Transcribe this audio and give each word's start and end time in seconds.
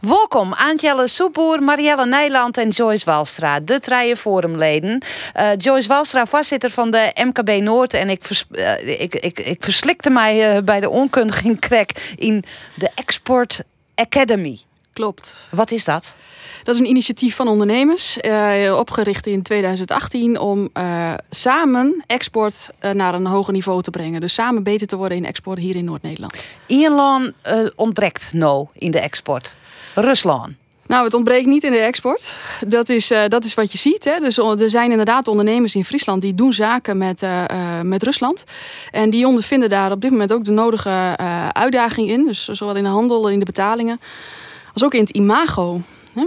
Welkom 0.00 0.54
Aantjelle 0.54 1.08
Soepoer, 1.08 1.62
Marielle 1.62 2.06
Nijland 2.06 2.58
en 2.58 2.68
Joyce 2.68 3.04
Walstra, 3.04 3.60
de 3.60 3.80
Treien 3.80 4.16
Forumleden. 4.16 5.02
Uh, 5.36 5.50
Joyce 5.56 5.88
Walstra, 5.88 6.26
voorzitter 6.26 6.70
van 6.70 6.90
de 6.90 7.12
MKB 7.24 7.62
Noord. 7.62 7.94
En 7.94 8.10
ik, 8.10 8.24
vers, 8.24 8.44
uh, 8.50 9.00
ik, 9.00 9.14
ik, 9.14 9.38
ik 9.38 9.64
verslikte 9.64 10.10
mij 10.10 10.56
uh, 10.56 10.62
bij 10.62 10.80
de 10.80 10.90
onkundiging 10.90 11.60
krek 11.60 12.14
in 12.16 12.44
de 12.74 12.90
Export 12.94 13.62
Academy. 13.94 14.60
Klopt. 14.92 15.34
Wat 15.50 15.70
is 15.70 15.84
dat? 15.84 16.14
Dat 16.62 16.74
is 16.74 16.80
een 16.80 16.86
initiatief 16.86 17.34
van 17.34 17.48
ondernemers, 17.48 18.18
uh, 18.20 18.76
opgericht 18.78 19.26
in 19.26 19.42
2018 19.42 20.38
om 20.38 20.68
uh, 20.78 21.14
samen 21.30 22.02
export 22.06 22.70
uh, 22.80 22.90
naar 22.90 23.14
een 23.14 23.26
hoger 23.26 23.52
niveau 23.52 23.82
te 23.82 23.90
brengen. 23.90 24.20
Dus 24.20 24.34
samen 24.34 24.62
beter 24.62 24.86
te 24.86 24.96
worden 24.96 25.16
in 25.16 25.24
export 25.24 25.58
hier 25.58 25.76
in 25.76 25.84
Noord-Nederland. 25.84 26.36
Ierland 26.66 27.32
ontbreekt 27.76 28.32
nou 28.32 28.66
in 28.72 28.90
de 28.90 29.00
export. 29.00 29.56
Rusland. 29.94 30.54
Nou, 30.86 31.04
het 31.04 31.14
ontbreekt 31.14 31.46
niet 31.46 31.62
in 31.62 31.72
de 31.72 31.78
export. 31.78 32.38
Dat 32.66 32.88
is, 32.88 33.10
uh, 33.10 33.22
dat 33.28 33.44
is 33.44 33.54
wat 33.54 33.72
je 33.72 33.78
ziet. 33.78 34.04
Hè. 34.04 34.18
Dus 34.18 34.38
er 34.38 34.70
zijn 34.70 34.90
inderdaad 34.90 35.28
ondernemers 35.28 35.74
in 35.74 35.84
Friesland 35.84 36.22
die 36.22 36.34
doen 36.34 36.52
zaken 36.52 36.98
met, 36.98 37.22
uh, 37.22 37.44
met 37.82 38.02
Rusland. 38.02 38.44
En 38.90 39.10
die 39.10 39.26
ondervinden 39.26 39.68
daar 39.68 39.92
op 39.92 40.00
dit 40.00 40.10
moment 40.10 40.32
ook 40.32 40.44
de 40.44 40.52
nodige 40.52 41.16
uitdaging 41.52 42.08
in. 42.08 42.24
Dus 42.24 42.44
zowel 42.44 42.76
in 42.76 42.82
de 42.82 42.88
handel, 42.88 43.28
in 43.28 43.38
de 43.38 43.44
betalingen, 43.44 44.00
als 44.72 44.84
ook 44.84 44.94
in 44.94 45.00
het 45.00 45.10
imago. 45.10 45.80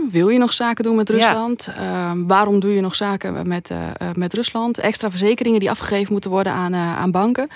Wil 0.10 0.30
je 0.30 0.38
nog 0.38 0.54
zaken 0.54 0.84
doen 0.84 0.96
met 0.96 1.10
Rusland? 1.10 1.70
Ja. 1.78 2.12
Uh, 2.14 2.22
waarom 2.28 2.60
doe 2.60 2.74
je 2.74 2.82
nog 2.82 2.96
zaken 2.96 3.48
met, 3.48 3.72
uh, 3.72 3.78
met 4.14 4.34
Rusland? 4.34 4.78
Extra 4.78 5.10
verzekeringen 5.10 5.60
die 5.60 5.70
afgegeven 5.70 6.12
moeten 6.12 6.30
worden 6.30 6.54
aan, 6.54 6.74
uh, 6.74 6.98
aan 6.98 7.12
banken. 7.12 7.48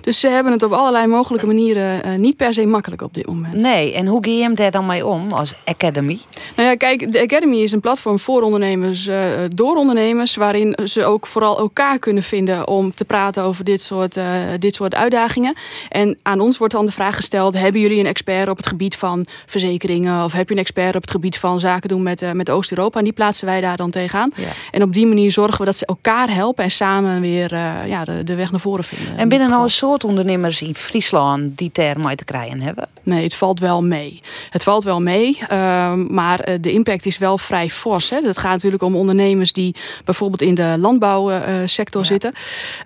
Dus 0.00 0.20
ze 0.20 0.28
hebben 0.28 0.52
het 0.52 0.62
op 0.62 0.72
allerlei 0.72 1.06
mogelijke 1.06 1.46
manieren 1.46 2.20
niet 2.20 2.36
per 2.36 2.54
se 2.54 2.66
makkelijk 2.66 3.02
op 3.02 3.14
dit 3.14 3.26
moment. 3.26 3.54
Nee, 3.54 3.94
en 3.94 4.06
hoe 4.06 4.24
ga 4.24 4.30
je 4.30 4.42
hem 4.42 4.54
daar 4.54 4.70
dan 4.70 4.86
mee 4.86 5.06
om 5.06 5.32
als 5.32 5.54
Academy? 5.64 6.18
Nou 6.56 6.68
ja, 6.68 6.74
kijk, 6.74 7.12
de 7.12 7.20
Academy 7.22 7.56
is 7.56 7.72
een 7.72 7.80
platform 7.80 8.18
voor 8.18 8.42
ondernemers, 8.42 9.08
door 9.48 9.76
ondernemers, 9.76 10.36
waarin 10.36 10.78
ze 10.84 11.04
ook 11.04 11.26
vooral 11.26 11.58
elkaar 11.58 11.98
kunnen 11.98 12.22
vinden 12.22 12.68
om 12.68 12.94
te 12.94 13.04
praten 13.04 13.42
over 13.42 13.64
dit 13.64 13.82
soort, 13.82 14.18
dit 14.58 14.74
soort 14.74 14.94
uitdagingen. 14.94 15.54
En 15.88 16.18
aan 16.22 16.40
ons 16.40 16.58
wordt 16.58 16.74
dan 16.74 16.86
de 16.86 16.92
vraag 16.92 17.14
gesteld: 17.14 17.58
hebben 17.58 17.80
jullie 17.80 17.98
een 17.98 18.06
expert 18.06 18.48
op 18.48 18.56
het 18.56 18.66
gebied 18.66 18.96
van 18.96 19.26
verzekeringen? 19.46 20.24
Of 20.24 20.32
heb 20.32 20.48
je 20.48 20.54
een 20.54 20.60
expert 20.60 20.94
op 20.94 21.02
het 21.02 21.10
gebied 21.10 21.38
van 21.38 21.60
zaken? 21.60 21.72
Doen 21.82 22.02
met, 22.02 22.22
uh, 22.22 22.32
met 22.32 22.50
Oost-Europa. 22.50 22.98
En 22.98 23.04
die 23.04 23.12
plaatsen 23.12 23.46
wij 23.46 23.60
daar 23.60 23.76
dan 23.76 23.90
tegenaan. 23.90 24.30
Ja. 24.36 24.48
En 24.70 24.82
op 24.82 24.92
die 24.92 25.06
manier 25.06 25.30
zorgen 25.30 25.58
we 25.58 25.64
dat 25.64 25.76
ze 25.76 25.86
elkaar 25.86 26.34
helpen 26.34 26.64
en 26.64 26.70
samen 26.70 27.20
weer 27.20 27.52
uh, 27.52 27.86
ja, 27.86 28.04
de, 28.04 28.24
de 28.24 28.34
weg 28.34 28.50
naar 28.50 28.60
voren 28.60 28.84
vinden. 28.84 29.16
En 29.16 29.28
binnen 29.28 29.48
nou 29.50 29.62
een 29.62 29.70
soort 29.70 30.04
ondernemers 30.04 30.62
in 30.62 30.74
Friesland 30.74 31.58
die 31.58 31.72
term 31.72 32.16
te 32.16 32.24
krijgen 32.24 32.60
hebben? 32.60 32.88
Nee, 33.02 33.22
het 33.22 33.34
valt 33.34 33.60
wel 33.60 33.82
mee. 33.82 34.20
Het 34.50 34.62
valt 34.62 34.84
wel 34.84 35.00
mee, 35.00 35.38
uh, 35.52 35.92
maar 35.94 36.60
de 36.60 36.72
impact 36.72 37.06
is 37.06 37.18
wel 37.18 37.38
vrij 37.38 37.70
fors. 37.70 38.10
Hè. 38.10 38.20
Het 38.22 38.38
gaat 38.38 38.52
natuurlijk 38.52 38.82
om 38.82 38.96
ondernemers 38.96 39.52
die 39.52 39.74
bijvoorbeeld 40.04 40.42
in 40.42 40.54
de 40.54 40.74
landbouwsector 40.78 42.00
ja. 42.00 42.06
zitten. 42.06 42.32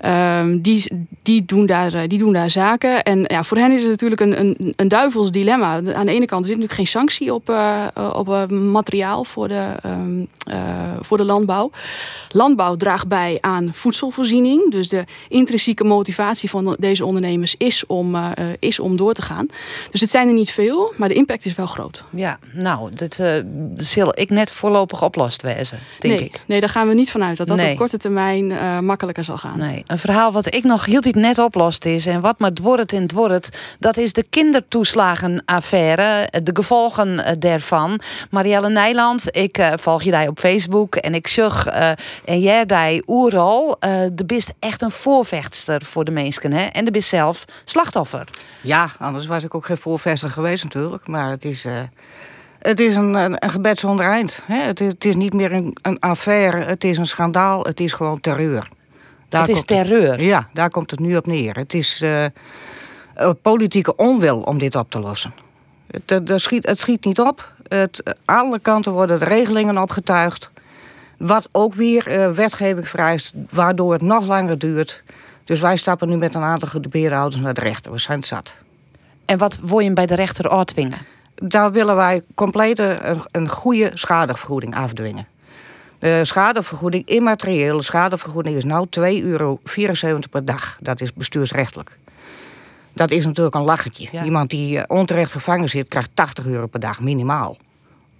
Ehm, 0.00 0.58
die, 0.60 1.06
die, 1.22 1.44
doen 1.44 1.66
daar, 1.66 2.08
die 2.08 2.18
doen 2.18 2.32
daar 2.32 2.50
zaken. 2.50 3.02
En 3.02 3.24
ja, 3.26 3.42
voor 3.42 3.56
hen 3.56 3.72
is 3.72 3.82
het 3.82 3.90
natuurlijk 3.90 4.20
een, 4.20 4.40
een, 4.40 4.72
een 4.76 4.88
duivels 4.88 5.30
dilemma. 5.30 5.74
Aan 5.94 6.06
de 6.06 6.12
ene 6.12 6.26
kant 6.26 6.46
zit 6.46 6.54
natuurlijk 6.54 6.72
geen 6.72 6.86
sanctie 6.86 7.34
op, 7.34 7.52
op 8.12 8.46
materiaal 8.78 9.24
voor 9.24 9.48
de, 9.48 9.74
um, 9.86 10.28
uh, 10.50 10.56
voor 11.00 11.16
de 11.16 11.24
landbouw. 11.24 11.70
Landbouw 12.30 12.76
draagt 12.76 13.08
bij 13.08 13.38
aan 13.40 13.70
voedselvoorziening. 13.72 14.70
Dus 14.70 14.88
de 14.88 15.04
intrinsieke 15.28 15.84
motivatie 15.84 16.50
van 16.50 16.76
deze 16.78 17.04
ondernemers 17.04 17.54
is 17.58 17.86
om, 17.86 18.14
uh, 18.14 18.30
is 18.58 18.78
om 18.78 18.96
door 18.96 19.14
te 19.14 19.22
gaan. 19.22 19.46
Dus 19.90 20.00
het 20.00 20.10
zijn 20.10 20.28
er 20.28 20.34
niet 20.34 20.50
veel, 20.50 20.92
maar 20.96 21.08
de 21.08 21.14
impact 21.14 21.44
is 21.46 21.54
wel 21.54 21.66
groot. 21.66 22.04
Ja, 22.12 22.38
nou, 22.52 22.90
dat 22.94 23.18
uh, 23.20 23.32
zal 23.74 24.18
ik 24.18 24.30
net 24.30 24.50
voorlopig 24.52 25.02
oplost 25.02 25.42
wezen, 25.42 25.78
denk 25.98 26.14
nee, 26.14 26.24
ik. 26.24 26.40
Nee, 26.46 26.60
daar 26.60 26.68
gaan 26.68 26.88
we 26.88 26.94
niet 26.94 27.10
vanuit 27.10 27.36
dat 27.36 27.46
dat 27.46 27.56
nee. 27.56 27.72
op 27.72 27.78
korte 27.78 27.96
termijn 27.96 28.50
uh, 28.50 28.78
makkelijker 28.78 29.24
zal 29.24 29.38
gaan. 29.38 29.58
Nee, 29.58 29.84
een 29.86 29.98
verhaal 29.98 30.32
wat 30.32 30.54
ik 30.54 30.64
nog 30.64 30.84
heel 30.84 31.00
net 31.10 31.38
oplost 31.38 31.84
is 31.84 32.06
en 32.06 32.20
wat 32.20 32.38
maar 32.38 32.52
dworret 32.52 32.92
en 32.92 33.06
dworret, 33.06 33.76
dat 33.78 33.96
is 33.96 34.12
de 34.12 34.24
kindertoeslagenaffaire, 34.30 36.28
de 36.42 36.50
gevolgen 36.54 37.36
daarvan. 37.38 38.00
Marielle 38.30 38.67
Nijland, 38.72 39.36
ik 39.36 39.58
uh, 39.58 39.72
volg 39.76 40.02
je 40.02 40.10
daar 40.10 40.28
op 40.28 40.38
Facebook 40.38 40.94
en 40.94 41.14
ik 41.14 41.26
zag 41.26 41.66
uh, 41.66 41.90
en 42.24 42.40
jij 42.40 42.66
daar 42.66 43.00
oeral. 43.06 43.76
Uh, 43.80 44.00
de 44.12 44.24
bist 44.24 44.52
echt 44.58 44.82
een 44.82 44.90
voorvechtster 44.90 45.84
voor 45.84 46.04
de 46.04 46.10
mensen, 46.10 46.52
hè? 46.52 46.64
En 46.64 46.84
de 46.84 46.90
bist 46.90 47.08
zelf 47.08 47.44
slachtoffer. 47.64 48.28
Ja, 48.60 48.88
anders 48.98 49.26
was 49.26 49.44
ik 49.44 49.54
ook 49.54 49.66
geen 49.66 49.76
voorvechter 49.76 50.30
geweest 50.30 50.64
natuurlijk. 50.64 51.06
Maar 51.06 51.30
het 51.30 51.44
is, 51.44 51.66
het 52.58 52.80
is 52.80 52.96
een, 52.96 53.14
een, 53.14 53.36
een 53.38 53.50
gebed 53.50 53.78
zonder 53.78 54.06
eind. 54.06 54.42
Hè? 54.44 54.60
Het, 54.60 54.80
is, 54.80 54.88
het 54.88 55.04
is 55.04 55.14
niet 55.14 55.32
meer 55.32 55.52
een, 55.52 55.76
een 55.82 56.00
affaire, 56.00 56.64
het 56.64 56.84
is 56.84 56.98
een 56.98 57.06
schandaal, 57.06 57.64
het 57.64 57.80
is 57.80 57.92
gewoon 57.92 58.20
terreur. 58.20 58.68
Daar 59.28 59.40
het 59.40 59.50
is 59.50 59.64
terreur? 59.64 60.10
Het, 60.10 60.20
ja, 60.20 60.48
daar 60.52 60.68
komt 60.68 60.90
het 60.90 61.00
nu 61.00 61.16
op 61.16 61.26
neer. 61.26 61.56
Het 61.56 61.74
is 61.74 62.04
politieke 63.42 63.96
onwil 63.96 64.40
om 64.40 64.58
dit 64.58 64.76
op 64.76 64.90
te 64.90 64.98
lossen. 64.98 65.34
Het, 65.90 66.28
het, 66.28 66.40
schiet, 66.40 66.66
het 66.66 66.78
schiet 66.78 67.04
niet 67.04 67.20
op. 67.20 67.52
Het, 67.68 68.02
aan 68.24 68.46
alle 68.46 68.58
kanten 68.58 68.92
worden 68.92 69.18
de 69.18 69.24
regelingen 69.24 69.78
opgetuigd. 69.78 70.50
Wat 71.18 71.48
ook 71.52 71.74
weer 71.74 72.08
uh, 72.08 72.30
wetgeving 72.30 72.88
vereist, 72.88 73.32
waardoor 73.50 73.92
het 73.92 74.02
nog 74.02 74.26
langer 74.26 74.58
duurt. 74.58 75.02
Dus 75.44 75.60
wij 75.60 75.76
stappen 75.76 76.08
nu 76.08 76.16
met 76.16 76.34
een 76.34 76.42
aantal 76.42 76.68
gedupeerde 76.68 77.16
ouders 77.16 77.42
naar 77.42 77.54
de 77.54 77.60
rechter. 77.60 77.92
We 77.92 77.98
zijn 77.98 78.22
zat. 78.22 78.56
En 79.24 79.38
wat 79.38 79.58
wil 79.62 79.78
je 79.78 79.92
bij 79.92 80.06
de 80.06 80.14
rechter 80.14 80.50
uitdwingen? 80.50 80.98
Daar 81.34 81.72
willen 81.72 81.96
wij 81.96 82.22
compleet 82.34 82.78
een, 82.78 83.22
een 83.30 83.48
goede 83.48 83.90
schadevergoeding 83.94 84.76
afdwingen. 84.76 85.26
De 85.98 86.24
schadevergoeding, 86.24 87.06
immateriële 87.06 87.82
schadevergoeding, 87.82 88.56
is 88.56 88.64
nu 88.64 88.84
2,74 89.00 89.24
euro 89.24 89.60
per 90.30 90.44
dag. 90.44 90.78
Dat 90.80 91.00
is 91.00 91.12
bestuursrechtelijk. 91.12 91.98
Dat 92.98 93.10
is 93.10 93.24
natuurlijk 93.24 93.56
een 93.56 93.62
lachetje. 93.62 94.08
Ja. 94.12 94.24
Iemand 94.24 94.50
die 94.50 94.88
onterecht 94.88 95.32
gevangen 95.32 95.68
zit, 95.68 95.88
krijgt 95.88 96.10
80 96.14 96.46
euro 96.46 96.66
per 96.66 96.80
dag 96.80 97.00
minimaal. 97.00 97.56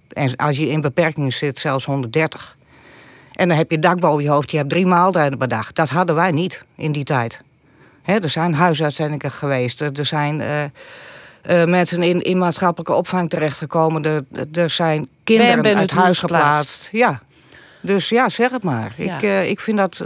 En 0.09 0.35
als 0.35 0.57
je 0.57 0.69
in 0.69 0.81
beperkingen 0.81 1.33
zit, 1.33 1.59
zelfs 1.59 1.85
130. 1.85 2.57
En 3.33 3.47
dan 3.47 3.57
heb 3.57 3.71
je 3.71 3.79
dak 3.79 3.99
boven 3.99 4.23
je 4.23 4.29
hoofd, 4.29 4.51
je 4.51 4.57
hebt 4.57 4.69
drie 4.69 4.85
maaltijden 4.85 5.37
per 5.37 5.47
dag. 5.47 5.73
Dat 5.73 5.89
hadden 5.89 6.15
wij 6.15 6.31
niet 6.31 6.63
in 6.75 6.91
die 6.91 7.03
tijd. 7.03 7.39
He, 8.01 8.17
er 8.17 8.29
zijn 8.29 8.53
huisuitzendingen 8.53 9.31
geweest, 9.31 9.81
er 9.81 10.05
zijn 10.05 10.39
uh, 10.39 10.63
uh, 10.63 11.65
mensen 11.65 12.03
in, 12.03 12.21
in 12.21 12.37
maatschappelijke 12.37 12.93
opvang 12.93 13.29
terechtgekomen, 13.29 14.03
er, 14.03 14.23
er 14.53 14.69
zijn 14.69 15.07
kinderen 15.23 15.61
ben 15.61 15.77
uit 15.77 15.91
huis 15.91 16.19
geplaatst. 16.19 16.85
geplaatst. 16.85 16.89
Ja. 16.91 17.21
Dus 17.81 18.09
ja, 18.09 18.29
zeg 18.29 18.51
het 18.51 18.63
maar. 18.63 18.93
Ja. 18.97 19.15
Ik, 19.15 19.23
uh, 19.23 19.49
ik 19.49 19.59
vind 19.59 19.77
dat 19.77 20.03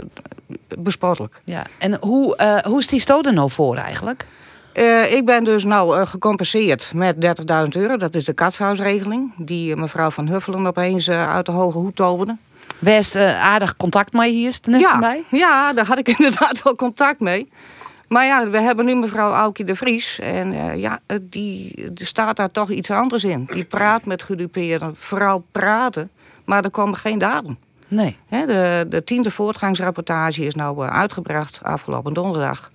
bespottelijk. 0.78 1.40
Ja. 1.44 1.62
En 1.78 1.96
hoe, 2.00 2.60
hoe 2.66 2.78
is 2.78 2.86
die 2.86 3.00
stoot 3.00 3.26
er 3.26 3.32
nou 3.32 3.50
voor 3.50 3.76
eigenlijk? 3.76 4.26
Uh, 4.74 5.12
ik 5.12 5.24
ben 5.24 5.44
dus 5.44 5.64
nou 5.64 5.98
uh, 5.98 6.06
gecompenseerd 6.06 6.92
met 6.94 7.16
30.000 7.16 7.68
euro. 7.72 7.96
Dat 7.96 8.14
is 8.14 8.24
de 8.24 8.32
katshuisregeling. 8.32 9.32
Die 9.36 9.70
uh, 9.70 9.76
mevrouw 9.76 10.10
Van 10.10 10.28
Huffelen 10.28 10.66
opeens 10.66 11.10
uit 11.10 11.46
de 11.46 11.52
hoge 11.52 11.78
hoed 11.78 11.96
toverde. 11.96 12.36
Wees 12.78 13.16
aardig 13.16 13.76
contact 13.76 14.12
mee 14.12 14.32
hier, 14.32 14.58
net 14.62 14.80
ja, 14.80 14.96
mij? 14.96 15.24
Ja, 15.30 15.72
daar 15.72 15.86
had 15.86 15.98
ik 15.98 16.08
inderdaad 16.18 16.62
wel 16.62 16.74
contact 16.74 17.20
mee. 17.20 17.48
Maar 18.08 18.24
ja, 18.24 18.50
we 18.50 18.60
hebben 18.60 18.84
nu 18.84 18.94
mevrouw 18.94 19.32
Aukje 19.32 19.64
de 19.64 19.76
Vries. 19.76 20.18
En 20.18 20.78
ja, 20.78 21.00
die, 21.22 21.90
staat 21.94 22.36
daar 22.36 22.50
toch 22.50 22.70
iets 22.70 22.90
anders 22.90 23.24
in. 23.24 23.48
Die 23.52 23.64
praat 23.64 24.04
met 24.04 24.22
gedupeerden. 24.22 24.94
Vooral 24.96 25.44
praten. 25.52 26.10
Maar 26.44 26.64
er 26.64 26.70
komen 26.70 26.96
geen 26.96 27.18
daden. 27.18 27.58
Nee. 27.88 28.16
He, 28.26 28.46
de, 28.46 28.86
de 28.88 29.04
tiende 29.04 29.30
voortgangsrapportage 29.30 30.44
is 30.44 30.54
nou 30.54 30.88
uitgebracht 30.88 31.60
afgelopen 31.62 32.12
donderdag. 32.12 32.70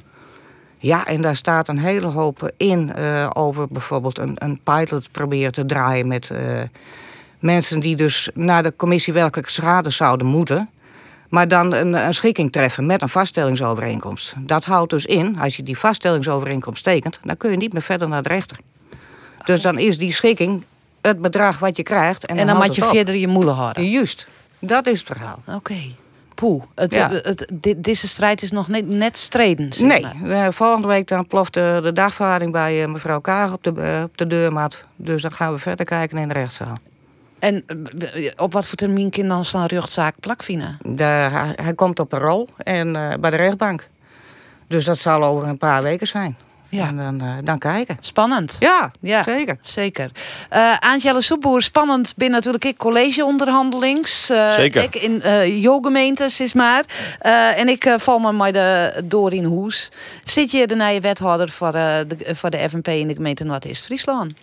Ja, 0.82 1.06
en 1.06 1.22
daar 1.22 1.36
staat 1.36 1.68
een 1.68 1.80
hele 1.80 2.08
hoop 2.08 2.52
in 2.58 2.94
uh, 2.98 3.30
over 3.34 3.68
bijvoorbeeld 3.70 4.18
een, 4.18 4.36
een 4.36 4.60
pilot 4.64 5.12
proberen 5.12 5.52
te 5.52 5.66
draaien 5.66 6.08
met 6.08 6.30
uh, 6.32 6.62
mensen 7.40 7.80
die 7.80 7.96
dus 7.96 8.30
naar 8.34 8.64
de 8.64 8.76
commissie 8.76 9.14
welke 9.14 9.42
schade 9.46 9.90
zouden 9.90 10.28
moeten. 10.28 10.70
Maar 11.30 11.48
dan 11.48 11.74
een, 11.74 11.94
een, 11.94 12.14
schikking 12.14 12.52
treffen 12.52 12.86
met 12.86 13.02
een 13.02 13.10
vaststellingsovereenkomst. 13.10 14.34
Dat 14.38 14.66
houdt 14.66 14.90
dus 14.90 15.06
in, 15.06 15.40
als 15.40 15.56
je 15.56 15.64
die 15.64 15.78
vaststellingsovereenkomst 15.78 16.84
tekent, 16.84 17.20
dan 17.24 17.38
kun 17.38 17.52
je 17.52 17.58
niet 17.58 17.74
meer 17.74 17.82
verder 17.82 18.08
naar 18.08 18.24
de 18.24 18.30
rechter. 18.30 18.58
Dus 19.46 19.62
dan 19.62 19.78
is 19.78 19.98
die 19.98 20.14
schikking 20.14 20.64
het 21.02 21.22
bedrag 21.22 21.60
wat 21.60 21.78
je 21.78 21.84
krijgt. 21.84 22.26
En, 22.26 22.38
en 22.38 22.48
dan, 22.48 22.58
dan 22.58 22.66
moet 22.66 22.76
je 22.76 22.84
verder 22.84 23.16
je 23.16 23.28
moeder 23.28 23.54
houden. 23.54 23.90
Juist, 23.90 24.28
dat 24.60 24.88
is 24.88 25.00
het 25.00 25.08
verhaal. 25.08 25.40
Oké. 25.46 25.56
Okay. 25.56 25.96
Poeh, 26.40 26.64
het, 26.76 26.94
ja. 26.94 27.10
het, 27.12 27.52
dit, 27.54 27.84
deze 27.84 28.08
strijd 28.08 28.42
is 28.42 28.52
nog 28.52 28.68
net, 28.68 28.88
net 28.88 29.18
streden. 29.18 29.74
Zeg 29.74 30.20
nee, 30.22 30.52
volgende 30.52 30.88
week 30.88 31.08
dan 31.08 31.28
ploft 31.28 31.54
de, 31.54 31.80
de 31.84 31.94
dagvaarding 31.94 32.52
bij 32.52 32.82
uh, 32.82 32.88
mevrouw 32.88 33.20
Kaag 33.20 33.54
op 33.54 33.64
de, 33.64 33.74
uh, 33.78 34.04
op 34.04 34.18
de 34.18 34.28
deurmat. 34.28 34.84
Dus 34.96 35.22
dan 35.22 35.32
gaan 35.32 35.54
we 35.54 35.60
verder 35.60 35.86
kijken 35.86 36.18
in 36.18 36.28
de 36.28 36.34
rechtszaal. 36.34 36.76
En 37.40 37.66
op 38.38 38.54
wat 38.54 38.68
voor 38.68 38.78
termijn 38.78 39.10
kan 39.10 39.28
dan 39.28 39.46
zo'n 39.46 39.66
rechtszaak 39.66 40.20
plakvinden? 40.20 40.78
Hij, 40.96 41.54
hij, 41.56 41.74
komt 41.76 42.00
op 42.00 42.10
de 42.10 42.18
rol 42.18 42.50
en 42.58 42.92
bij 43.20 43.30
de 43.30 43.36
rechtbank. 43.38 43.88
Dus 44.68 44.86
dat 44.86 44.98
zal 44.98 45.24
over 45.24 45.48
een 45.48 45.58
paar 45.58 45.84
weken 45.84 46.08
zijn. 46.08 46.38
Ja. 46.70 46.88
En 46.88 46.98
dan, 46.98 47.24
uh, 47.24 47.34
dan 47.44 47.58
kijken. 47.58 47.98
Spannend. 48.00 48.56
Ja, 48.60 48.92
ja 49.02 49.24
zeker. 49.24 49.58
Zeker. 49.62 50.12
Uh, 50.54 50.78
Angela 50.80 51.20
Soepboer, 51.20 51.62
spannend 51.64 52.14
ben 52.16 52.32
natuurlijk 52.32 52.66
ik 52.66 52.78
collegeonderhandelings. 52.78 54.30
Uh, 54.30 54.54
zeker. 54.54 54.84
Ik 54.84 54.96
in 54.96 55.22
uh, 55.26 55.62
jouw 55.62 55.80
gemeentes 55.80 56.40
is 56.40 56.54
maar. 56.54 56.86
en 57.56 57.68
ik 57.68 57.96
val 57.98 58.20
me 58.20 58.32
maar 58.32 58.52
de, 58.52 59.02
door 59.06 59.34
in 59.34 59.44
hoes. 59.44 59.92
Zit 60.24 60.52
je 60.52 60.68
de 60.68 60.76
nieuwe 60.76 61.00
wethouder 61.00 61.50
voor, 61.50 61.72
de, 61.72 62.06
voor 62.34 62.50
de 62.50 62.70
FNP 62.70 62.88
in 62.88 63.08
de 63.08 63.14
gemeente 63.14 63.44
Noord-Est-Friesland? 63.44 64.34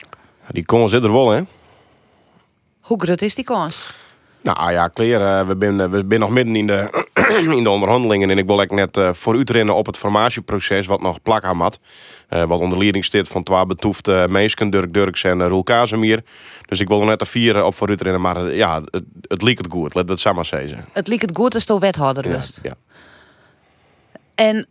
Die 0.50 0.64
kans 0.64 0.90
zit 0.90 1.04
er 1.04 1.12
wel, 1.12 1.30
hè? 1.30 1.42
Hoe 2.80 3.02
groot 3.02 3.20
is 3.20 3.34
die 3.34 3.44
kans? 3.44 3.94
Nou 4.42 4.72
ja, 4.72 4.88
kleer, 4.88 5.46
we 5.46 5.56
zijn 5.58 5.90
we 5.90 6.04
ben 6.04 6.20
nog 6.20 6.30
midden 6.30 6.56
in 6.56 6.66
de, 6.66 7.04
in 7.56 7.62
de 7.62 7.70
onderhandelingen. 7.70 8.30
En 8.30 8.38
ik 8.38 8.46
wil 8.46 8.60
net 8.70 8.96
uh, 8.96 9.12
voor 9.12 9.34
u 9.34 9.42
rennen 9.44 9.74
op 9.74 9.86
het 9.86 9.96
formatieproces 9.96 10.86
wat 10.86 11.00
nog 11.00 11.22
plak 11.22 11.44
aan 11.44 11.60
had. 11.60 11.78
Uh, 12.30 12.42
wat 12.42 12.60
onder 12.60 12.78
leiding 12.78 13.04
van 13.28 13.42
twee 13.42 13.66
betoefde 13.66 14.26
meesken, 14.30 14.70
Dirk 14.70 14.94
Durks 14.94 15.24
en 15.24 15.38
uh, 15.38 15.46
Roel 15.46 15.62
Kazemier. 15.62 16.24
Dus 16.66 16.80
ik 16.80 16.88
wil 16.88 17.00
er 17.00 17.06
net 17.06 17.18
de 17.18 17.24
vier 17.24 17.64
op 17.64 17.74
voor 17.74 17.90
u 17.90 17.94
rennen. 17.94 18.20
Maar 18.20 18.54
ja, 18.54 18.82
het, 18.90 19.04
het 19.20 19.42
liep 19.42 19.56
het 19.56 19.66
goed, 19.70 19.94
laat 19.94 20.08
het 20.08 20.20
samen 20.20 20.46
zeggen. 20.46 20.84
Het 20.92 21.08
liep 21.08 21.20
het 21.20 21.36
goed 21.36 21.54
als 21.54 21.66
de 21.66 21.78
wethouder 21.78 22.28
ja, 22.28 22.36
was. 22.36 22.60
Ja. 22.62 22.74
En 24.34 24.66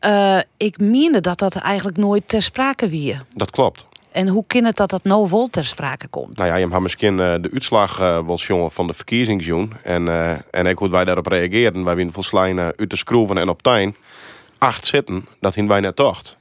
ik 0.57 0.79
meende 0.79 1.21
dat 1.21 1.39
dat 1.39 1.55
eigenlijk 1.55 1.97
nooit 1.97 2.27
ter 2.27 2.41
sprake 2.41 2.89
wie. 2.89 3.17
Dat 3.33 3.51
klopt. 3.51 3.85
En 4.15 4.27
hoe 4.27 4.43
kan 4.47 4.63
het 4.63 4.75
dat 4.75 4.89
dat 4.89 5.03
nou 5.03 5.29
wel 5.29 5.47
ter 5.47 5.65
sprake 5.65 6.07
komt? 6.07 6.37
Nou 6.37 6.49
ja, 6.49 6.55
je 6.55 6.67
hebt 6.67 6.79
misschien 6.79 7.13
uh, 7.13 7.17
de 7.17 7.49
uitslag 7.53 8.01
uh, 8.01 8.25
wel 8.25 8.37
jongen 8.37 8.71
van 8.71 8.87
de 8.87 8.93
verkiezingsjoen. 8.93 9.73
En, 9.83 10.05
uh, 10.05 10.31
en 10.51 10.65
ik 10.65 10.77
hoe 10.77 10.89
wij 10.89 11.05
daarop 11.05 11.27
reageerden. 11.27 11.83
Wij 11.83 11.95
winnen 11.95 12.13
volslijn 12.13 12.59
uit 12.59 12.89
de 12.89 12.97
schroeven 12.97 13.37
en 13.37 13.49
op 13.49 13.61
tuin. 13.61 13.95
Acht 14.57 14.85
zitten, 14.85 15.25
dat 15.39 15.55
hien 15.55 15.67
wij 15.67 15.79
net 15.79 15.95
tocht. 15.95 16.37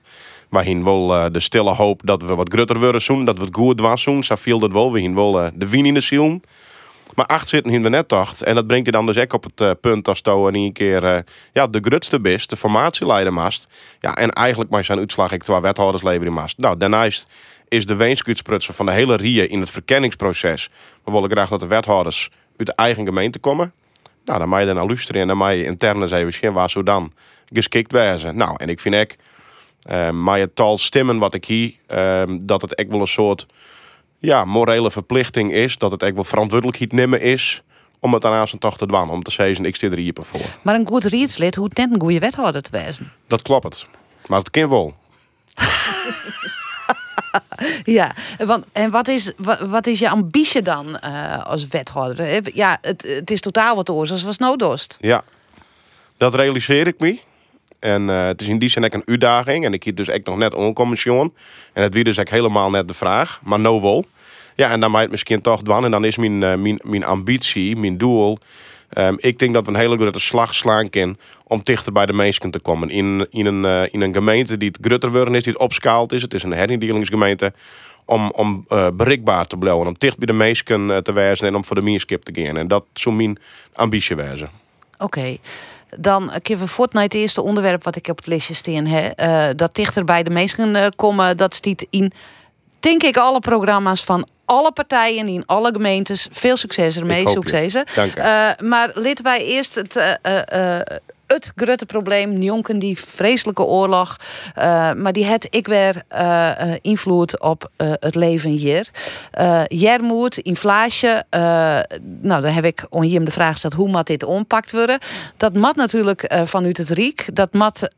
Wij 0.48 0.64
hien 0.64 0.84
wel 0.84 1.32
de 1.32 1.40
stille 1.40 1.74
hoop 1.74 2.00
dat 2.04 2.22
we 2.22 2.34
wat 2.34 2.52
grutter 2.52 2.78
worden 2.80 3.02
zoen. 3.02 3.24
Dat 3.24 3.38
we 3.38 3.44
het 3.44 3.54
goed 3.54 3.80
was 3.80 4.02
zoen. 4.02 4.24
Zo 4.24 4.34
viel 4.34 4.58
dat 4.58 4.72
wel. 4.72 4.92
We 4.92 5.00
hien 5.00 5.14
wel 5.14 5.32
de 5.54 5.68
wien 5.68 5.86
in 5.86 5.94
de 5.94 6.00
ziel. 6.00 6.40
Maar 7.14 7.26
acht 7.26 7.48
zitten 7.48 7.72
hien 7.72 7.82
we 7.82 7.88
net 7.88 8.08
tocht. 8.08 8.42
En 8.42 8.54
dat 8.54 8.66
brengt 8.66 8.86
je 8.86 8.92
dan 8.92 9.06
dus 9.06 9.18
ook 9.18 9.32
op 9.32 9.46
het 9.54 9.80
punt 9.80 10.08
als 10.08 10.20
to 10.20 10.48
en 10.48 10.54
een 10.54 10.72
keer 10.72 11.24
ja, 11.52 11.66
de 11.66 11.80
grutste 11.80 12.20
bist. 12.20 12.50
De 12.50 12.56
formatieleider 12.56 13.32
mast. 13.32 13.68
Ja, 14.00 14.14
en 14.14 14.30
eigenlijk 14.30 14.70
maar 14.70 14.84
zijn 14.84 14.98
uitslag 14.98 15.32
ik 15.32 15.42
twee 15.42 15.60
wethouders 15.60 16.02
leveren 16.02 16.26
in 16.26 16.32
mast. 16.32 16.58
Nou, 16.58 16.76
daarnaast 16.76 17.26
is 17.68 17.86
de 17.86 17.94
weenskutsprutsen 17.94 18.74
van 18.74 18.86
de 18.86 18.92
hele 18.92 19.16
RIE 19.16 19.48
in 19.48 19.60
het 19.60 19.70
verkenningsproces. 19.70 20.70
We 21.04 21.12
willen 21.12 21.30
graag 21.30 21.48
dat 21.48 21.60
de 21.60 21.66
wethouders 21.66 22.30
uit 22.56 22.66
de 22.66 22.74
eigen 22.74 23.04
gemeente 23.04 23.38
komen. 23.38 23.72
Nou, 24.24 24.38
dan 24.38 24.48
mag 24.48 24.60
je 24.60 24.66
dan 24.66 24.74
naar 24.74 24.86
luisteren 24.86 25.20
en 25.20 25.28
dan 25.28 25.36
mag 25.36 25.52
je 25.52 25.64
intern 25.64 26.02
eens 26.02 26.10
even 26.10 26.32
zien 26.32 26.52
waar 26.52 26.70
zo 26.70 26.82
dan 26.82 27.12
geschikt 27.52 27.92
wezen. 27.92 28.36
Nou, 28.36 28.54
en 28.56 28.68
ik 28.68 28.80
vind 28.80 28.94
ik, 28.94 29.16
uh, 29.90 30.10
maar 30.10 30.38
het 30.38 30.56
tal 30.56 30.78
stemmen 30.78 31.18
wat 31.18 31.34
ik 31.34 31.44
hier, 31.44 31.74
uh, 31.92 32.22
dat 32.40 32.62
het 32.62 32.74
echt 32.74 32.88
wel 32.88 33.00
een 33.00 33.06
soort 33.06 33.46
ja, 34.18 34.44
morele 34.44 34.90
verplichting 34.90 35.52
is. 35.52 35.78
Dat 35.78 35.90
het 35.90 36.02
echt 36.02 36.14
wel 36.14 36.24
verantwoordelijkheid 36.24 36.92
nemen 36.92 37.20
is 37.20 37.62
om 38.00 38.12
het 38.12 38.22
daarna 38.22 38.46
zijn 38.46 38.60
toch 38.60 38.76
te 38.76 38.86
doen. 38.86 39.10
Om 39.10 39.22
te 39.22 39.30
zeggen, 39.30 39.64
ik 39.64 39.76
zit 39.76 39.92
er 39.92 39.98
hier 39.98 40.14
voor. 40.20 40.40
Maar 40.62 40.74
een 40.74 40.86
goed 40.86 41.04
rietslid 41.04 41.54
hoeft 41.54 41.76
net 41.76 41.90
een 41.92 42.00
goede 42.00 42.18
wethouder 42.18 42.62
te 42.62 42.70
wezen. 42.70 43.12
Dat 43.26 43.42
klopt. 43.42 43.86
Maar 44.26 44.38
het 44.38 44.50
kan 44.50 44.68
wel. 44.68 44.94
ja, 47.98 48.14
want, 48.38 48.66
en 48.72 48.90
wat 48.90 49.08
is, 49.08 49.32
wat, 49.36 49.60
wat 49.60 49.86
is 49.86 49.98
je 49.98 50.08
ambitie 50.08 50.62
dan 50.62 50.86
uh, 51.06 51.44
als 51.44 51.66
wethouder? 51.66 52.56
Ja, 52.56 52.78
het, 52.80 53.02
het 53.18 53.30
is 53.30 53.40
totaal 53.40 53.76
wat 53.76 53.90
oors 53.90 54.10
als 54.10 54.22
was 54.22 54.38
noodoost. 54.38 54.96
Ja, 55.00 55.24
dat 56.16 56.34
realiseer 56.34 56.86
ik 56.86 56.98
me. 56.98 57.18
En 57.78 58.08
uh, 58.08 58.26
het 58.26 58.42
is 58.42 58.48
in 58.48 58.58
die 58.58 58.68
zin 58.68 58.84
ook 58.84 58.94
een 58.94 59.02
uitdaging. 59.06 59.64
En 59.64 59.72
ik 59.72 59.84
hier 59.84 59.94
dus 59.94 60.08
echt 60.08 60.26
nog 60.26 60.36
net 60.36 60.54
oncommission. 60.54 61.34
En 61.72 61.82
het 61.82 61.94
wie 61.94 62.04
dus 62.04 62.18
ook 62.18 62.28
helemaal 62.28 62.70
net 62.70 62.88
de 62.88 62.94
vraag. 62.94 63.40
Maar 63.42 63.60
no 63.60 63.80
wel. 63.80 64.04
Ja, 64.56 64.70
en 64.70 64.80
dan 64.80 64.90
maakt 64.90 65.02
het 65.02 65.12
misschien 65.12 65.40
toch 65.40 65.62
doen. 65.62 65.84
En 65.84 65.90
dan 65.90 66.04
is 66.04 66.16
mijn, 66.16 66.38
mijn, 66.38 66.80
mijn 66.82 67.04
ambitie, 67.04 67.76
mijn 67.76 67.98
doel... 67.98 68.38
Um, 68.98 69.16
ik 69.18 69.38
denk 69.38 69.54
dat 69.54 69.66
we 69.66 69.72
een 69.72 69.78
hele 69.78 69.96
grote 69.96 70.20
slag 70.20 70.54
slaan 70.54 70.90
kunnen 70.90 71.18
om 71.44 71.60
dichter 71.62 71.92
bij 71.92 72.06
de 72.06 72.12
mensen 72.12 72.50
te 72.50 72.60
komen. 72.60 72.90
In, 72.90 73.26
in, 73.30 73.46
een, 73.46 73.64
uh, 73.64 73.92
in 73.92 74.00
een 74.00 74.14
gemeente 74.14 74.56
die 74.56 74.68
het 74.68 74.78
grutter 74.86 75.10
worden 75.10 75.34
is, 75.34 75.42
die 75.42 75.54
het 75.58 76.12
is. 76.12 76.22
Het 76.22 76.34
is 76.34 76.42
een 76.42 76.52
herinnelingsgemeente. 76.52 77.52
Om, 78.06 78.30
om 78.30 78.64
uh, 78.68 78.86
bereikbaar 78.94 79.46
te 79.46 79.56
blijven, 79.56 79.86
om 79.86 79.94
dicht 79.98 80.18
bij 80.18 80.26
de 80.26 80.32
mensen 80.32 80.88
uh, 80.88 80.96
te 80.96 81.12
wijzen 81.12 81.46
en 81.46 81.54
om 81.54 81.64
voor 81.64 81.76
de 81.76 81.82
meerskip 81.82 82.22
te 82.22 82.42
gaan. 82.42 82.56
En 82.56 82.68
dat 82.68 82.84
zou 82.92 83.14
mijn 83.14 83.38
ambitie 83.72 84.16
wijzen. 84.16 84.50
Oké. 84.98 85.36
Dan 85.98 86.30
kunnen 86.42 86.64
we 86.64 86.70
voort 86.70 86.92
het 86.92 87.14
eerste 87.14 87.42
onderwerp 87.42 87.84
wat 87.84 87.96
ik 87.96 88.08
op 88.08 88.16
het 88.16 88.26
lijstje 88.26 88.54
staan 88.54 88.86
heb. 88.86 89.58
dat 89.58 89.74
dichter 89.74 90.04
bij 90.04 90.22
de 90.22 90.30
mensen 90.30 90.92
komen, 90.96 91.36
dat 91.36 91.54
stiet 91.54 91.86
in, 91.90 92.12
denk 92.84 93.02
ik, 93.02 93.16
alle 93.16 93.40
programma's 93.40 94.04
van 94.04 94.28
alle 94.44 94.72
partijen 94.72 95.28
in 95.28 95.46
alle 95.46 95.72
gemeentes. 95.72 96.28
Veel 96.30 96.56
succes 96.56 96.96
ermee, 96.96 97.28
succes. 97.28 97.74
Uh, 97.74 97.82
maar 98.58 98.90
laten 98.94 99.24
wij 99.24 99.44
eerst 99.44 99.74
het, 99.74 99.96
uh, 99.96 100.12
uh, 100.52 100.80
het 101.26 101.52
grote 101.56 101.86
probleem, 101.86 102.42
Jonken, 102.42 102.78
die 102.78 102.98
vreselijke 102.98 103.62
oorlog. 103.62 104.16
maar 104.96 105.12
die 105.12 105.24
het 105.24 105.46
ik 105.50 105.66
weer 105.66 106.02
invloed 106.80 107.40
op 107.40 107.70
het 107.76 108.14
leven 108.14 108.50
hier. 108.50 108.88
Jermoed, 109.66 110.36
inflatie. 110.36 111.08
nou, 112.20 112.42
dan 112.42 112.44
heb 112.44 112.64
ik 112.64 112.86
on 112.90 113.24
de 113.24 113.30
vraag 113.30 113.52
gesteld 113.52 113.74
hoe 113.74 113.90
mat 113.90 114.06
dit 114.06 114.22
ompakt 114.22 114.72
worden. 114.72 114.98
Dat 115.36 115.54
mat 115.54 115.76
natuurlijk 115.76 116.34
vanuit 116.44 116.76
het 116.76 116.90
Riek. 116.90 117.26
Dat 117.32 117.52
mat 117.52 117.88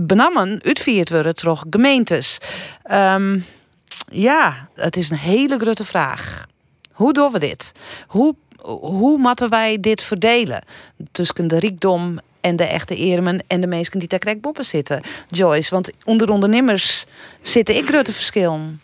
benammen 0.00 0.60
uitvierd 0.64 1.10
worden 1.10 1.34
door 1.34 1.64
gemeentes. 1.70 2.38
Um, 2.92 3.44
ja, 4.10 4.68
het 4.74 4.96
is 4.96 5.10
een 5.10 5.16
hele 5.16 5.58
grote 5.58 5.84
vraag. 5.84 6.46
Hoe 6.92 7.12
doen 7.12 7.32
we 7.32 7.38
dit? 7.38 7.72
Hoe, 8.06 8.34
hoe 8.80 9.18
moeten 9.18 9.48
wij 9.48 9.80
dit 9.80 10.02
verdelen? 10.02 10.62
Tussen 11.12 11.48
de 11.48 11.58
rijkdom 11.58 12.18
en 12.40 12.56
de 12.56 12.64
echte 12.64 12.94
eermen 12.94 13.40
en 13.46 13.60
de 13.60 13.66
mensen 13.66 13.98
die 13.98 14.08
daar 14.08 14.18
krijg 14.18 14.38
zitten. 14.60 15.00
Joyce, 15.28 15.74
want 15.74 15.90
onder 16.04 16.30
ondernemers 16.30 17.04
zitten 17.42 17.76
ik 17.76 17.88
grote 17.88 18.12
verschillen. 18.12 18.80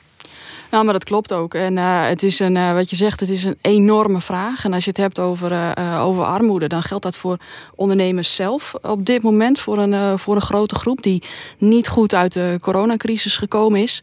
Nou, 0.75 0.87
maar 0.87 0.95
dat 0.95 1.05
klopt 1.05 1.33
ook. 1.33 1.55
En 1.55 1.77
uh, 1.77 2.07
het 2.07 2.23
is 2.23 2.39
een, 2.39 2.57
uh, 2.57 2.73
wat 2.73 2.91
je 2.91 2.97
zegt, 2.97 3.21
het 3.21 3.29
is 3.29 3.45
een 3.45 3.59
enorme 3.61 4.21
vraag. 4.21 4.65
En 4.65 4.73
als 4.73 4.85
je 4.85 4.91
het 4.91 4.99
hebt 4.99 5.19
over, 5.19 5.53
uh, 5.53 6.05
over 6.05 6.25
armoede, 6.25 6.67
dan 6.67 6.83
geldt 6.83 7.05
dat 7.05 7.17
voor 7.17 7.37
ondernemers 7.75 8.35
zelf 8.35 8.75
op 8.83 9.07
dit 9.07 9.23
moment. 9.23 9.59
Voor 9.59 9.79
een, 9.79 10.19
voor 10.19 10.35
een 10.35 10.41
grote 10.41 10.75
groep 10.75 11.03
die 11.03 11.23
niet 11.59 11.89
goed 11.89 12.15
uit 12.15 12.33
de 12.33 12.59
coronacrisis 12.61 13.37
gekomen 13.37 13.81
is. 13.81 14.03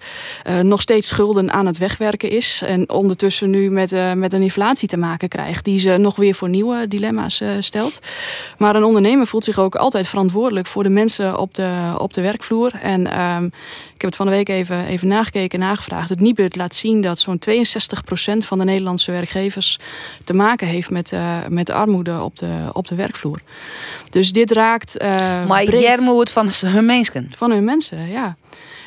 nog 0.61 0.81
steeds 0.81 1.07
schulden 1.07 1.51
aan 1.51 1.65
het 1.65 1.77
wegwerken 1.77 2.29
is. 2.29 2.61
En 2.65 2.89
ondertussen 2.89 3.49
nu 3.49 3.71
met, 3.71 4.15
met 4.15 4.33
een 4.33 4.41
inflatie 4.41 4.87
te 4.87 4.97
maken 4.97 5.27
krijgt. 5.27 5.65
Die 5.65 5.79
ze 5.79 5.97
nog 5.97 6.15
weer 6.15 6.33
voor 6.33 6.49
nieuwe 6.49 6.87
dilemma's 6.87 7.41
stelt. 7.59 7.99
Maar 8.57 8.75
een 8.75 8.83
ondernemer 8.83 9.27
voelt 9.27 9.43
zich 9.43 9.59
ook 9.59 9.75
altijd 9.75 10.07
verantwoordelijk 10.07 10.67
voor 10.67 10.83
de 10.83 10.89
mensen 10.89 11.37
op 11.37 11.53
de, 11.53 11.93
op 11.97 12.13
de 12.13 12.21
werkvloer. 12.21 12.71
En 12.81 13.07
ehm, 13.07 13.49
heb 14.01 14.09
het 14.09 14.15
van 14.15 14.25
de 14.25 14.31
week 14.31 14.49
even, 14.49 14.85
even 14.85 15.07
nagekeken 15.07 15.59
en 15.59 15.65
nagevraagd. 15.65 16.09
Het 16.09 16.19
Nibud 16.19 16.55
laat 16.55 16.75
zien 16.75 17.01
dat 17.01 17.19
zo'n 17.19 17.39
62% 17.49 18.37
van 18.37 18.57
de 18.57 18.63
Nederlandse 18.63 19.11
werkgevers 19.11 19.79
te 20.23 20.33
maken 20.33 20.67
heeft 20.67 20.89
met, 20.89 21.11
uh, 21.11 21.37
met 21.49 21.69
armoede 21.69 22.21
op 22.21 22.37
de, 22.37 22.69
op 22.73 22.87
de 22.87 22.95
werkvloer. 22.95 23.41
Dus 24.09 24.31
dit 24.31 24.51
raakt. 24.51 25.01
Uh, 25.01 25.45
maar 25.47 25.63
jij 25.79 25.97
van 26.31 26.49
hun 26.65 26.85
mensen. 26.85 27.31
Van 27.37 27.51
hun 27.51 27.63
mensen, 27.63 28.09
ja. 28.09 28.35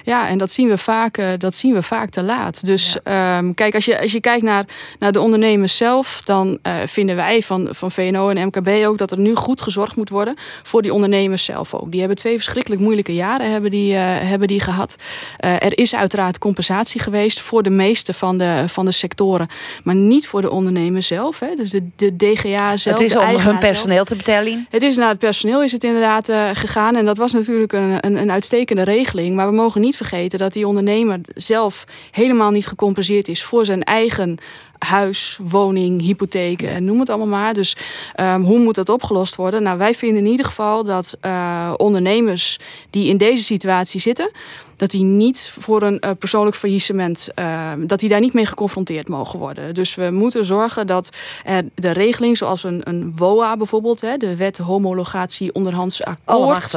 Ja, 0.04 0.28
en 0.28 0.38
dat 0.38 0.50
zien 0.50 0.68
we 0.68 0.78
vaak, 0.78 1.18
uh, 1.18 1.28
dat 1.38 1.54
zien 1.54 1.74
we 1.74 1.82
vaak 1.82 2.10
te 2.10 2.22
laat. 2.22 2.66
Dus 2.66 2.96
ja. 3.04 3.38
um, 3.38 3.54
kijk, 3.54 3.74
als 3.74 3.84
je, 3.84 4.00
als 4.00 4.12
je 4.12 4.20
kijkt 4.20 4.42
naar, 4.42 4.64
naar 4.98 5.12
de 5.12 5.20
ondernemers 5.20 5.76
zelf, 5.76 6.20
dan 6.24 6.58
uh, 6.62 6.74
vinden 6.84 7.16
wij 7.16 7.42
van, 7.42 7.68
van 7.70 7.90
VNO 7.90 8.28
en 8.28 8.46
MKB 8.46 8.68
ook 8.86 8.98
dat 8.98 9.10
er 9.10 9.18
nu 9.18 9.34
goed 9.34 9.60
gezorgd 9.60 9.96
moet 9.96 10.08
worden 10.08 10.34
voor 10.62 10.82
die 10.82 10.92
ondernemers 10.92 11.44
zelf 11.44 11.74
ook. 11.74 11.90
Die 11.90 12.00
hebben 12.00 12.18
twee 12.18 12.34
verschrikkelijk 12.34 12.80
moeilijke 12.80 13.14
jaren 13.14 13.50
hebben 13.50 13.70
die, 13.70 13.92
uh, 13.92 14.00
hebben 14.04 14.48
die 14.48 14.60
gehad. 14.60 14.96
er 15.38 15.78
is 15.78 15.94
uiteraard 15.94 16.38
compensatie 16.38 17.00
geweest 17.00 17.40
voor 17.40 17.62
de 17.62 17.70
meeste 17.70 18.14
van 18.14 18.38
de, 18.38 18.64
van 18.66 18.84
de 18.84 18.92
sectoren, 18.92 19.46
maar 19.84 19.94
niet 19.94 20.26
voor 20.26 20.40
de 20.40 20.50
ondernemers 20.50 21.06
zelf. 21.06 21.38
Hè. 21.38 21.54
Dus 21.56 21.70
de, 21.70 21.82
de 21.96 22.16
DGA 22.16 22.76
zelf. 22.76 22.98
Het 22.98 23.06
is 23.06 23.16
om 23.16 23.36
hun 23.36 23.58
personeel 23.58 23.94
zelf. 23.94 24.08
te 24.08 24.16
betalen. 24.16 24.66
Het 24.70 24.82
is 24.82 24.96
naar 24.96 25.08
het 25.08 25.18
personeel 25.18 25.62
is 25.62 25.72
het 25.72 25.84
inderdaad 25.84 26.32
gegaan 26.52 26.96
en 26.96 27.04
dat 27.04 27.16
was 27.16 27.32
natuurlijk 27.32 27.72
een, 27.72 27.96
een, 28.00 28.16
een 28.16 28.30
uitstekende 28.30 28.82
regeling, 28.82 29.36
maar 29.36 29.48
we 29.48 29.54
mogen 29.54 29.80
niet 29.80 29.93
vergeten 29.96 30.38
dat 30.38 30.52
die 30.52 30.66
ondernemer 30.66 31.20
zelf 31.34 31.84
helemaal 32.10 32.50
niet 32.50 32.66
gecompenseerd 32.66 33.28
is 33.28 33.44
voor 33.44 33.64
zijn 33.64 33.82
eigen 33.82 34.38
huis, 34.78 35.38
woning, 35.42 36.00
hypotheken 36.02 36.68
en 36.68 36.84
noem 36.84 37.00
het 37.00 37.08
allemaal 37.08 37.40
maar. 37.40 37.54
Dus 37.54 37.76
ehm, 38.14 38.40
hoe 38.42 38.58
moet 38.58 38.74
dat 38.74 38.88
opgelost 38.88 39.36
worden? 39.36 39.62
Nou, 39.62 39.78
wij 39.78 39.94
vinden 39.94 40.24
in 40.24 40.30
ieder 40.30 40.46
geval 40.46 40.84
dat 40.84 41.16
uh, 41.22 41.72
ondernemers 41.76 42.58
die 42.90 43.08
in 43.08 43.16
deze 43.16 43.42
situatie 43.42 44.00
zitten, 44.00 44.30
dat 44.76 44.90
die 44.90 45.04
niet 45.04 45.50
voor 45.60 45.82
een 45.82 46.02
uh, 46.04 46.10
persoonlijk 46.18 46.56
faillissement, 46.56 47.28
uh, 47.38 47.72
dat 47.78 48.00
die 48.00 48.08
daar 48.08 48.20
niet 48.20 48.32
mee 48.32 48.46
geconfronteerd 48.46 49.08
mogen 49.08 49.38
worden. 49.38 49.74
Dus 49.74 49.94
we 49.94 50.10
moeten 50.10 50.44
zorgen 50.44 50.86
dat 50.86 51.08
uh, 51.48 51.56
de 51.74 51.90
regeling, 51.90 52.36
zoals 52.36 52.64
een, 52.64 52.80
een 52.84 53.16
WOA 53.16 53.56
bijvoorbeeld, 53.56 54.00
hè, 54.00 54.16
de 54.16 54.36
wet 54.36 54.58
homologatie 54.58 55.54
onderhands 55.54 56.02
akkoord. 56.02 56.72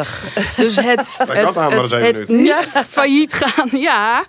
Dus 0.58 0.76
het, 0.76 1.18
het, 1.18 1.60
het, 1.60 1.92
het, 1.92 2.18
het 2.18 2.28
niet 2.28 2.68
failliet 2.90 3.34
gaan, 3.34 3.80
ja, 3.80 4.26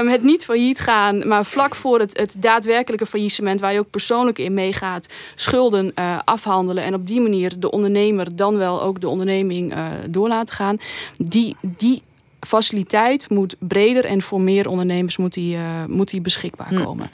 um, 0.00 0.08
het 0.08 0.22
niet 0.22 0.44
failliet 0.44 0.80
gaan, 0.80 1.28
maar 1.28 1.44
vlak 1.44 1.74
voor 1.74 2.00
het, 2.00 2.18
het 2.18 2.42
daadwerkelijke 2.88 3.06
faillissement, 3.06 3.60
waar 3.60 3.72
je 3.72 3.78
ook 3.78 3.90
persoonlijk 3.90 4.38
in 4.38 4.54
meegaat, 4.54 5.14
schulden 5.34 5.94
afhandelen 6.24 6.84
en 6.84 6.94
op 6.94 7.06
die 7.06 7.20
manier 7.20 7.58
de 7.58 7.70
ondernemer 7.70 8.36
dan 8.36 8.56
wel 8.56 8.82
ook 8.82 9.00
de 9.00 9.08
onderneming 9.08 9.74
door 10.10 10.28
laten 10.28 10.54
gaan. 10.54 10.76
Die, 11.16 11.56
die 11.60 12.02
faciliteit 12.40 13.30
moet 13.30 13.56
breder 13.58 14.04
en 14.04 14.22
voor 14.22 14.40
meer 14.40 14.68
ondernemers 14.68 15.16
moet 15.16 15.34
die, 15.34 15.56
uh, 15.56 15.62
moet 15.88 16.10
die 16.10 16.20
beschikbaar 16.20 16.68
hm. 16.68 16.82
komen. 16.84 17.10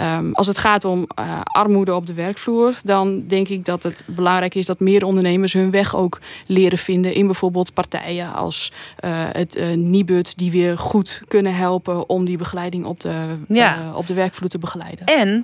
Um, 0.00 0.34
als 0.34 0.46
het 0.46 0.58
gaat 0.58 0.84
om 0.84 1.06
uh, 1.18 1.40
armoede 1.42 1.94
op 1.94 2.06
de 2.06 2.14
werkvloer, 2.14 2.74
dan 2.84 3.26
denk 3.26 3.48
ik 3.48 3.64
dat 3.64 3.82
het 3.82 4.04
belangrijk 4.06 4.54
is 4.54 4.66
dat 4.66 4.80
meer 4.80 5.04
ondernemers 5.04 5.52
hun 5.52 5.70
weg 5.70 5.96
ook 5.96 6.20
leren 6.46 6.78
vinden 6.78 7.14
in 7.14 7.26
bijvoorbeeld 7.26 7.74
partijen 7.74 8.32
als 8.32 8.72
uh, 9.04 9.10
het 9.32 9.56
uh, 9.56 9.76
Nibud, 9.76 10.38
die 10.38 10.50
weer 10.50 10.78
goed 10.78 11.22
kunnen 11.28 11.54
helpen 11.54 12.08
om 12.08 12.24
die 12.24 12.36
begeleiding 12.36 12.84
op 12.84 13.00
de, 13.00 13.36
ja. 13.48 13.92
op 13.94 14.06
de 14.06 14.14
werkvloer 14.14 14.48
te 14.48 14.58
begeleiden. 14.58 15.06
En, 15.06 15.42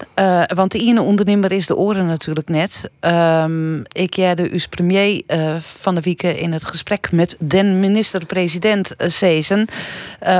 want 0.55 0.73
de 0.73 0.79
ene 0.79 1.03
ondernemer 1.03 1.53
is 1.53 1.67
de 1.67 1.77
oren 1.77 2.07
natuurlijk 2.07 2.49
net. 2.49 2.91
Um, 3.01 3.83
ik 3.93 4.15
de 4.15 4.49
uw 4.51 4.59
premier 4.71 5.23
van 5.61 5.95
de 5.95 6.01
week 6.01 6.23
in 6.23 6.53
het 6.53 6.65
gesprek 6.65 7.13
met 7.13 7.37
den 7.39 7.81
minister-president 7.81 8.95
Sezen, 9.11 9.67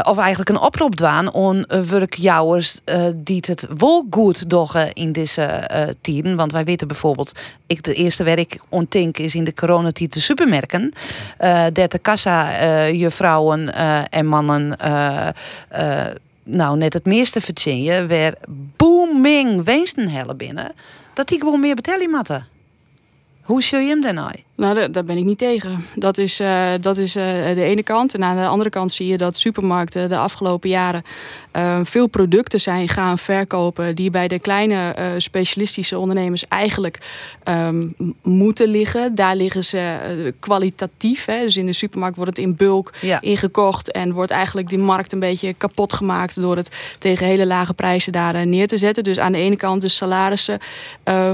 of 0.03 0.19
eigenlijk 0.19 0.49
een 0.49 0.61
oproep 0.61 0.95
dwaan 0.95 1.33
om 1.33 1.65
werkjouwers 1.89 2.81
die 3.15 3.45
het 3.47 3.67
wol 3.77 4.07
goed 4.11 4.51
doggen 4.51 4.93
in 4.93 5.13
deze 5.13 5.69
uh, 5.73 5.83
tijden. 6.01 6.37
Want 6.37 6.53
wij 6.53 6.65
weten 6.65 6.89
bijvoorbeeld, 6.89 7.33
ik 7.67 7.83
de 7.83 7.95
eerste 7.95 8.23
werk 8.23 8.59
ontink 8.69 9.19
is 9.19 9.35
in 9.35 9.45
de 9.45 9.55
coronatijd 9.55 10.15
de 10.15 10.21
supermerken. 10.21 10.93
Dat 11.73 11.91
de 11.91 11.99
kassa 11.99 12.63
uh, 12.63 12.93
juffrouwen 12.93 13.75
en 14.11 14.27
mannen 14.27 14.77
nou 16.45 16.77
net 16.77 16.93
het 16.93 17.05
meeste 17.05 17.41
verzinnen, 17.41 18.09
waar 18.09 18.35
booming 18.77 19.65
winsten 19.65 20.09
hellen 20.09 20.37
binnen, 20.37 20.73
dat 21.15 21.29
die 21.29 21.39
gewoon 21.39 21.61
meer 21.61 21.75
betalen 21.75 22.11
moeten. 22.11 22.47
Hoe 23.43 23.63
zul 23.63 23.79
je 23.79 23.89
hem 23.89 24.01
dan 24.01 24.15
nou? 24.15 24.47
Nou, 24.59 24.91
daar 24.91 25.05
ben 25.05 25.17
ik 25.17 25.25
niet 25.25 25.39
tegen. 25.39 25.85
Dat 25.95 26.19
is, 26.19 26.41
uh, 26.41 26.71
dat 26.81 26.97
is 26.97 27.17
uh, 27.17 27.25
de 27.55 27.63
ene 27.63 27.83
kant. 27.83 28.15
En 28.15 28.25
aan 28.25 28.37
de 28.37 28.47
andere 28.47 28.71
kant 28.71 28.93
zie 28.93 29.07
je 29.07 29.17
dat 29.17 29.37
supermarkten 29.37 30.09
de 30.09 30.17
afgelopen 30.17 30.69
jaren 30.69 31.03
uh, 31.57 31.81
veel 31.83 32.07
producten 32.07 32.61
zijn 32.61 32.89
gaan 32.89 33.19
verkopen 33.19 33.95
die 33.95 34.11
bij 34.11 34.29
de 34.29 34.39
kleine 34.39 34.95
specialistische 35.17 35.99
ondernemers 35.99 36.49
eigenlijk 36.49 36.99
um, 37.45 37.95
moeten 38.23 38.69
liggen. 38.69 39.15
Daar 39.15 39.37
liggen 39.37 39.65
ze 39.65 39.97
kwalitatief. 40.39 41.25
Hè. 41.25 41.41
Dus 41.41 41.57
in 41.57 41.67
de 41.67 41.73
supermarkt 41.73 42.17
wordt 42.17 42.37
het 42.37 42.47
in 42.47 42.57
bulk 42.57 42.93
ja. 43.01 43.21
ingekocht 43.21 43.93
en 43.93 44.13
wordt 44.13 44.31
eigenlijk 44.31 44.69
die 44.69 44.79
markt 44.79 45.13
een 45.13 45.21
beetje 45.21 45.55
kapot 45.55 45.93
gemaakt 45.93 46.41
door 46.41 46.57
het 46.57 46.77
tegen 46.99 47.27
hele 47.27 47.47
lage 47.47 47.75
prijzen 47.75 48.13
daar 48.13 48.47
neer 48.47 48.67
te 48.67 48.79
zetten. 48.79 49.05
Dus 49.05 49.19
aan 49.19 49.33
de 49.33 49.39
ene 49.39 49.57
kant 49.57 49.83
de 49.83 49.89
salarissen 49.89 50.59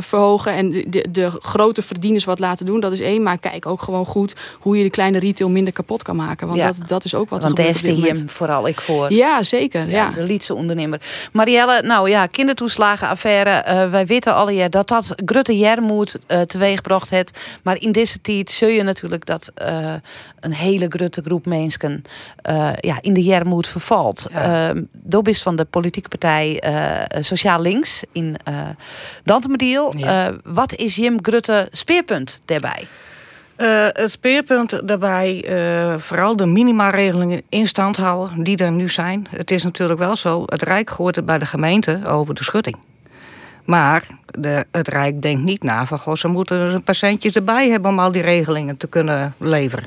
verhogen 0.01 0.53
en 0.53 0.71
de, 0.71 0.85
de, 0.89 1.07
de 1.11 1.31
grote 1.31 1.83
verdieners 1.83 2.25
wat 2.25 2.39
laten 2.39 2.67
doen. 2.67 2.81
Dat 2.81 2.93
is 2.93 3.01
één 3.01 3.14
maar 3.21 3.39
kijk 3.39 3.67
ook 3.67 3.83
gewoon 3.83 4.07
goed 4.07 4.35
hoe 4.61 4.77
je 4.77 4.83
de 4.83 4.91
kleine 4.91 5.19
retail 5.19 5.51
minder 5.51 5.73
kapot 5.73 6.03
kan 6.03 6.17
maken. 6.17 6.47
Want 6.47 6.61
dat, 6.61 6.77
dat 6.87 7.05
is 7.05 7.15
ook 7.15 7.29
wat 7.29 7.43
Want 7.43 7.57
daar 7.57 7.67
is 7.67 7.83
hem 7.83 8.31
vooral 8.31 8.69
ik 8.69 8.81
voor. 8.81 9.13
Ja, 9.13 9.43
zeker. 9.43 9.89
Ja, 9.89 10.11
De 10.11 10.23
Lietse 10.23 10.55
ondernemer. 10.55 11.01
Marielle, 11.33 11.83
nou 11.83 12.09
ja, 12.09 12.27
kindertoeslagenaffaire. 12.27 13.65
Uh, 13.69 13.91
wij 13.91 14.07
weten 14.07 14.35
al 14.35 14.49
jaar 14.49 14.71
dat 14.71 14.89
dat 14.89 15.13
Grutte 15.25 15.59
Jermoed 15.59 16.19
uh, 16.29 16.41
teweegbracht 16.41 17.11
heeft. 17.11 17.39
Maar 17.63 17.81
in 17.81 17.93
deze 17.93 18.21
tijd 18.21 18.51
zul 18.51 18.69
je 18.69 18.83
natuurlijk 18.83 19.27
dat 19.27 19.53
uh, 19.63 19.93
een 20.41 20.53
hele 20.53 20.87
grote 20.89 21.23
groep 21.23 21.47
mensen 21.47 22.03
ja, 22.81 22.99
in 23.01 23.15
de 23.15 23.23
Jermoed 23.23 23.67
vervalt. 23.67 24.27
Ja. 24.33 24.75
Uh, 24.75 25.33
van 25.35 25.57
de 25.57 25.65
politieke 25.65 26.09
partij 26.09 26.63
Sociaal 27.21 27.61
Links 27.61 28.03
in 28.13 28.37
uh, 28.49 28.59
Dantemediel. 29.25 29.95
Ja. 29.97 30.33
wat 30.45 30.75
is 30.75 30.97
Jim 30.97 31.19
Grutte 31.23 31.69
speerpunt 31.71 32.41
daarbij? 32.45 32.87
Uh, 33.57 33.87
het 33.93 34.11
speerpunt 34.11 34.89
daarbij, 34.89 35.45
uh, 35.49 35.95
vooral 35.99 36.37
de 36.37 36.47
minimaregelingen 36.47 37.43
in 37.49 37.69
stand 37.69 37.97
houden 37.97 38.43
die 38.43 38.57
er 38.57 38.73
nu 38.73 38.89
zijn. 38.89 39.27
Het 39.31 39.51
is 39.51 39.63
natuurlijk 39.63 39.99
wel 39.99 40.17
zo, 40.17 40.43
het 40.47 40.63
Rijk 40.63 40.91
gooit 40.91 41.17
het 41.17 41.25
bij 41.25 41.39
de 41.39 41.47
gemeente 41.47 42.01
over 42.07 42.35
de 42.35 42.45
schutting. 42.45 42.77
Maar 43.65 44.07
de, 44.27 44.67
het 44.71 44.89
Rijk 44.89 45.23
denkt 45.23 45.43
niet 45.43 45.63
na 45.63 45.87
van, 45.87 45.99
goh, 45.99 46.15
ze 46.15 46.29
moeten 46.29 46.59
dus 46.59 46.75
een 46.75 46.83
patiëntjes 46.83 47.33
erbij 47.33 47.69
hebben 47.69 47.91
om 47.91 47.99
al 47.99 48.13
die 48.13 48.23
regelingen 48.23 48.77
te 48.77 48.87
kunnen 48.87 49.35
leveren. 49.39 49.87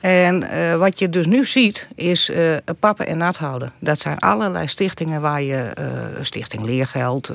En 0.00 0.42
uh, 0.42 0.74
wat 0.74 0.98
je 0.98 1.08
dus 1.08 1.26
nu 1.26 1.44
ziet, 1.44 1.88
is 1.94 2.30
uh, 2.30 2.56
pappen 2.78 3.06
en 3.06 3.18
nat 3.18 3.36
houden. 3.36 3.72
Dat 3.78 4.00
zijn 4.00 4.18
allerlei 4.18 4.68
stichtingen 4.68 5.20
waar 5.20 5.42
je, 5.42 5.72
stichting 6.20 6.62
leergeld, 6.62 7.32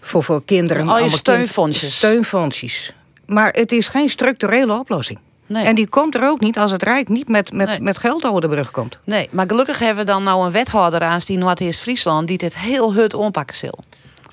voor, 0.00 0.24
voor 0.24 0.44
kinderen... 0.44 0.88
Al 0.88 0.98
je 0.98 1.08
steunfondsjes. 1.08 1.96
Steunfondsjes. 1.96 2.94
Maar 3.26 3.52
het 3.52 3.72
is 3.72 3.88
geen 3.88 4.08
structurele 4.08 4.78
oplossing. 4.78 5.18
Nee. 5.46 5.64
En 5.64 5.74
die 5.74 5.88
komt 5.88 6.14
er 6.14 6.28
ook 6.28 6.40
niet 6.40 6.58
als 6.58 6.70
het 6.70 6.82
Rijk 6.82 7.08
niet 7.08 7.28
met, 7.28 7.52
met, 7.52 7.80
met 7.80 7.98
geld 7.98 8.24
over 8.24 8.40
de 8.40 8.48
brug 8.48 8.70
komt. 8.70 8.98
Nee, 9.04 9.28
maar 9.30 9.46
gelukkig 9.48 9.78
hebben 9.78 10.04
we 10.04 10.10
dan 10.10 10.22
nou 10.22 10.44
een 10.44 10.50
wethouder 10.50 11.00
aan 11.00 11.20
die 11.24 11.38
Noord-Eerst-Friesland 11.38 12.28
die 12.28 12.38
dit 12.38 12.58
heel 12.58 12.94
hut 12.94 13.14
onpakken 13.14 13.56
zal. 13.56 13.78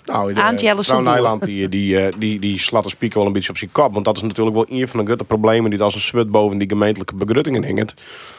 Nou, 0.10 0.34
de, 0.34 0.74
mevrouw 0.75 1.00
Nijland 1.00 1.46
die, 1.46 1.70
die, 1.70 2.00
eh, 2.00 2.13
die, 2.18 2.39
die 2.39 2.60
slaat 2.60 2.84
de 2.84 2.89
spieken 2.89 3.18
wel 3.18 3.28
een 3.28 3.34
beetje 3.34 3.50
op 3.50 3.58
zijn 3.58 3.72
kop. 3.72 3.94
Want 3.94 4.06
dat 4.06 4.16
is 4.16 4.22
natuurlijk 4.22 4.56
wel 4.56 4.66
een 4.70 4.88
van 4.88 5.00
de 5.00 5.06
grote 5.06 5.24
problemen 5.24 5.70
die 5.70 5.82
als 5.82 5.96
een 5.96 6.01
zwut 6.01 6.32
boven 6.32 6.58
die 6.58 6.70
gemeentelijke 6.70 7.16
begruttingen 7.16 7.63
hinget. 7.63 7.94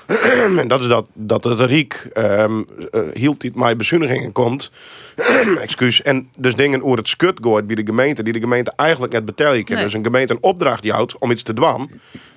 en 0.58 0.68
dat 0.68 0.80
is 0.80 0.88
dat, 0.88 1.08
dat 1.14 1.44
het 1.44 1.60
Riek 1.60 2.08
um, 2.14 2.66
uh, 2.92 3.00
hield 3.14 3.40
die 3.40 3.52
mij 3.54 3.76
bezuinigingen 3.76 4.32
komt. 4.32 4.70
Excuus. 5.60 6.02
En 6.02 6.28
dus 6.38 6.56
dingen 6.56 6.82
over 6.82 6.98
het 6.98 7.08
skut 7.08 7.38
gooit 7.42 7.66
bij 7.66 7.76
de 7.76 7.84
gemeente, 7.84 8.22
die 8.22 8.32
de 8.32 8.40
gemeente 8.40 8.72
eigenlijk 8.76 9.12
net 9.12 9.24
betalen 9.24 9.64
kan. 9.64 9.76
Dus 9.76 9.94
een 9.94 10.04
gemeente 10.04 10.32
een 10.32 10.42
opdracht 10.42 10.88
houdt 10.88 11.18
om 11.18 11.30
iets 11.30 11.42
te 11.42 11.54
doen. 11.54 11.90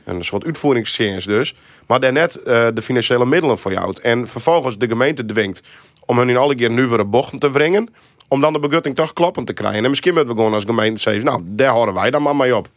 Een 0.03 0.23
soort 0.23 0.45
uitvoeringsservice 0.45 1.27
dus. 1.27 1.55
Maar 1.87 1.99
daarnet 1.99 2.37
uh, 2.37 2.43
de 2.73 2.81
financiële 2.81 3.25
middelen 3.25 3.59
voor 3.59 3.71
jou. 3.71 3.93
En 4.01 4.27
vervolgens 4.27 4.77
de 4.77 4.87
gemeente 4.87 5.25
dwingt 5.25 5.61
om 6.05 6.17
hun 6.17 6.29
in 6.29 6.37
alle 6.37 6.55
keer 6.55 6.71
nu 6.71 6.87
weer 6.87 6.99
een 6.99 7.09
bochten 7.09 7.39
te 7.39 7.51
wringen 7.51 7.89
om 8.33 8.41
dan 8.41 8.53
de 8.53 8.59
begrutting 8.59 8.95
toch 8.95 9.13
kloppend 9.13 9.47
te 9.47 9.53
krijgen. 9.53 9.83
En 9.83 9.89
misschien 9.89 10.13
moeten 10.13 10.31
we 10.31 10.37
gewoon 10.37 10.53
als 10.53 10.63
gemeente 10.63 11.01
zeggen, 11.01 11.23
nou, 11.23 11.41
daar 11.43 11.73
horen 11.73 11.93
wij 11.93 12.11
dan 12.11 12.21
maar 12.21 12.35
mee 12.35 12.55
op. 12.55 12.67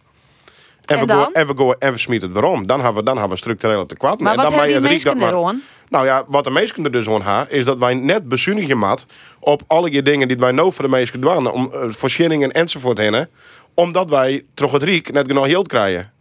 En, 0.85 0.99
en, 0.99 1.07
we, 1.07 1.13
go, 1.13 1.31
en, 1.33 1.47
we, 1.47 1.77
en 1.79 1.93
we 1.93 1.99
smieten 1.99 2.29
het 2.29 2.39
weer 2.39 2.49
om. 2.49 2.67
Dan 2.67 2.81
hebben 2.81 2.97
we, 2.97 3.03
dan 3.03 3.15
hebben 3.19 3.35
we 3.35 3.43
structurele 3.43 3.87
tekort. 3.87 4.21
Maar 4.21 4.31
en 4.31 4.37
wat 4.37 4.51
dan 4.51 4.61
hebben 4.61 4.91
die 4.91 5.27
erom? 5.27 5.63
Nou 5.89 6.07
ja, 6.07 6.25
wat 6.27 6.45
de 6.45 6.51
meesten 6.51 6.85
er 6.85 6.93
dus 6.93 7.09
aan 7.09 7.23
hebben, 7.23 7.57
is 7.57 7.65
dat 7.65 7.79
wij 7.79 7.95
net 7.95 8.29
bezuinigen 8.29 8.79
mat 8.79 9.07
op 9.39 9.63
alle 9.67 10.03
dingen 10.03 10.29
die 10.29 10.37
wij 10.37 10.53
nou 10.53 10.73
voor 10.73 10.85
de 10.85 10.91
meesten 10.91 11.21
doen, 11.21 11.51
om 11.51 11.71
uh, 11.75 11.81
voorzieningen 11.89 12.53
enzovoort 12.53 12.99
heen, 12.99 13.27
omdat 13.75 14.11
wij 14.11 14.45
toch 14.55 14.73
het 14.73 14.83
riek 14.83 15.13
net 15.13 15.27
genoeg 15.27 15.47
geld 15.47 15.69
krijgen. 15.69 16.13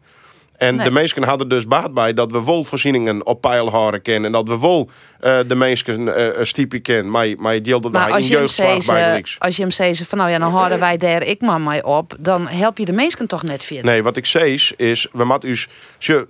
En 0.58 0.78
de 0.78 0.92
mensen 0.92 1.24
hadden 1.24 1.50
dus 1.50 1.68
baat 1.68 1.94
bij 1.94 2.14
dat 2.14 2.32
we 2.32 2.44
wel 2.44 2.64
voorzieningen 2.64 3.26
op 3.26 3.42
peil 3.42 3.70
houden 3.70 4.02
kennen. 4.02 4.26
En 4.26 4.32
dat 4.32 4.48
we 4.48 4.60
wel 4.60 4.90
uh, 5.22 5.38
de 5.48 5.56
mensen 5.56 6.02
uh, 6.02 6.38
een 6.38 6.48
stiepje 6.48 6.80
kennen. 6.80 7.12
Maar, 7.12 7.28
maar 7.38 7.54
je 7.54 7.62
deelt 7.62 7.84
dat 7.84 7.92
bij 7.92 8.12
een 8.12 8.22
jeugdslag 8.22 8.86
bij 8.86 9.24
Als 9.40 9.56
je 9.56 9.62
hem 9.62 9.72
zegt 9.72 10.08
van 10.08 10.18
nou 10.18 10.30
ja, 10.30 10.40
dan 10.40 10.52
houden 10.52 10.80
wij 10.80 10.98
daar 10.98 11.24
ik 11.24 11.42
maar 11.42 11.62
mij 11.62 11.84
op. 11.84 12.16
Dan 12.20 12.48
help 12.48 12.78
je 12.78 12.86
de 12.86 12.92
mensen 12.92 13.28
toch 13.28 13.44
net 13.44 13.64
vinden. 13.64 13.86
Nee, 13.86 14.04
wat 14.04 14.18
ik 14.18 14.26
zei 14.26 14.54
is, 14.78 15.08
we 15.12 15.26
moeten 15.26 15.50
dus, 15.50 15.68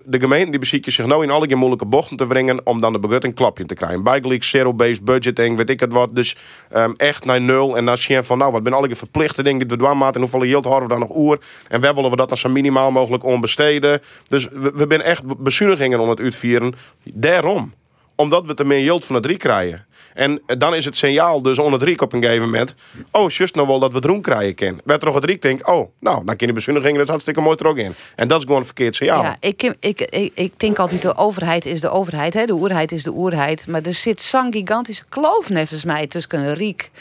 de 0.03 0.19
gemeente 0.19 0.49
die 0.49 0.59
bezieken 0.59 0.91
zich 0.91 1.05
nou 1.05 1.23
in 1.23 1.29
alle 1.29 1.55
moeilijke 1.55 1.85
bochten 1.85 2.17
te 2.17 2.27
brengen. 2.27 2.65
Om 2.65 2.81
dan 2.81 2.93
de 2.93 2.99
begrutting 2.99 3.35
klapje 3.35 3.65
te 3.65 3.73
krijgen. 3.73 4.03
Bijgelijk 4.03 4.43
zero-based 4.43 5.03
budgeting, 5.03 5.57
weet 5.57 5.69
ik 5.69 5.79
het 5.79 5.93
wat. 5.93 6.15
Dus 6.15 6.35
um, 6.75 6.93
echt 6.97 7.25
naar 7.25 7.41
nul. 7.41 7.77
En 7.77 7.85
dan 7.85 7.97
zie 7.97 8.15
je 8.15 8.23
van 8.23 8.37
nou, 8.37 8.51
wat 8.51 8.63
ben 8.63 8.73
alle 8.73 8.95
verplichte 8.95 9.43
dingen 9.43 9.59
die 9.59 9.67
we 9.67 9.77
doen. 9.77 9.83
En 9.85 10.19
hoeveel 10.19 10.41
geld 10.41 10.65
houden 10.65 10.87
we 10.87 10.93
dan 10.95 11.07
nog 11.07 11.17
oer. 11.17 11.39
En 11.67 11.81
waar 11.81 11.95
willen 11.95 12.09
we 12.09 12.15
dat 12.15 12.27
dan 12.27 12.37
zo 12.37 12.49
minimaal 12.49 12.91
mogelijk 12.91 13.23
onbesteden. 13.23 13.99
Dus 14.23 14.47
we, 14.51 14.71
we 14.73 14.85
zijn 14.87 15.01
echt 15.01 15.37
bezuinigingen 15.37 15.99
om 15.99 16.09
het 16.09 16.19
uitvieren. 16.19 16.73
Daarom. 17.03 17.73
Omdat 18.15 18.45
we 18.45 18.53
te 18.53 18.65
meer 18.65 18.81
yield 18.81 19.05
van 19.05 19.15
het 19.15 19.23
drie 19.23 19.37
krijgen. 19.37 19.85
En 20.15 20.41
dan 20.57 20.75
is 20.75 20.85
het 20.85 20.95
signaal 20.95 21.41
dus 21.41 21.59
onder 21.59 21.79
het 21.79 21.89
riek 21.89 22.01
op 22.01 22.13
een 22.13 22.21
gegeven 22.21 22.43
moment. 22.43 22.75
Oh, 23.11 23.29
juist 23.29 23.55
nou 23.55 23.67
wel 23.67 23.79
dat 23.79 23.91
we 23.91 23.99
roem 23.99 24.21
krijgen 24.21 24.55
kunnen. 24.55 24.81
Werd 24.85 25.01
er 25.01 25.11
nog 25.11 25.25
riek 25.25 25.41
denkt, 25.41 25.67
oh, 25.67 25.89
nou, 25.99 26.25
dan 26.25 26.35
kunnen 26.35 26.55
bezuinigingen 26.55 26.97
dat 26.97 27.07
hartstikke 27.07 27.41
mooi 27.41 27.57
er 27.59 27.67
ook 27.67 27.77
in. 27.77 27.93
En 28.15 28.27
dat 28.27 28.37
is 28.37 28.43
gewoon 28.43 28.59
een 28.59 28.65
verkeerd 28.65 28.95
signaal. 28.95 29.23
Ja, 29.23 29.37
ik, 29.39 29.75
ik, 29.79 30.01
ik, 30.01 30.31
ik 30.33 30.59
denk 30.59 30.79
altijd 30.79 31.01
de 31.01 31.15
overheid 31.15 31.65
is 31.65 31.81
de 31.81 31.89
overheid. 31.89 32.33
Hè? 32.33 32.45
De 32.45 32.53
oerheid 32.53 32.91
is 32.91 33.03
de 33.03 33.11
oerheid. 33.11 33.67
Maar 33.67 33.81
er 33.81 33.93
zit 33.93 34.21
zo'n 34.21 34.53
gigantische 34.53 35.03
kloof 35.09 35.49
nevens 35.49 35.83
mij 35.83 36.07
tussen 36.07 36.53
riek 36.53 36.91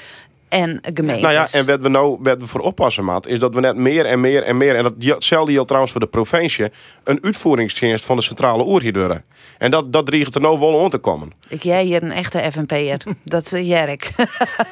en 0.55 0.81
gemeentes. 0.95 1.23
Nou 1.23 1.35
ja, 1.35 1.47
en 1.53 1.67
wat 1.67 1.81
we 1.81 1.89
nou 1.89 2.19
wat 2.21 2.39
we 2.39 2.47
voor 2.47 2.61
oppassen, 2.61 3.05
maat, 3.05 3.27
is 3.27 3.39
dat 3.39 3.55
we 3.55 3.61
net 3.61 3.77
meer 3.77 4.07
en 4.07 4.21
meer 4.21 4.43
en 4.43 4.57
meer, 4.57 4.75
en 4.75 4.83
dat 4.83 4.93
hetzelfde 4.99 5.53
geldt 5.53 5.67
trouwens 5.67 5.93
voor 5.93 6.01
de 6.01 6.07
provincie, 6.07 6.73
een 7.05 7.19
uitvoeringsdienst 7.23 8.05
van 8.05 8.17
de 8.17 8.23
centrale 8.23 8.65
oerhieduren. 8.65 9.25
En 9.59 9.71
dat, 9.71 9.93
dat 9.93 10.07
dreigt 10.07 10.35
er 10.35 10.41
nou 10.41 10.59
wel 10.59 10.73
om 10.73 10.91
te 10.91 10.99
komen. 10.99 11.33
Ik 11.49 11.63
jij 11.63 11.85
hier 11.85 12.03
een 12.03 12.13
echte 12.13 12.51
FNP'er. 12.53 13.03
dat 13.25 13.45
is 13.45 13.53
uh, 13.53 13.69
Jerk. 13.69 14.11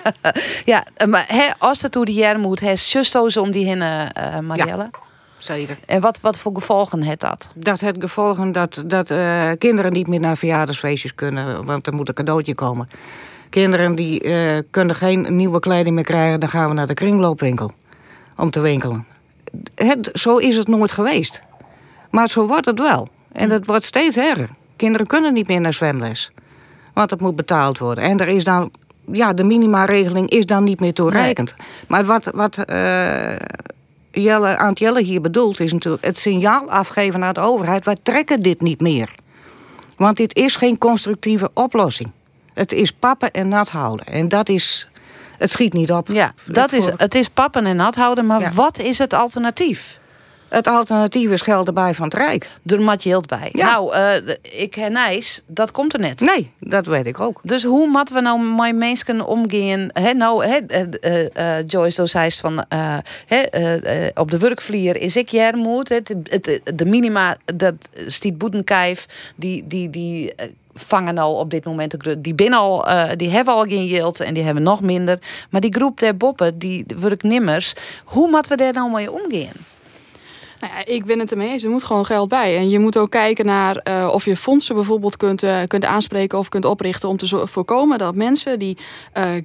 ja, 0.73 0.87
maar 1.07 1.25
hè, 1.29 1.47
als 1.59 1.83
het 1.83 1.93
door 1.93 2.05
die 2.05 2.15
jaren 2.15 2.41
moet, 2.41 2.61
hè, 2.61 2.73
justo's 2.77 3.37
om 3.37 3.51
die 3.53 3.67
hinnen, 3.67 4.12
uh, 4.19 4.39
Marielle? 4.39 4.89
Ja. 4.93 5.11
Zeker. 5.39 5.79
En 5.87 6.01
wat, 6.01 6.21
wat 6.21 6.39
voor 6.39 6.55
gevolgen 6.55 7.03
heeft 7.03 7.21
dat? 7.21 7.49
Dat 7.55 7.81
het 7.81 7.97
gevolgen 7.99 8.53
dat, 8.53 8.83
dat 8.87 9.11
uh, 9.11 9.51
kinderen 9.59 9.93
niet 9.93 10.07
meer 10.07 10.21
naar 10.21 10.37
verjaardagsfeestjes 10.37 11.15
kunnen, 11.15 11.65
want 11.65 11.87
er 11.87 11.95
moet 11.95 12.09
een 12.09 12.15
cadeautje 12.15 12.55
komen. 12.55 12.89
Kinderen 13.52 13.94
die 13.94 14.25
uh, 14.25 14.59
kunnen 14.71 14.97
geen 14.97 15.37
nieuwe 15.37 15.61
kleding 15.61 15.94
meer 15.94 16.04
krijgen, 16.04 16.40
dan 16.40 16.49
gaan 16.49 16.68
we 16.68 16.75
naar 16.75 16.87
de 16.87 16.94
kringloopwinkel 16.94 17.73
om 18.37 18.50
te 18.50 18.61
winkelen. 18.61 19.06
Het, 19.75 20.11
zo 20.12 20.37
is 20.37 20.56
het 20.56 20.68
nooit 20.68 20.92
geweest. 20.92 21.42
Maar 22.11 22.28
zo 22.28 22.47
wordt 22.47 22.66
het 22.66 22.78
wel. 22.78 23.09
En 23.32 23.50
het 23.50 23.66
wordt 23.66 23.85
steeds 23.85 24.16
erger. 24.16 24.49
Kinderen 24.76 25.06
kunnen 25.06 25.32
niet 25.32 25.49
meer 25.49 25.61
naar 25.61 25.73
zwemles. 25.73 26.30
Want 26.94 27.11
het 27.11 27.21
moet 27.21 27.37
betaald 27.37 27.78
worden. 27.78 28.04
En 28.04 28.18
er 28.18 28.28
is 28.28 28.44
dan, 28.44 28.71
ja, 29.11 29.32
de 29.32 29.44
minimaregeling 29.44 30.30
is 30.30 30.47
dan 30.47 30.64
niet 30.64 30.80
meer 30.80 30.92
toereikend. 30.92 31.54
Nee. 31.59 31.66
Maar 31.88 32.04
wat, 32.04 32.30
wat 32.35 32.59
uh, 32.71 33.37
Jelle, 34.11 34.56
aan 34.56 34.68
het 34.68 34.78
Jelle 34.78 35.02
hier 35.02 35.21
bedoelt, 35.21 35.61
is 35.61 35.73
natuurlijk 35.73 36.04
het 36.04 36.18
signaal 36.18 36.71
afgeven 36.71 37.21
naar 37.21 37.35
de 37.35 37.40
overheid. 37.40 37.85
Wij 37.85 37.97
trekken 38.02 38.42
dit 38.42 38.61
niet 38.61 38.80
meer. 38.80 39.14
Want 39.97 40.16
dit 40.16 40.37
is 40.37 40.56
geen 40.56 40.78
constructieve 40.78 41.50
oplossing. 41.54 42.11
Het 42.54 42.73
is 42.73 42.92
pappen 42.92 43.30
en 43.30 43.49
nat 43.49 43.71
houden. 43.71 44.06
En 44.06 44.28
dat 44.28 44.49
is. 44.49 44.88
Het 45.38 45.50
schiet 45.50 45.73
niet 45.73 45.92
op. 45.92 46.09
Ja, 46.09 46.35
dat 46.47 46.73
is, 46.73 46.88
het 46.97 47.14
is 47.14 47.28
pappen 47.28 47.66
en 47.66 47.76
nat 47.76 47.94
houden. 47.94 48.26
Maar 48.26 48.40
ja. 48.40 48.50
wat 48.52 48.78
is 48.78 48.99
het 48.99 49.14
alternatief? 49.14 50.00
Het 50.52 50.66
alternatief 50.66 51.30
is 51.30 51.42
geld 51.42 51.66
erbij 51.66 51.94
van 51.94 52.04
het 52.04 52.14
Rijk. 52.14 52.50
Er 52.66 52.80
mat 52.80 53.02
je 53.02 53.23
bij. 53.26 53.49
Ja. 53.52 53.71
Nou, 53.71 53.97
uh, 53.97 54.35
ik 54.62 54.75
hernijs, 54.75 55.42
dat 55.47 55.71
komt 55.71 55.94
er 55.94 56.00
net. 56.00 56.21
Nee, 56.21 56.50
dat 56.59 56.87
weet 56.87 57.06
ik 57.06 57.21
ook. 57.21 57.40
Dus 57.42 57.64
hoe 57.64 57.87
moeten 57.87 58.14
we 58.14 58.21
nou 58.21 58.40
met 58.40 58.76
mensen 58.76 59.26
omgaan? 59.26 59.90
He, 59.92 60.12
nou, 60.12 60.47
he, 60.47 60.59
uh, 61.04 61.59
uh, 61.59 61.66
Joyce 61.66 62.06
zei 62.06 62.30
van 62.30 62.59
op 64.14 64.30
de 64.30 64.38
werkvlier 64.38 64.97
is 64.97 65.16
ik 65.16 65.28
jermoed. 65.28 65.88
Het, 65.88 66.14
het, 66.23 66.61
de 66.75 66.85
minima, 66.85 67.37
dat 67.54 67.75
stiet 68.06 68.38
Boedenkijf, 68.38 69.32
die, 69.37 69.66
die, 69.66 69.90
die 69.90 70.32
vangen 70.75 71.19
al 71.19 71.35
op 71.35 71.50
dit 71.50 71.64
moment. 71.64 71.97
Die 72.19 72.35
binnen 72.35 72.59
al, 72.59 72.88
uh, 72.88 73.09
die 73.17 73.31
hebben 73.31 73.55
al 73.55 73.62
geen 73.62 73.87
yield 73.87 74.21
en 74.21 74.35
die 74.35 74.43
hebben 74.43 74.62
nog 74.62 74.81
minder. 74.81 75.19
Maar 75.50 75.61
die 75.61 75.75
groep 75.75 75.99
der 76.00 76.17
boppen, 76.17 76.59
die 76.59 76.85
werknimmers, 77.00 77.75
hoe 78.05 78.31
moeten 78.31 78.50
we 78.50 78.57
daar 78.57 78.73
nou 78.73 78.91
mee 78.91 79.12
omgaan? 79.12 79.71
Nou 80.61 80.75
ja, 80.75 80.85
ik 80.85 81.05
ben 81.05 81.19
het 81.19 81.31
ermee 81.31 81.49
eens. 81.49 81.64
Er 81.64 81.71
moet 81.71 81.85
gewoon 81.85 82.05
geld 82.05 82.29
bij. 82.29 82.57
En 82.57 82.69
je 82.69 82.79
moet 82.79 82.97
ook 82.97 83.11
kijken 83.11 83.47
naar 83.47 83.81
uh, 83.88 84.11
of 84.12 84.25
je 84.25 84.37
fondsen 84.37 84.75
bijvoorbeeld 84.75 85.17
kunt, 85.17 85.43
uh, 85.43 85.62
kunt 85.67 85.85
aanspreken 85.85 86.38
of 86.38 86.49
kunt 86.49 86.64
oprichten 86.64 87.09
om 87.09 87.17
te 87.17 87.47
voorkomen 87.47 87.99
dat 87.99 88.14
mensen 88.14 88.59
die 88.59 88.79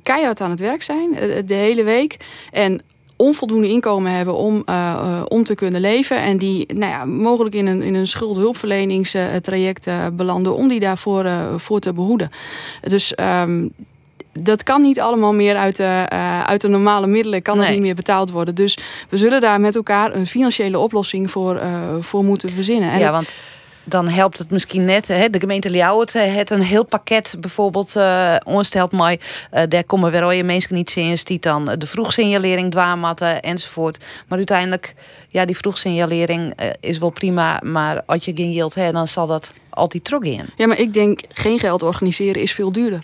keihard 0.04 0.42
aan 0.42 0.50
het 0.50 0.60
werk 0.60 0.82
zijn 0.82 1.12
de 1.46 1.54
hele 1.54 1.84
week 1.84 2.18
en 2.52 2.82
onvoldoende 3.18 3.70
inkomen 3.70 4.12
hebben 4.12 4.36
om, 4.36 4.64
uh, 4.66 5.22
om 5.28 5.44
te 5.44 5.56
kunnen 5.56 5.82
leven. 5.82 6.22
En 6.22 6.38
die 6.38 6.74
nou 6.74 6.92
ja, 6.92 7.06
mogelijk 7.06 7.56
in 7.56 7.68
een, 7.68 7.82
in 7.82 7.96
een 7.96 8.08
schuldhulpverleningstraject 8.08 9.88
uh, 9.88 10.06
belanden 10.14 10.56
om 10.56 10.68
die 10.68 10.80
daarvoor 10.80 11.26
uh, 11.26 11.40
voor 11.56 11.80
te 11.80 11.94
behoeden. 11.94 12.30
Dus 12.82 13.14
um, 13.42 13.72
dat 14.34 14.64
kan 14.64 14.82
niet 14.82 15.00
allemaal 15.00 15.34
meer 15.34 15.56
uit 15.56 15.76
de, 15.76 16.06
uit 16.46 16.62
de 16.62 16.68
normale 16.68 17.08
middelen, 17.08 17.42
kan 17.42 17.58
nee. 17.58 17.70
niet 17.70 17.80
meer 17.80 17.96
betaald 17.96 18.32
worden. 18.32 18.56
Dus 18.56 18.78
we 19.10 19.18
zullen 19.18 19.42
daar 19.42 19.62
met 19.62 19.76
elkaar 19.76 20.16
een 20.16 20.28
financiële 20.28 20.80
oplossing 20.80 21.32
voor, 21.32 21.62
voor 22.00 22.24
moeten 22.24 22.50
verzinnen. 22.50 22.92
En 22.92 23.00
ja, 23.00 23.12
want 23.12 23.28
dan 23.88 24.08
helpt 24.08 24.38
het 24.38 24.52
misschien 24.52 24.86
net. 24.86 25.08
Hè? 25.08 25.30
De 25.30 25.40
gemeente 25.40 25.70
Ljouwert 25.70 26.14
het 26.14 26.50
een 26.50 26.62
heel 26.62 26.84
pakket 26.84 27.36
bijvoorbeeld 27.40 27.96
uh, 27.96 28.36
onstelt 28.44 28.92
mij. 28.92 29.20
Uh, 29.54 29.62
daar 29.70 29.84
komen 29.84 30.12
weer 30.12 30.34
je 30.34 30.44
mensen 30.44 30.76
niet 30.76 30.96
in 30.96 31.24
die 31.24 31.40
dan 31.40 31.66
de 31.78 31.88
vroegsignalering 31.88 32.72
dwaamatten 32.72 33.42
enzovoort. 33.42 34.06
Maar 34.28 34.38
uiteindelijk, 34.38 34.94
ja, 35.30 35.46
die 35.46 35.58
vroegsignalering 35.58 36.54
is 36.80 36.98
wel 36.98 37.10
prima. 37.10 37.62
Maar 37.64 38.04
als 38.06 38.26
je 38.26 38.32
geen 38.36 38.52
yield 38.52 38.76
hebt, 38.76 38.94
dan 38.94 39.08
zal 39.08 39.28
dat 39.28 39.52
altijd 39.70 40.04
terug 40.04 40.22
in. 40.22 40.46
Ja, 40.56 40.68
maar 40.68 40.80
ik 40.80 40.94
denk 40.94 41.20
geen 41.30 41.60
geld 41.60 41.84
organiseren 41.84 42.42
is 42.42 42.54
veel 42.54 42.72
duurder. 42.72 43.04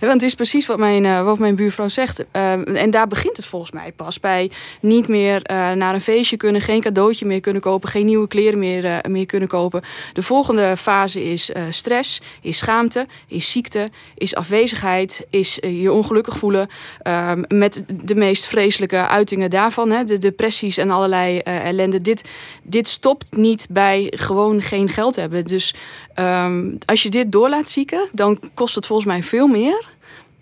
Want 0.00 0.12
het 0.12 0.22
is 0.22 0.34
precies 0.34 0.66
wat 0.66 0.78
mijn, 0.78 1.04
uh, 1.04 1.24
wat 1.24 1.38
mijn 1.38 1.54
buurvrouw 1.54 1.88
zegt. 1.88 2.24
Uh, 2.32 2.80
en 2.82 2.90
daar 2.90 3.06
begint 3.06 3.36
het 3.36 3.46
volgens 3.46 3.70
mij 3.72 3.92
pas 3.92 4.20
bij. 4.20 4.50
Niet 4.80 5.08
meer 5.08 5.50
uh, 5.50 5.70
naar 5.72 5.94
een 5.94 6.00
feestje 6.00 6.36
kunnen, 6.36 6.60
geen 6.60 6.80
cadeautje 6.80 7.26
meer 7.26 7.40
kunnen 7.40 7.62
kopen, 7.62 7.88
geen 7.88 8.06
nieuwe 8.06 8.28
kleren 8.28 8.58
meer, 8.58 9.00
meer 9.08 9.26
kunnen 9.26 9.48
kopen. 9.48 9.82
De 10.12 10.22
volgende 10.22 10.76
fase 10.76 11.24
is 11.24 11.50
stress, 11.70 12.20
is 12.42 12.58
schaamte, 12.58 13.06
is 13.28 13.50
ziekte, 13.50 13.88
is 14.14 14.34
afwezigheid, 14.34 15.26
is 15.30 15.58
je 15.62 15.92
ongelukkig 15.92 16.36
voelen. 16.36 16.68
Ehm, 17.02 17.42
met 17.48 17.82
de 18.04 18.14
meest 18.14 18.44
vreselijke 18.44 19.06
uitingen 19.06 19.50
daarvan, 19.50 19.90
hè, 19.90 20.04
de 20.04 20.18
depressies 20.18 20.76
en 20.76 20.90
allerlei 20.90 21.38
ellende. 21.38 22.00
Dit, 22.00 22.28
dit 22.62 22.88
stopt 22.88 23.36
niet 23.36 23.66
bij 23.70 24.12
gewoon 24.16 24.62
geen 24.62 24.88
geld 24.88 25.16
hebben. 25.16 25.44
Dus 25.44 25.74
um, 26.18 26.78
als 26.84 27.02
je 27.02 27.08
dit 27.08 27.32
door 27.32 27.48
laat 27.48 27.68
zieken, 27.68 28.08
dan 28.12 28.40
kost 28.54 28.74
het 28.74 28.86
volgens 28.86 29.08
mij 29.08 29.22
veel 29.22 29.46
meer 29.46 29.85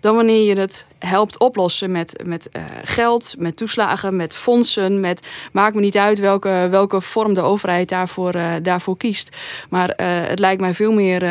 dan 0.05 0.15
wanneer 0.15 0.43
je 0.43 0.59
het 0.59 0.85
helpt 0.99 1.39
oplossen 1.39 1.91
met, 1.91 2.23
met 2.25 2.49
uh, 2.51 2.63
geld, 2.83 3.35
met 3.37 3.57
toeslagen, 3.57 4.15
met 4.15 4.35
fondsen. 4.35 4.99
Met, 4.99 5.27
maakt 5.51 5.75
me 5.75 5.81
niet 5.81 5.97
uit 5.97 6.19
welke, 6.19 6.67
welke 6.69 7.01
vorm 7.01 7.33
de 7.33 7.41
overheid 7.41 7.89
daarvoor, 7.89 8.35
uh, 8.35 8.53
daarvoor 8.61 8.97
kiest. 8.97 9.35
Maar 9.69 9.89
uh, 9.89 10.05
het 10.07 10.39
lijkt 10.39 10.61
mij 10.61 10.73
veel 10.73 10.91
meer. 10.91 11.23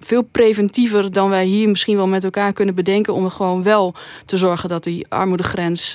veel 0.00 0.22
preventiever 0.22 1.12
dan 1.12 1.30
wij 1.30 1.44
hier 1.44 1.68
misschien 1.68 1.96
wel 1.96 2.08
met 2.08 2.24
elkaar 2.24 2.52
kunnen 2.52 2.74
bedenken. 2.74 3.14
om 3.14 3.24
er 3.24 3.30
gewoon 3.30 3.62
wel 3.62 3.94
te 4.24 4.36
zorgen 4.36 4.68
dat 4.68 4.84
die 4.84 5.06
armoedegrens 5.08 5.94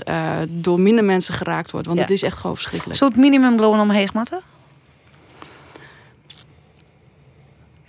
door 0.50 0.80
minder 0.80 1.04
mensen 1.04 1.34
geraakt 1.34 1.72
wordt. 1.72 1.86
Want 1.86 1.98
ja. 1.98 2.04
het 2.04 2.14
is 2.14 2.24
echt 2.24 2.38
gewoon 2.38 2.56
verschrikkelijk. 2.56 3.00
Zou 3.00 3.12
het 3.12 3.20
minimumloon 3.20 3.80
omheen 3.80 4.10
matten? 4.14 4.42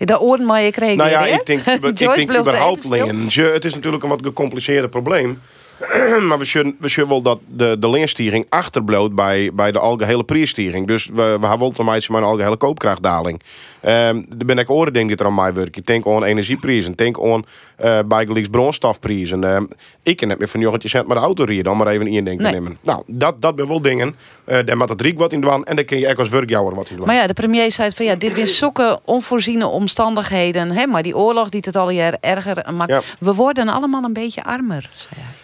Dat 0.06 0.20
oren 0.20 0.46
maar 0.46 0.60
je 0.60 0.70
kreeg. 0.70 0.96
Nou 0.96 1.10
ja, 1.10 1.26
ik 1.26 1.46
denk, 1.46 1.60
ik 1.66 1.96
denk 1.96 2.38
überhaupt 2.38 2.84
alleen. 2.84 3.28
Het 3.34 3.64
is 3.64 3.74
natuurlijk 3.74 4.02
een 4.02 4.08
wat 4.08 4.20
gecompliceerde 4.22 4.88
probleem. 4.88 5.40
maar 6.28 6.38
we 6.38 6.44
zullen, 6.44 6.76
we 6.78 6.88
zullen 6.88 7.08
wel 7.08 7.22
dat 7.22 7.38
de, 7.46 7.76
de 7.78 8.46
achterbloot 8.48 9.14
bij, 9.14 9.50
bij 9.54 9.72
de 9.72 9.78
algehele 9.78 10.24
prijsstijging. 10.24 10.86
Dus 10.86 11.06
we, 11.06 11.12
we 11.14 11.46
hebben 11.46 11.58
wel 11.58 11.70
te 11.70 11.82
met 11.84 12.06
een 12.08 12.22
algehele 12.22 12.56
koopkrachtdaling. 12.56 13.40
Um, 13.82 13.90
er 14.38 14.46
ben 14.46 14.58
ik 14.58 14.70
oren 14.70 14.92
denk 14.92 15.08
dat 15.08 15.20
er 15.20 15.26
aan 15.26 15.34
mij 15.34 15.52
werk. 15.52 15.76
Ik 15.76 15.86
denk 15.86 16.06
aan 16.06 16.24
energieprijzen, 16.24 16.92
denk 16.92 17.20
aan 17.20 17.44
uh, 17.84 17.98
bijgelijks 18.06 18.48
bronstofprijzen. 18.48 19.42
Uh, 19.42 19.60
ik 20.02 20.16
ken 20.16 20.28
het 20.28 20.38
meer 20.38 20.48
van 20.48 20.60
jochetje 20.60 20.88
cent 20.88 21.06
met 21.06 21.16
de 21.16 21.22
auto 21.22 21.44
rijden, 21.44 21.64
dan 21.64 21.76
maar 21.76 21.86
even 21.86 22.06
in 22.06 22.24
denken 22.24 22.44
nee. 22.44 22.52
nemen. 22.52 22.78
Nou, 22.82 23.02
dat, 23.06 23.42
dat 23.42 23.56
ben 23.56 23.68
wel 23.68 23.82
dingen. 23.82 24.14
Uh, 24.46 24.58
daar 24.64 24.76
moet 24.76 24.88
het 24.88 25.00
riek 25.00 25.18
wat 25.18 25.32
in 25.32 25.40
doen 25.40 25.64
en 25.64 25.76
dan 25.76 25.84
kun 25.84 25.98
je 25.98 26.08
ook 26.08 26.18
als 26.18 26.28
werkjouwer 26.28 26.74
wat 26.74 26.88
in 26.90 26.96
doen. 26.96 27.06
Maar 27.06 27.14
ja, 27.14 27.26
de 27.26 27.32
premier 27.32 27.72
zei 27.72 27.90
van 27.90 28.06
ja, 28.06 28.14
dit 28.14 28.34
zijn 28.34 28.46
zulke 28.46 29.00
onvoorziene 29.04 29.66
omstandigheden. 29.66 30.70
Hè, 30.70 30.86
maar 30.86 31.02
die 31.02 31.16
oorlog 31.16 31.48
die 31.48 31.62
het 31.64 31.76
al 31.76 31.90
jaar 31.90 32.16
erger 32.20 32.74
maakt. 32.76 32.90
Ja. 32.90 33.00
We 33.18 33.34
worden 33.34 33.68
allemaal 33.68 34.04
een 34.04 34.12
beetje 34.12 34.44
armer, 34.44 34.90
zei 34.94 35.20
hij. 35.20 35.43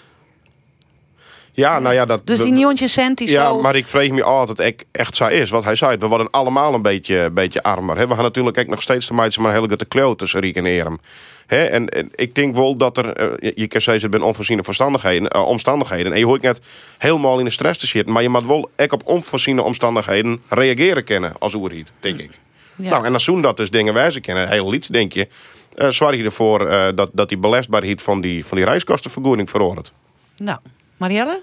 Ja, 1.53 1.79
nou 1.79 1.95
ja, 1.95 2.05
dat, 2.05 2.27
dus 2.27 2.39
die 2.39 2.53
nieuwtje 2.53 2.89
cent 2.89 3.21
ja, 3.21 3.47
zo... 3.47 3.61
maar 3.61 3.77
ik 3.77 3.87
vreeg 3.87 4.11
me 4.11 4.23
altijd 4.23 4.61
echt, 4.61 4.85
echt 4.91 5.17
zo 5.17 5.27
is. 5.27 5.51
Wat 5.51 5.65
hij 5.65 5.77
zei, 5.77 5.97
we 5.97 6.07
worden 6.07 6.31
allemaal 6.31 6.75
een 6.75 6.83
beetje, 6.83 7.31
beetje 7.31 7.63
armer. 7.63 7.97
He, 7.97 8.09
we 8.09 8.15
gaan 8.15 8.23
natuurlijk 8.23 8.59
ook 8.59 8.67
nog 8.67 8.83
steeds 8.83 9.07
te 9.07 9.15
maken 9.15 9.43
maar 9.43 9.51
een 9.51 9.57
hele 9.57 9.67
grote 9.67 9.85
kloot 9.85 10.19
tussen 10.19 10.41
Riek 10.41 10.57
en 10.57 10.67
Erem. 10.67 10.99
He, 11.47 11.65
en, 11.65 11.89
en, 11.89 12.11
ik 12.15 12.35
denk 12.35 12.57
wel 12.57 12.77
dat 12.77 12.97
er, 12.97 13.21
uh, 13.43 13.51
je 13.55 13.67
kan 13.67 13.81
zeggen, 13.81 14.03
het 14.03 14.13
zijn 14.13 14.23
onvoorziene 14.23 14.63
verstandigheden, 14.63 15.37
uh, 15.37 15.47
omstandigheden. 15.47 16.13
En 16.13 16.19
je 16.19 16.25
hoort 16.25 16.43
net 16.43 16.61
helemaal 16.99 17.39
in 17.39 17.45
de 17.45 17.51
stress 17.51 17.81
te 17.81 17.87
zitten. 17.87 18.13
Maar 18.13 18.23
je 18.23 18.29
moet 18.29 18.47
wel 18.47 18.71
echt 18.77 18.93
op 18.93 19.03
onvoorziene 19.07 19.63
omstandigheden 19.63 20.43
reageren 20.49 21.05
kennen 21.05 21.33
als 21.39 21.55
oerhiet, 21.55 21.93
denk 22.01 22.19
ik. 22.19 22.31
Ja. 22.77 22.91
Nou, 22.91 23.05
en 23.05 23.13
als 23.13 23.25
zoen 23.25 23.43
dat 23.43 23.57
dus 23.57 23.71
dingen 23.71 23.95
wijzen 23.95 24.21
kennen, 24.21 24.49
heel 24.49 24.75
iets, 24.75 24.89
denk 24.89 25.13
je, 25.13 25.29
uh, 25.77 25.89
zorg 25.89 26.17
je 26.17 26.25
ervoor 26.25 26.59
dat, 26.95 27.11
dat 27.13 27.29
die 27.29 27.39
belastbaarheid 27.39 28.03
van 28.03 28.21
die, 28.21 28.47
van 28.47 28.57
die 28.57 28.67
reiskostenvergoeding 28.67 29.51
verhoort. 29.51 29.93
Nou, 30.37 30.59
Marielle? 31.01 31.43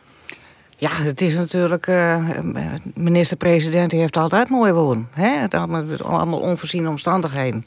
Ja, 0.77 0.89
het 0.89 1.21
is 1.21 1.35
natuurlijk. 1.35 1.87
Uh, 1.87 2.29
Minister-president 2.93 3.91
heeft 3.91 4.17
altijd 4.17 4.49
mooi 4.49 4.71
woorden. 4.71 5.07
Hè? 5.11 5.29
Het 5.29 5.53
allemaal, 5.53 5.83
allemaal 6.03 6.39
onvoorziene 6.39 6.89
omstandigheden. 6.89 7.63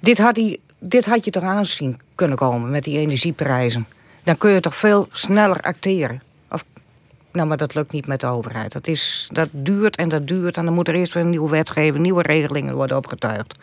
Dit 0.00 0.18
had, 0.18 0.36
hij, 0.36 0.58
dit 0.78 1.06
had 1.06 1.24
je 1.24 1.30
toch 1.30 1.42
aanzien 1.42 2.00
kunnen 2.14 2.36
komen 2.36 2.70
met 2.70 2.84
die 2.84 2.98
energieprijzen. 2.98 3.86
Dan 4.22 4.36
kun 4.36 4.50
je 4.50 4.60
toch 4.60 4.76
veel 4.76 5.08
sneller 5.10 5.60
acteren. 5.60 6.22
Of, 6.50 6.64
nou, 7.32 7.48
maar 7.48 7.56
dat 7.56 7.74
lukt 7.74 7.92
niet 7.92 8.06
met 8.06 8.20
de 8.20 8.26
overheid. 8.26 8.72
Dat, 8.72 8.86
is, 8.86 9.28
dat 9.32 9.48
duurt 9.52 9.96
en 9.96 10.08
dat 10.08 10.26
duurt. 10.26 10.56
En 10.56 10.64
dan 10.64 10.74
moet 10.74 10.88
er 10.88 10.94
eerst 10.94 11.14
weer 11.14 11.22
een 11.22 11.30
nieuwe 11.30 11.50
wetgeving, 11.50 11.98
nieuwe 12.02 12.22
regelingen 12.22 12.74
worden 12.74 12.96
opgetuigd. 12.96 13.56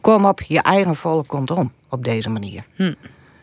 Kom 0.00 0.24
op, 0.24 0.42
je 0.42 0.60
eigen 0.60 0.96
volk 0.96 1.26
komt 1.26 1.50
om 1.50 1.72
op 1.88 2.04
deze 2.04 2.30
manier. 2.30 2.64
Hm. 2.74 2.92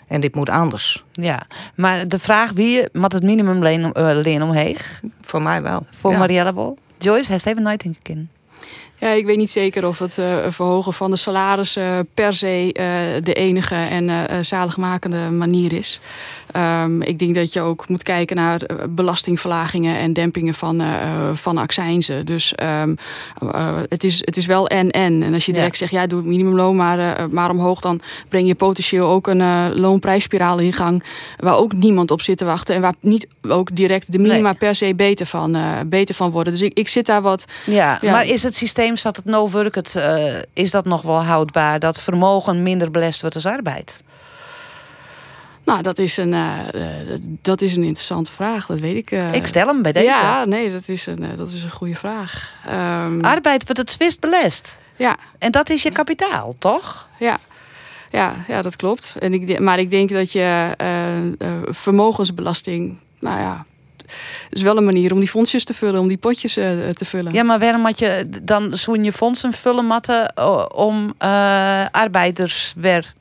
En 0.08 0.22
dit 0.22 0.36
moet 0.36 0.50
anders. 0.50 1.04
Ja, 1.12 1.42
maar 1.76 2.08
de 2.08 2.20
vraag 2.20 2.52
wie 2.52 2.84
moet 2.92 3.14
het 3.14 3.24
minimumleen 3.24 3.92
uh, 3.98 4.42
omheeg? 4.44 5.02
Voor 5.22 5.42
mij 5.42 5.62
wel. 5.62 5.86
Voor 5.92 6.12
ja. 6.12 6.18
Marielle 6.18 6.54
Bol? 6.54 6.78
Joyce, 6.98 7.32
heeft 7.32 7.46
even 7.46 7.64
nooit 7.64 7.84
in 7.84 8.30
ja, 9.04 9.10
ik 9.10 9.26
weet 9.26 9.38
niet 9.38 9.52
zeker 9.52 9.88
of 9.88 10.00
het 10.00 10.18
uh, 10.18 10.38
verhogen 10.48 10.94
van 10.94 11.12
de 11.12 11.18
salarissen 11.18 12.08
per 12.14 12.34
se 12.34 12.66
uh, 12.66 13.24
de 13.24 13.34
enige 13.34 13.76
en 13.76 14.08
uh, 14.10 14.24
zaligmakende 14.42 15.30
manier 15.30 15.74
is. 15.74 16.00
Um, 16.84 17.02
ik 17.02 17.20
denk 17.20 17.36
dat 17.36 17.54
je 17.54 17.62
ook 17.62 17.88
moet 17.88 18.04
kijken 18.04 18.36
naar 18.36 18.62
belastingverlagingen 18.90 19.98
en 19.98 20.14
dempingen 20.14 20.54
van, 20.54 20.84
van 21.34 21.58
accijnzen. 21.58 22.26
Dus 22.26 22.54
um, 22.84 22.98
het, 23.90 24.04
is, 24.04 24.22
het 24.26 24.38
is 24.38 24.46
wel 24.46 24.68
en-en. 24.68 25.24
En 25.24 25.34
als 25.34 25.46
je 25.46 25.54
direct 25.54 25.72
ja. 25.72 25.78
zegt, 25.78 25.92
ja, 25.92 26.08
doe 26.08 26.20
het 26.20 26.28
minimumloon 26.28 26.76
maar, 26.76 27.28
maar 27.32 27.50
omhoog... 27.50 27.80
dan 27.80 28.02
breng 28.30 28.48
je 28.48 28.56
potentieel 28.56 29.08
ook 29.08 29.28
een 29.28 29.74
loonprijsspiraal 29.80 30.60
in 30.60 30.74
gang... 30.74 31.04
waar 31.38 31.58
ook 31.58 31.74
niemand 31.74 32.12
op 32.12 32.22
zit 32.22 32.38
te 32.38 32.46
wachten... 32.46 32.76
en 32.76 32.82
waar 32.82 32.96
niet 33.00 33.28
ook 33.48 33.76
direct 33.76 34.12
de 34.12 34.20
minima 34.20 34.50
nee. 34.50 34.58
per 34.58 34.76
se 34.76 34.96
beter 34.96 35.26
van, 35.26 35.58
beter 35.86 36.16
van 36.16 36.32
worden. 36.32 36.54
Dus 36.54 36.62
ik, 36.62 36.74
ik 36.74 36.88
zit 36.88 37.06
daar 37.06 37.22
wat... 37.22 37.46
Ja, 37.66 37.98
ja. 38.02 38.12
maar 38.12 38.26
is 38.26 38.44
het 38.44 38.56
systeem 38.56 38.93
staat 38.98 39.16
het 39.16 39.26
no 39.26 39.50
work, 39.50 39.76
het, 39.76 39.94
uh, 39.98 40.36
is 40.54 40.72
dat 40.72 40.86
nog 40.86 41.02
wel 41.02 41.24
houdbaar? 41.24 41.80
Dat 41.80 42.02
vermogen 42.02 42.64
minder 42.64 42.92
belast 42.92 43.22
wordt 43.22 43.36
als 43.36 43.46
arbeid? 43.46 44.04
Nou, 45.66 45.82
dat 45.82 45.98
is 45.98 46.18
een, 46.18 46.34
uh, 46.34 46.60
dat 47.42 47.62
is 47.62 47.76
een 47.76 47.84
interessante 47.84 48.32
vraag, 48.32 48.66
dat 48.66 48.80
weet 48.80 48.96
ik. 48.96 49.12
Uh, 49.12 49.34
ik 49.34 49.48
stel 49.48 49.68
hem 49.68 49.82
bij 49.82 49.92
deze. 49.92 50.06
Ja, 50.06 50.46
nee, 50.46 50.72
dat 50.72 50.88
is 50.88 51.06
een, 51.06 51.26
dat 51.36 51.50
is 51.50 51.64
een 51.64 51.72
goede 51.72 51.96
vraag. 51.96 52.54
Um, 52.68 53.22
arbeid 53.22 53.64
wordt 53.64 53.78
het 53.78 53.92
zwist 53.92 54.20
belast. 54.20 54.78
Ja. 54.96 55.18
En 55.38 55.52
dat 55.52 55.70
is 55.70 55.84
je 55.84 55.92
kapitaal, 55.92 56.56
toch? 56.60 57.08
Ja. 57.20 57.38
Ja, 58.10 58.36
ja, 58.48 58.62
dat 58.62 58.76
klopt. 58.76 59.16
En 59.20 59.34
ik, 59.34 59.60
maar 59.60 59.80
ik 59.80 59.90
denk 59.90 60.10
dat 60.10 60.32
je 60.32 60.76
vermogensbelasting, 61.70 62.98
nou 63.20 63.40
ja, 63.40 63.66
is 64.56 64.62
wel 64.62 64.78
een 64.78 64.86
manier 64.86 65.12
om 65.12 65.20
die 65.20 65.30
fondsjes 65.30 65.64
te 65.64 65.74
vullen, 65.74 66.00
om 66.00 66.08
die 66.08 66.18
potjes 66.18 66.58
uh, 66.58 66.90
te 66.90 67.06
vullen. 67.06 67.34
Ja, 67.34 67.44
maar 67.44 67.60
waarom 67.60 67.86
had 67.86 68.00
je 68.00 68.26
dan 68.44 68.78
zo'n 68.78 69.04
je 69.04 69.12
fondsen 69.12 69.54
vullen 69.54 69.86
matten 69.86 70.34
om 70.76 71.14
uh, 71.24 71.86
arbeiders 71.92 72.74
weer 72.78 73.14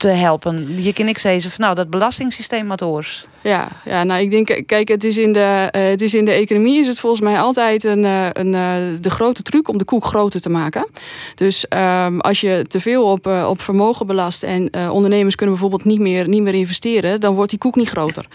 te 0.00 0.08
helpen? 0.08 0.82
Je 0.82 0.92
kan 0.92 1.08
ik 1.08 1.18
zeggen 1.18 1.50
van 1.50 1.60
nou, 1.64 1.74
dat 1.74 1.90
belastingssysteem 1.90 2.68
wat 2.68 2.82
oors. 2.82 3.26
Ja, 3.42 3.68
ja, 3.84 4.04
nou 4.04 4.22
ik 4.22 4.30
denk, 4.30 4.66
kijk, 4.66 4.88
het 4.88 5.04
is 5.04 5.16
in 5.16 5.32
de, 5.32 5.68
uh, 5.76 5.82
het 5.82 6.02
is 6.02 6.14
in 6.14 6.24
de 6.24 6.30
economie 6.30 6.80
is 6.80 6.86
het 6.86 6.98
volgens 6.98 7.22
mij 7.22 7.38
altijd 7.38 7.84
een, 7.84 8.04
uh, 8.04 8.26
een, 8.32 8.52
uh, 8.52 8.74
de 9.00 9.10
grote 9.10 9.42
truc 9.42 9.68
om 9.68 9.78
de 9.78 9.84
koek 9.84 10.04
groter 10.04 10.40
te 10.40 10.48
maken. 10.48 10.86
Dus 11.34 11.66
um, 11.68 12.20
als 12.20 12.40
je 12.40 12.64
te 12.68 12.80
veel 12.80 13.04
op, 13.04 13.26
op 13.26 13.60
vermogen 13.60 14.06
belast 14.06 14.42
en 14.42 14.90
ondernemers 14.90 15.34
kunnen 15.34 15.54
bijvoorbeeld 15.54 15.88
niet 15.88 16.00
meer, 16.00 16.28
niet 16.28 16.42
meer 16.42 16.54
investeren, 16.54 17.20
dan 17.20 17.34
wordt 17.34 17.50
die 17.50 17.58
koek 17.58 17.76
niet 17.76 17.88
groter. 17.88 18.26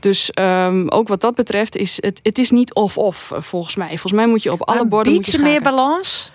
Dus 0.00 0.30
um, 0.40 0.88
ook 0.88 1.08
wat 1.08 1.20
dat 1.20 1.34
betreft 1.34 1.76
is 1.76 1.98
het, 2.00 2.20
het 2.22 2.38
is 2.38 2.50
niet 2.50 2.74
of-of 2.74 3.32
volgens 3.36 3.76
mij. 3.76 3.88
Volgens 3.88 4.12
mij 4.12 4.26
moet 4.26 4.42
je 4.42 4.52
op 4.52 4.62
alle 4.62 4.76
maar 4.76 4.88
borden. 4.88 5.12
Je 5.12 5.38
meer 5.38 5.62
balans? 5.62 6.31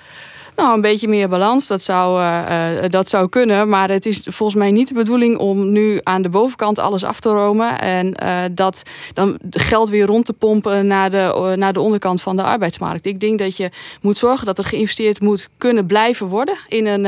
Nou, 0.57 0.73
een 0.73 0.81
beetje 0.81 1.07
meer 1.07 1.29
balans, 1.29 1.67
dat 1.67 1.83
zou, 1.83 2.21
uh, 2.21 2.41
uh, 2.83 2.89
dat 2.89 3.09
zou 3.09 3.29
kunnen. 3.29 3.69
Maar 3.69 3.89
het 3.89 4.05
is 4.05 4.27
volgens 4.29 4.57
mij 4.57 4.71
niet 4.71 4.87
de 4.87 4.93
bedoeling 4.93 5.37
om 5.37 5.71
nu 5.71 5.99
aan 6.03 6.21
de 6.21 6.29
bovenkant 6.29 6.79
alles 6.79 7.03
af 7.03 7.19
te 7.19 7.29
romen. 7.29 7.79
En 7.79 8.15
uh, 8.23 8.39
dat 8.51 8.83
dan 9.13 9.37
geld 9.49 9.89
weer 9.89 10.05
rond 10.05 10.25
te 10.25 10.33
pompen 10.33 10.87
naar 10.87 11.09
de, 11.09 11.53
naar 11.55 11.73
de 11.73 11.79
onderkant 11.79 12.21
van 12.21 12.35
de 12.35 12.43
arbeidsmarkt. 12.43 13.05
Ik 13.05 13.19
denk 13.19 13.39
dat 13.39 13.57
je 13.57 13.69
moet 14.01 14.17
zorgen 14.17 14.45
dat 14.45 14.57
er 14.57 14.65
geïnvesteerd 14.65 15.19
moet 15.19 15.49
kunnen 15.57 15.85
blijven 15.85 16.27
worden 16.27 16.55
in 16.67 16.85
een, 16.85 17.05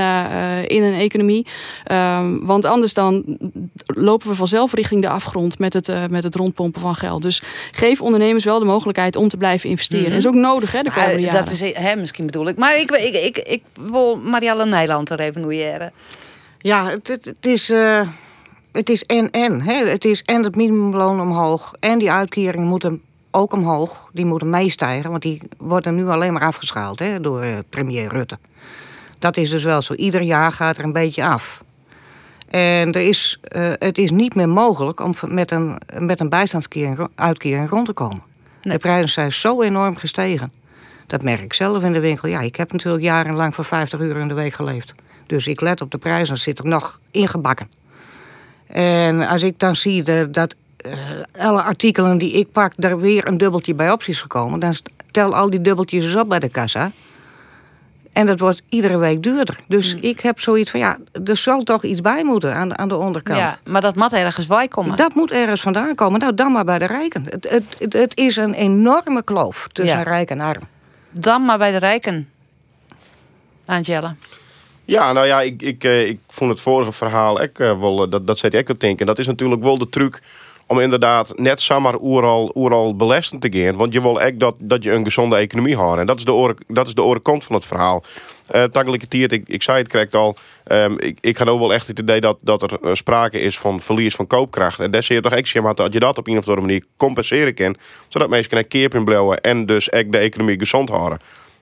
in 0.68 0.84
een 0.84 0.94
economie. 1.00 1.46
Ehm, 1.84 2.38
want 2.42 2.66
anders 2.66 2.94
dan 2.94 3.38
lopen 3.86 4.30
we 4.30 4.36
vanzelf 4.36 4.74
richting 4.74 5.02
de 5.02 5.10
afgrond 5.10 5.60
met 5.60 5.74
het, 5.74 5.92
met 6.10 6.24
het 6.24 6.36
rondpompen 6.36 6.82
van 6.82 6.96
geld. 6.96 7.22
Dus 7.22 7.42
geef 7.72 8.02
ondernemers 8.02 8.44
wel 8.44 8.60
de 8.60 8.66
mogelijkheid 8.66 9.16
om 9.16 9.28
te 9.28 9.38
blijven 9.38 9.70
investeren. 9.70 10.10
Dat 10.10 10.18
is 10.18 10.28
ook 10.28 10.34
nodig 10.34 10.72
hè, 10.72 10.82
de 10.82 10.92
komende 10.92 11.16
Ah, 11.16 11.22
jaren. 11.22 11.46
Dat 11.46 11.54
is, 11.54 11.74
hè, 11.74 11.96
misschien 11.96 12.26
bedoel 12.26 12.48
ik. 12.48 12.58
Maar 12.58 12.80
ik, 12.80 12.92
ik, 12.92 13.14
ik, 13.14 13.39
ik 13.44 13.64
wil 13.90 14.18
Marielle 14.18 14.66
Nijland 14.66 15.10
er 15.10 15.20
even. 15.20 15.92
Ja, 16.60 16.90
het, 16.90 17.08
het, 17.08 17.26
het 17.26 17.46
is... 17.46 17.70
Uh, 17.70 18.02
het 18.72 18.90
is 18.90 19.06
en-en. 19.06 19.62
Het 19.62 20.06
is 20.06 20.24
en 20.24 20.44
het 20.44 20.56
minimumloon 20.56 21.22
omhoog... 21.22 21.74
en 21.80 22.00
die 22.00 22.12
uitkeringen 22.12 22.68
moeten 22.68 23.02
ook 23.32 23.54
omhoog. 23.54 24.10
Die 24.14 24.26
moeten 24.26 24.50
meestijgen, 24.50 25.10
want 25.10 25.22
die 25.22 25.42
worden 25.58 25.96
nu 25.96 26.08
alleen 26.08 26.34
maar 26.34 26.42
afgeschaald... 26.42 27.00
Hè, 27.00 27.20
door 27.20 27.46
uh, 27.46 27.58
premier 27.70 28.10
Rutte. 28.10 28.38
Dat 29.20 29.38
is 29.38 29.50
dus 29.50 29.64
wel 29.64 29.82
zo. 29.82 29.94
Ieder 29.94 30.22
jaar 30.22 30.52
gaat 30.52 30.78
er 30.78 30.84
een 30.84 30.94
beetje 30.94 31.26
af. 31.26 31.64
En 32.48 32.92
er 32.92 33.02
is, 33.02 33.40
uh, 33.56 33.72
het 33.80 33.98
is 33.98 34.12
niet 34.12 34.36
meer 34.36 34.50
mogelijk 34.50 35.00
om 35.00 35.14
met 35.28 35.52
een, 35.52 35.82
met 35.98 36.20
een 36.20 36.30
bijstandsuitkering 36.30 37.70
rond 37.70 37.86
te 37.86 37.94
komen. 37.94 38.22
Nee. 38.62 38.74
De 38.74 38.80
prijzen 38.80 39.10
zijn 39.10 39.32
zo 39.32 39.62
enorm 39.62 39.96
gestegen. 39.96 40.52
Dat 41.10 41.24
merk 41.24 41.42
ik 41.42 41.54
zelf 41.54 41.84
in 41.84 41.94
de 41.94 42.00
winkel. 42.00 42.28
Ja, 42.28 42.40
ik 42.40 42.56
heb 42.56 42.72
natuurlijk 42.72 43.04
jarenlang 43.04 43.56
voor 43.56 43.66
50 43.66 44.00
uur 44.00 44.18
in 44.18 44.28
de 44.28 44.34
week 44.34 44.54
geleefd. 44.54 44.94
Dus 45.26 45.48
ik 45.48 45.62
let 45.62 45.82
op 45.82 45.92
de 45.92 45.98
prijs 45.98 46.30
en 46.30 46.38
zit 46.38 46.60
er 46.60 46.68
nog 46.68 47.00
ingebakken. 47.12 47.72
En 48.68 49.28
als 49.28 49.44
ik 49.44 49.60
dan 49.60 49.76
zie 49.76 50.30
dat 50.32 50.56
uh, 50.86 50.94
alle 51.40 51.62
artikelen 51.62 52.18
die 52.18 52.32
ik 52.32 52.52
pak... 52.52 52.74
daar 52.76 53.00
weer 53.00 53.28
een 53.28 53.38
dubbeltje 53.38 53.74
bij 53.74 53.92
op 53.92 54.04
is 54.04 54.22
gekomen... 54.22 54.60
dan 54.60 54.74
tel 55.12 55.36
al 55.36 55.50
die 55.50 55.62
dubbeltjes 55.62 56.04
eens 56.04 56.16
op 56.16 56.30
bij 56.30 56.40
de 56.40 56.50
kassa. 56.50 56.92
En 58.14 58.26
dat 58.26 58.40
wordt 58.40 58.62
iedere 58.70 58.98
week 58.98 59.24
duurder. 59.24 59.60
Dus 59.68 59.96
mm. 59.96 60.02
ik 60.02 60.20
heb 60.20 60.40
zoiets 60.40 60.72
van, 60.72 60.80
ja, 60.80 60.98
er 61.26 61.38
zal 61.38 61.64
toch 61.64 61.84
iets 61.84 62.02
bij 62.02 62.24
moeten 62.24 62.56
aan 62.56 62.70
de, 62.70 62.78
aan 62.78 62.88
de 62.88 62.96
onderkant. 62.96 63.40
Ja, 63.40 63.58
maar 63.70 63.82
dat 63.82 63.96
moet 63.96 64.14
ergens 64.14 64.48
bij 64.48 64.68
komen. 64.68 64.98
Dat 64.98 65.14
moet 65.14 65.32
ergens 65.32 65.62
vandaan 65.62 65.96
komen. 65.96 66.20
Nou, 66.20 66.34
dan 66.34 66.52
maar 66.52 66.66
bij 66.66 66.80
de 66.80 66.86
rijken. 66.86 67.24
Het, 67.30 67.50
het, 67.50 67.64
het, 67.80 67.94
het 67.94 68.18
is 68.18 68.36
een 68.36 68.54
enorme 68.54 69.24
kloof 69.24 69.68
tussen 69.72 69.98
Ja. 69.98 70.04
rijk 70.04 70.30
en 70.30 70.40
arm. 70.40 70.64
Dan 71.12 71.46
maar 71.46 71.58
bij 71.58 71.72
de 71.72 71.78
rijken. 71.78 72.30
Angela. 73.66 74.16
Ja, 74.86 75.14
nou 75.14 75.26
ja, 75.26 75.42
ik, 75.42 75.62
ik, 75.62 75.84
eh, 75.84 76.08
ik 76.08 76.20
vond 76.28 76.50
het 76.50 76.60
vorige 76.60 76.92
verhaal 76.92 77.40
ook 77.40 77.60
eh, 77.60 77.80
wel, 77.80 78.04
eh, 78.04 78.12
dat, 78.12 78.28
dat 78.28 78.38
zet 78.38 78.54
ik 78.54 78.66
te 78.66 78.78
denken. 78.78 79.06
Dat 79.06 79.20
is 79.20 79.28
natuurlijk 79.28 79.62
wel 79.62 79.78
de 79.78 79.90
truc 79.90 80.22
om 80.70 80.80
inderdaad 80.80 81.34
net 81.36 81.62
zomaar 81.62 81.96
oeral, 82.02 82.52
oeral 82.56 82.96
belastend 82.96 83.42
te 83.42 83.52
gaan. 83.52 83.78
Want 83.78 83.94
je 83.94 84.02
wil 84.02 84.22
echt 84.22 84.40
dat, 84.40 84.56
dat 84.60 84.84
je 84.84 84.92
een 84.92 85.04
gezonde 85.04 85.36
economie 85.36 85.76
houdt. 85.76 86.00
En 86.00 86.06
dat 86.06 86.18
is 86.18 86.24
de 86.24 86.34
oren, 86.34 86.56
dat 86.68 86.88
is 86.88 86.94
de 86.94 87.04
van 87.44 87.56
het 87.56 87.66
verhaal. 87.66 88.04
Uh, 88.56 88.64
Tegelijkertijd, 88.64 89.32
ik, 89.32 89.44
ik 89.48 89.64
zei 89.64 89.78
het 89.78 89.90
correct 89.90 90.16
al, 90.16 90.38
um, 90.72 91.00
ik, 91.00 91.18
ik 91.22 91.38
ga 91.38 91.46
ook 91.46 91.60
wel 91.60 91.74
echt 91.74 91.88
het 91.88 92.00
idee 92.00 92.22
dat, 92.22 92.38
dat 92.42 92.62
er 92.62 92.78
uh, 92.84 92.94
sprake 92.94 93.40
is 93.40 93.58
van 93.58 93.80
verlies 93.80 94.16
van 94.16 94.28
koopkracht. 94.28 94.80
En 94.80 94.92
daar 94.92 95.04
je 95.16 95.22
toch 95.22 95.34
echt 95.34 95.48
dat 95.78 95.94
je 95.94 96.00
dat 96.00 96.18
op 96.18 96.28
een 96.28 96.38
of 96.38 96.48
andere 96.48 96.66
manier 96.66 96.84
compenseren 96.98 97.54
kan. 97.54 97.76
Zodat 98.08 98.30
mensen 98.30 98.58
een 98.58 98.68
keer 98.68 98.96
in 98.96 99.04
en 99.42 99.66
dus 99.66 99.90
echt 99.90 100.12
de 100.12 100.18
economie 100.18 100.60
gezond 100.60 100.90
houden. 100.90 101.20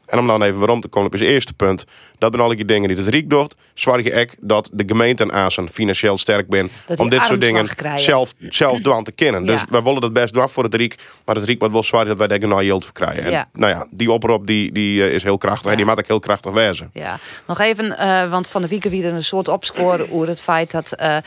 En 0.07 0.19
om 0.19 0.27
dan 0.27 0.43
even 0.43 0.57
waarom 0.59 0.81
te 0.81 0.87
komen 0.87 1.07
op 1.07 1.13
het 1.13 1.21
eerste 1.21 1.53
punt. 1.53 1.85
Dat 2.17 2.31
zijn 2.31 2.45
alle 2.45 2.55
die 2.55 2.65
dingen 2.65 2.87
die 2.87 2.97
het 2.97 3.07
Riek 3.07 3.29
doet. 3.29 3.55
Zorg 3.73 4.11
ook 4.13 4.29
dat 4.39 4.69
de 4.73 4.83
gemeenten 4.87 5.31
aan 5.31 5.51
financieel 5.71 6.17
sterk. 6.17 6.51
Dat 6.85 6.99
Om 6.99 7.09
dit 7.09 7.21
soort 7.21 7.41
dingen 7.41 7.75
krijgen. 7.75 8.01
zelf, 8.01 8.33
zelf 8.49 8.81
doen 8.81 9.03
te 9.03 9.11
kennen. 9.11 9.43
Ja. 9.43 9.51
Dus 9.51 9.61
wij 9.69 9.83
willen 9.83 10.01
dat 10.01 10.13
best 10.13 10.33
doen 10.33 10.49
voor 10.49 10.63
het 10.63 10.75
Riek. 10.75 10.95
Maar 11.25 11.35
het 11.35 11.43
Riek 11.43 11.61
moet 11.61 11.71
wel 11.71 11.83
zwaar 11.83 12.05
dat 12.05 12.17
wij 12.17 12.27
daar 12.27 12.39
nou 12.39 12.63
yield 12.63 12.83
voor 12.83 12.93
krijgen. 12.93 13.23
En, 13.23 13.31
Ja. 13.31 13.49
nou 13.53 13.73
ja, 13.73 13.87
die 13.91 14.11
oproep 14.11 14.47
die, 14.47 14.71
die 14.71 14.99
uh, 14.99 15.13
is 15.13 15.23
heel 15.23 15.37
krachtig. 15.37 15.71
En 15.71 15.77
die 15.77 15.85
maakt 15.85 15.99
ook 15.99 16.07
heel 16.07 16.19
krachtig 16.19 16.51
wezen. 16.51 16.89
Ja, 16.93 17.19
nog 17.47 17.59
even, 17.59 17.85
uh, 17.85 18.29
want 18.29 18.47
van 18.47 18.61
de 18.61 18.67
week 18.67 18.83
weer 18.83 19.05
een 19.05 19.23
soort 19.23 19.47
opscore 19.47 20.07
over 20.11 20.27
het 20.27 20.41
feit 20.41 20.71
dat 20.71 20.93
uh, 21.01 21.17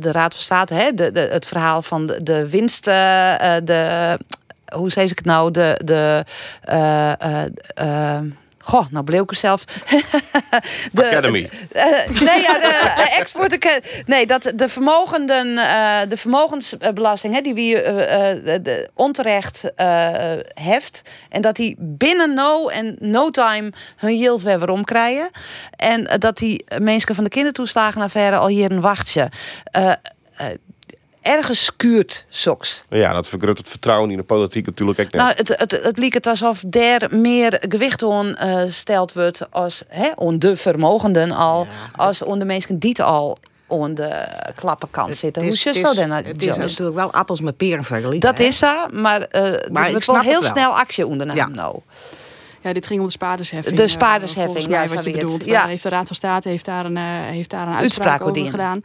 de 0.00 0.12
Raad 0.12 0.34
van 0.34 0.42
State, 0.42 0.74
hè, 0.74 0.94
de, 0.94 1.12
de, 1.12 1.20
het 1.20 1.46
verhaal 1.46 1.82
van 1.82 2.06
de, 2.06 2.22
de 2.22 2.48
winst, 2.48 2.84
de, 2.84 4.18
hoe 4.74 4.90
zeg 4.90 5.10
ik 5.10 5.16
het 5.16 5.26
nou, 5.26 5.50
de, 5.50 5.80
de 5.84 6.24
Goh, 8.66 8.86
nou 8.90 9.04
bleef 9.04 9.20
ik 9.20 9.34
zelf. 9.34 9.64
de, 10.92 11.06
Academy. 11.06 11.50
Uh, 11.72 11.82
nee, 12.20 12.40
ja, 12.40 12.58
de 12.58 12.94
uh, 12.98 13.18
export. 13.18 13.80
Nee, 14.06 14.26
dat 14.26 14.52
de 14.54 14.68
vermogenden, 14.68 15.46
uh, 15.46 15.98
de 16.08 16.16
vermogensbelasting, 16.16 17.34
hè, 17.34 17.40
die 17.40 17.54
wie 17.54 17.74
de, 17.74 18.90
onterecht 18.94 19.64
heft. 20.54 21.02
En 21.28 21.40
dat 21.40 21.56
die 21.56 21.76
binnen 21.78 22.34
no 22.34 22.68
en 22.68 22.96
no 23.00 23.30
time 23.30 23.72
hun 23.96 24.18
yield 24.18 24.42
weer 24.42 24.58
weer 24.58 24.70
omkrijgen. 24.70 25.30
En 25.76 26.04
dat 26.18 26.38
die 26.38 26.64
mensen 26.78 27.14
van 27.14 27.24
de 27.24 27.30
kindertoeslagenaffaire 27.30 28.36
al 28.36 28.48
hier 28.48 28.72
een 28.72 28.80
wachtje 28.80 29.28
ergens 31.26 31.64
skuurt 31.64 32.24
soks. 32.28 32.84
Ja, 32.88 33.12
dat 33.12 33.28
vergroot 33.28 33.58
het 33.58 33.68
vertrouwen 33.68 34.10
in 34.10 34.16
de 34.16 34.22
politiek 34.22 34.66
natuurlijk 34.66 35.00
ook 35.00 35.12
net. 35.12 35.22
Nou, 35.22 35.32
het, 35.36 35.48
het, 35.48 35.70
het 35.82 35.98
lijkt 35.98 36.14
het 36.14 36.26
alsof 36.26 36.62
daar 36.66 37.08
meer 37.10 37.64
gewicht 37.68 38.02
aan 38.02 38.26
uh, 38.42 38.62
steld 38.68 39.12
wordt 39.12 39.40
als 39.50 39.82
hè, 39.88 40.10
on 40.14 40.38
de 40.38 40.56
vermogenden 40.56 41.30
al, 41.30 41.64
ja. 41.64 41.70
als 42.04 42.22
on 42.22 42.38
de 42.38 42.44
mensen 42.44 42.78
die 42.78 42.90
het 42.90 43.00
al 43.00 43.38
aan 43.68 43.94
de 43.94 44.26
klappenkant 44.54 45.16
zitten. 45.16 45.42
Hoe 45.42 45.56
zit 45.56 45.76
zo 45.76 45.94
dan? 45.94 46.10
Het 46.10 46.42
is 46.42 46.56
natuurlijk 46.56 46.96
wel 46.96 47.12
appels 47.12 47.40
met 47.40 47.56
peren 47.56 47.84
vergelijken. 47.84 48.20
Dat 48.20 48.38
hè? 48.38 48.44
is 48.44 48.58
zo, 48.58 48.86
maar, 48.92 49.20
uh, 49.32 49.54
maar 49.72 49.90
wordt 49.90 50.06
wel 50.06 50.20
heel 50.20 50.42
snel 50.42 50.76
actie 50.76 51.06
ondernemen 51.06 51.48
Ja. 51.48 51.48
nou. 51.48 51.80
Ja, 52.66 52.72
dit 52.72 52.86
ging 52.86 53.00
om 53.00 53.06
de 53.06 53.12
spaardersheffing. 53.12 53.76
De 53.76 53.82
eh, 53.82 53.88
spaardersheffing, 53.88 54.66
ja, 54.68 54.86
wat 54.86 55.04
je 55.04 55.10
bedoelt. 55.10 55.44
ja. 55.44 55.52
Daar 55.52 55.68
heeft 55.68 55.82
de 55.82 55.88
Raad 55.88 56.06
van 56.06 56.16
State 56.16 56.48
heeft 56.48 56.64
daar 56.64 56.84
een, 56.84 56.96
eh, 56.96 57.02
heeft 57.06 57.50
daar 57.50 57.66
een 57.66 57.74
Uitspraak 57.74 58.08
uitspraak, 58.08 58.36
over 58.36 58.50
gedaan. 58.50 58.80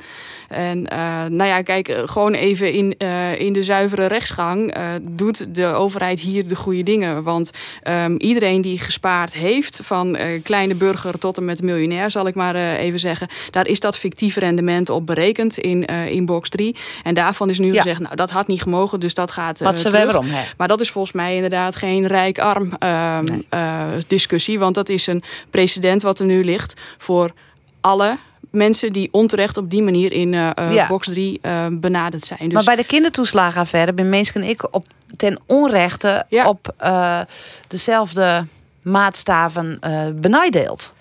En 0.47 0.87
eh, 0.87 0.99
nou 1.29 1.49
ja, 1.49 1.61
kijk, 1.61 2.01
gewoon 2.05 2.33
even 2.33 2.73
in, 2.73 2.97
in 3.37 3.53
de 3.53 3.63
zuivere 3.63 4.05
rechtsgang 4.05 4.75
doet 5.09 5.55
de 5.55 5.65
overheid 5.65 6.19
hier 6.19 6.47
de 6.47 6.55
goede 6.55 6.83
dingen. 6.83 7.23
Want 7.23 7.51
ehm, 7.83 8.15
iedereen 8.17 8.61
die 8.61 8.79
gespaard 8.79 9.33
heeft, 9.33 9.79
van 9.83 10.17
kleine 10.43 10.75
burger 10.75 11.19
tot 11.19 11.37
en 11.37 11.45
met 11.45 11.61
miljonair, 11.61 12.11
zal 12.11 12.27
ik 12.27 12.35
maar 12.35 12.55
even 12.55 12.99
zeggen, 12.99 13.27
daar 13.49 13.67
is 13.67 13.79
dat 13.79 13.97
fictieve 13.97 14.39
rendement 14.39 14.89
op 14.89 15.05
berekend 15.05 15.57
in, 15.57 15.85
in 15.85 16.25
box 16.25 16.49
3. 16.49 16.75
En 17.03 17.13
daarvan 17.13 17.49
is 17.49 17.59
nu 17.59 17.73
Ja. 17.73 17.81
gezegd, 17.81 17.99
nou 17.99 18.15
dat 18.15 18.29
had 18.29 18.47
niet 18.47 18.61
gemogen, 18.61 18.99
dus 18.99 19.13
dat 19.13 19.31
gaat 19.31 19.59
Wat 19.59 19.79
ze 19.79 19.89
weer 19.89 20.17
om 20.17 20.25
hebben. 20.25 20.53
Maar 20.57 20.67
dat 20.67 20.81
is 20.81 20.91
volgens 20.91 21.13
mij 21.13 21.35
inderdaad 21.35 21.75
geen 21.75 22.07
rijk-arm 22.07 22.73
ehm, 22.79 23.23
Nee. 23.23 23.45
Eh, 23.93 23.99
discussie. 24.07 24.59
Want 24.59 24.75
dat 24.75 24.89
is 24.89 25.07
een 25.07 25.23
precedent 25.49 26.01
wat 26.01 26.19
er 26.19 26.25
nu 26.25 26.43
ligt 26.43 26.81
voor 26.97 27.31
alle 27.81 28.17
mensen 28.51 28.93
die 28.93 29.09
onterecht 29.11 29.57
op 29.57 29.69
die 29.69 29.83
manier 29.83 30.11
in 30.11 30.33
eh, 30.33 30.49
eh, 30.55 30.73
Ja. 30.73 30.87
box 30.87 31.07
3 31.07 31.39
eh, 31.41 31.65
benaderd 31.71 32.25
zijn. 32.25 32.39
Dus 32.43 32.53
Maar 32.53 32.63
bij 32.63 32.75
de 32.75 32.85
kindertoeslagenaffaire 32.85 33.93
ben 33.93 34.09
mensen 34.09 34.41
en 34.41 34.49
ik 34.49 34.75
op 34.75 34.85
ten 35.15 35.39
onrechte 35.45 36.25
Ja. 36.29 36.47
op 36.47 36.73
dezelfde 37.67 38.45
maatstaven 38.83 39.79
benijdeeld. 40.15 40.93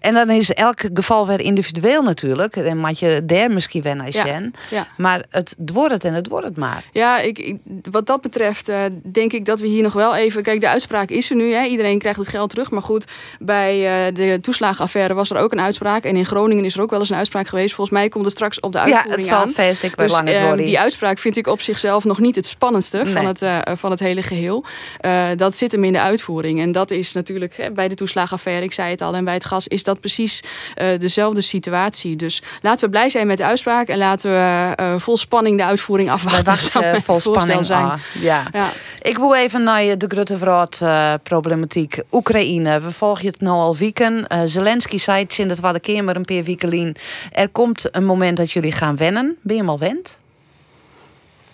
En 0.00 0.14
dan 0.14 0.30
is 0.30 0.52
elk 0.52 0.80
geval 0.94 1.26
weer 1.26 1.40
individueel 1.40 2.02
natuurlijk. 2.02 2.56
En 2.56 2.78
moet 2.78 2.98
je 2.98 3.22
daar 3.24 3.50
misschien 3.50 3.82
wel 3.82 3.94
naar 3.94 4.08
Ja. 4.10 4.40
ja. 4.70 4.86
Maar 4.96 5.24
het 5.30 5.56
wordt 5.72 5.92
het 5.92 6.04
en 6.04 6.14
het 6.14 6.28
wordt 6.28 6.46
het 6.46 6.56
maar. 6.56 6.84
Ja, 6.92 7.18
ik, 7.18 7.38
ik- 7.38 7.56
wat 7.90 8.06
dat 8.06 8.20
betreft 8.20 8.68
eh, 8.68 8.78
denk 9.12 9.32
ik 9.32 9.44
dat 9.44 9.60
we 9.60 9.66
hier 9.66 9.82
nog 9.82 9.92
wel 9.92 10.16
even... 10.16 10.42
Kijk, 10.42 10.60
de 10.60 10.68
uitspraak 10.68 11.08
is 11.10 11.30
er 11.30 11.36
nu. 11.36 11.52
Hè. 11.52 11.64
Iedereen 11.64 11.98
krijgt 11.98 12.18
het 12.18 12.28
geld 12.28 12.50
terug. 12.50 12.70
Maar 12.70 12.82
goed, 12.82 13.04
bij 13.38 14.06
eh, 14.06 14.14
de 14.14 14.38
toeslagenaffaire 14.40 15.14
was 15.14 15.30
er 15.30 15.36
ook 15.36 15.52
een 15.52 15.60
uitspraak. 15.60 16.04
En 16.04 16.16
in 16.16 16.24
Groningen 16.24 16.64
is 16.64 16.74
er 16.76 16.82
ook 16.82 16.90
wel 16.90 16.98
eens 17.00 17.10
een 17.10 17.16
uitspraak 17.16 17.46
geweest. 17.48 17.74
Volgens 17.74 17.98
mij 17.98 18.08
komt 18.08 18.24
er 18.24 18.30
straks 18.30 18.60
op 18.60 18.72
de 18.72 18.78
Ja, 18.78 18.84
uitvoering 18.84 19.16
het 19.16 19.26
zal 19.26 19.38
aan. 19.38 19.48
vast 19.50 19.82
ik 19.82 19.94
weer 19.96 20.06
Dus 20.06 20.16
langer 20.16 20.34
eh, 20.34 20.44
worden. 20.46 20.66
die 20.66 20.78
uitspraak 20.80 21.18
vind 21.18 21.36
ik 21.36 21.46
op 21.46 21.60
zichzelf 21.60 22.04
nog 22.04 22.18
niet 22.18 22.36
het 22.36 22.46
spannendste 22.46 23.06
van, 23.06 23.26
het, 23.26 23.42
eh, 23.42 23.58
van 23.76 23.90
het 23.90 24.00
hele 24.00 24.22
geheel. 24.22 24.64
Eh, 24.98 25.26
dat 25.36 25.54
zit 25.54 25.72
hem 25.72 25.84
in 25.84 25.92
de 25.92 26.00
uitvoering. 26.00 26.60
En 26.60 26.72
dat 26.72 26.90
is 26.90 27.12
natuurlijk 27.12 27.56
hè, 27.56 27.70
bij 27.70 27.88
de 27.88 27.94
toeslagenaffaire, 27.94 28.64
ik 28.64 28.72
zei 28.72 28.90
het 28.90 29.00
al, 29.02 29.14
en 29.14 29.24
bij 29.24 29.34
het 29.34 29.44
gas 29.44 29.68
is 29.68 29.82
dat 29.82 29.89
precies 29.98 30.42
eh, 30.74 30.98
dezelfde 30.98 31.40
situatie. 31.42 32.16
Dus 32.16 32.42
laten 32.62 32.84
we 32.84 32.90
blij 32.90 33.08
zijn 33.10 33.26
met 33.26 33.36
de 33.36 33.44
uitspraak 33.44 33.88
en 33.88 33.98
laten 33.98 34.30
we 34.30 34.72
eh, 34.76 34.94
vol 34.98 35.16
spanning 35.16 35.56
de 35.58 35.64
uitvoering 35.64 36.10
afwachten. 36.10 36.44
wachten 36.44 36.70
zou 36.70 36.84
eh, 36.84 36.90
mijn 36.90 37.02
vol 37.02 37.20
spanning 37.20 37.66
zijn. 37.66 37.98
Ja. 38.20 38.44
Ja. 38.52 38.70
Ik 39.02 39.16
wil 39.18 39.34
even 39.34 39.62
naar 39.62 39.82
je 39.82 39.96
de 39.96 40.06
grote 40.08 40.38
vraag 40.38 40.68
eh, 40.80 41.12
problematiek 41.22 41.98
Oekraïne. 42.12 42.80
We 42.80 42.92
volgen 42.92 43.26
het 43.26 43.40
nou 43.40 43.56
al 43.56 43.76
weken. 43.76 44.26
Eh, 44.26 44.40
Zelensky 44.44 44.98
zei 44.98 45.22
het 45.22 45.38
in 45.38 45.48
het 45.48 45.80
Kamer 45.80 46.16
een 46.16 46.24
paar 46.24 46.42
weken. 46.42 46.94
Er 47.32 47.48
komt 47.48 47.96
een 47.96 48.04
moment 48.04 48.36
dat 48.36 48.52
jullie 48.52 48.72
gaan 48.72 48.96
wennen. 48.96 49.36
Ben 49.42 49.54
je 49.54 49.60
hem 49.60 49.70
al 49.70 49.78
wend? 49.78 50.18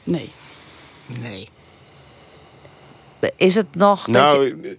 Nee. 0.04 0.30
Nee. 1.20 1.48
Is 3.36 3.54
het 3.54 3.66
nog... 3.74 4.04
dat 4.04 4.14
je- 4.14 4.18
Nou, 4.20 4.76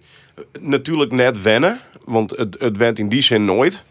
natuurlijk 0.60 1.12
net 1.12 1.42
wennen. 1.42 1.80
Want 2.08 2.30
het, 2.36 2.56
het 2.58 2.76
went 2.76 2.98
in 2.98 3.08
die 3.08 3.22
zin 3.22 3.44
nooit. 3.44 3.82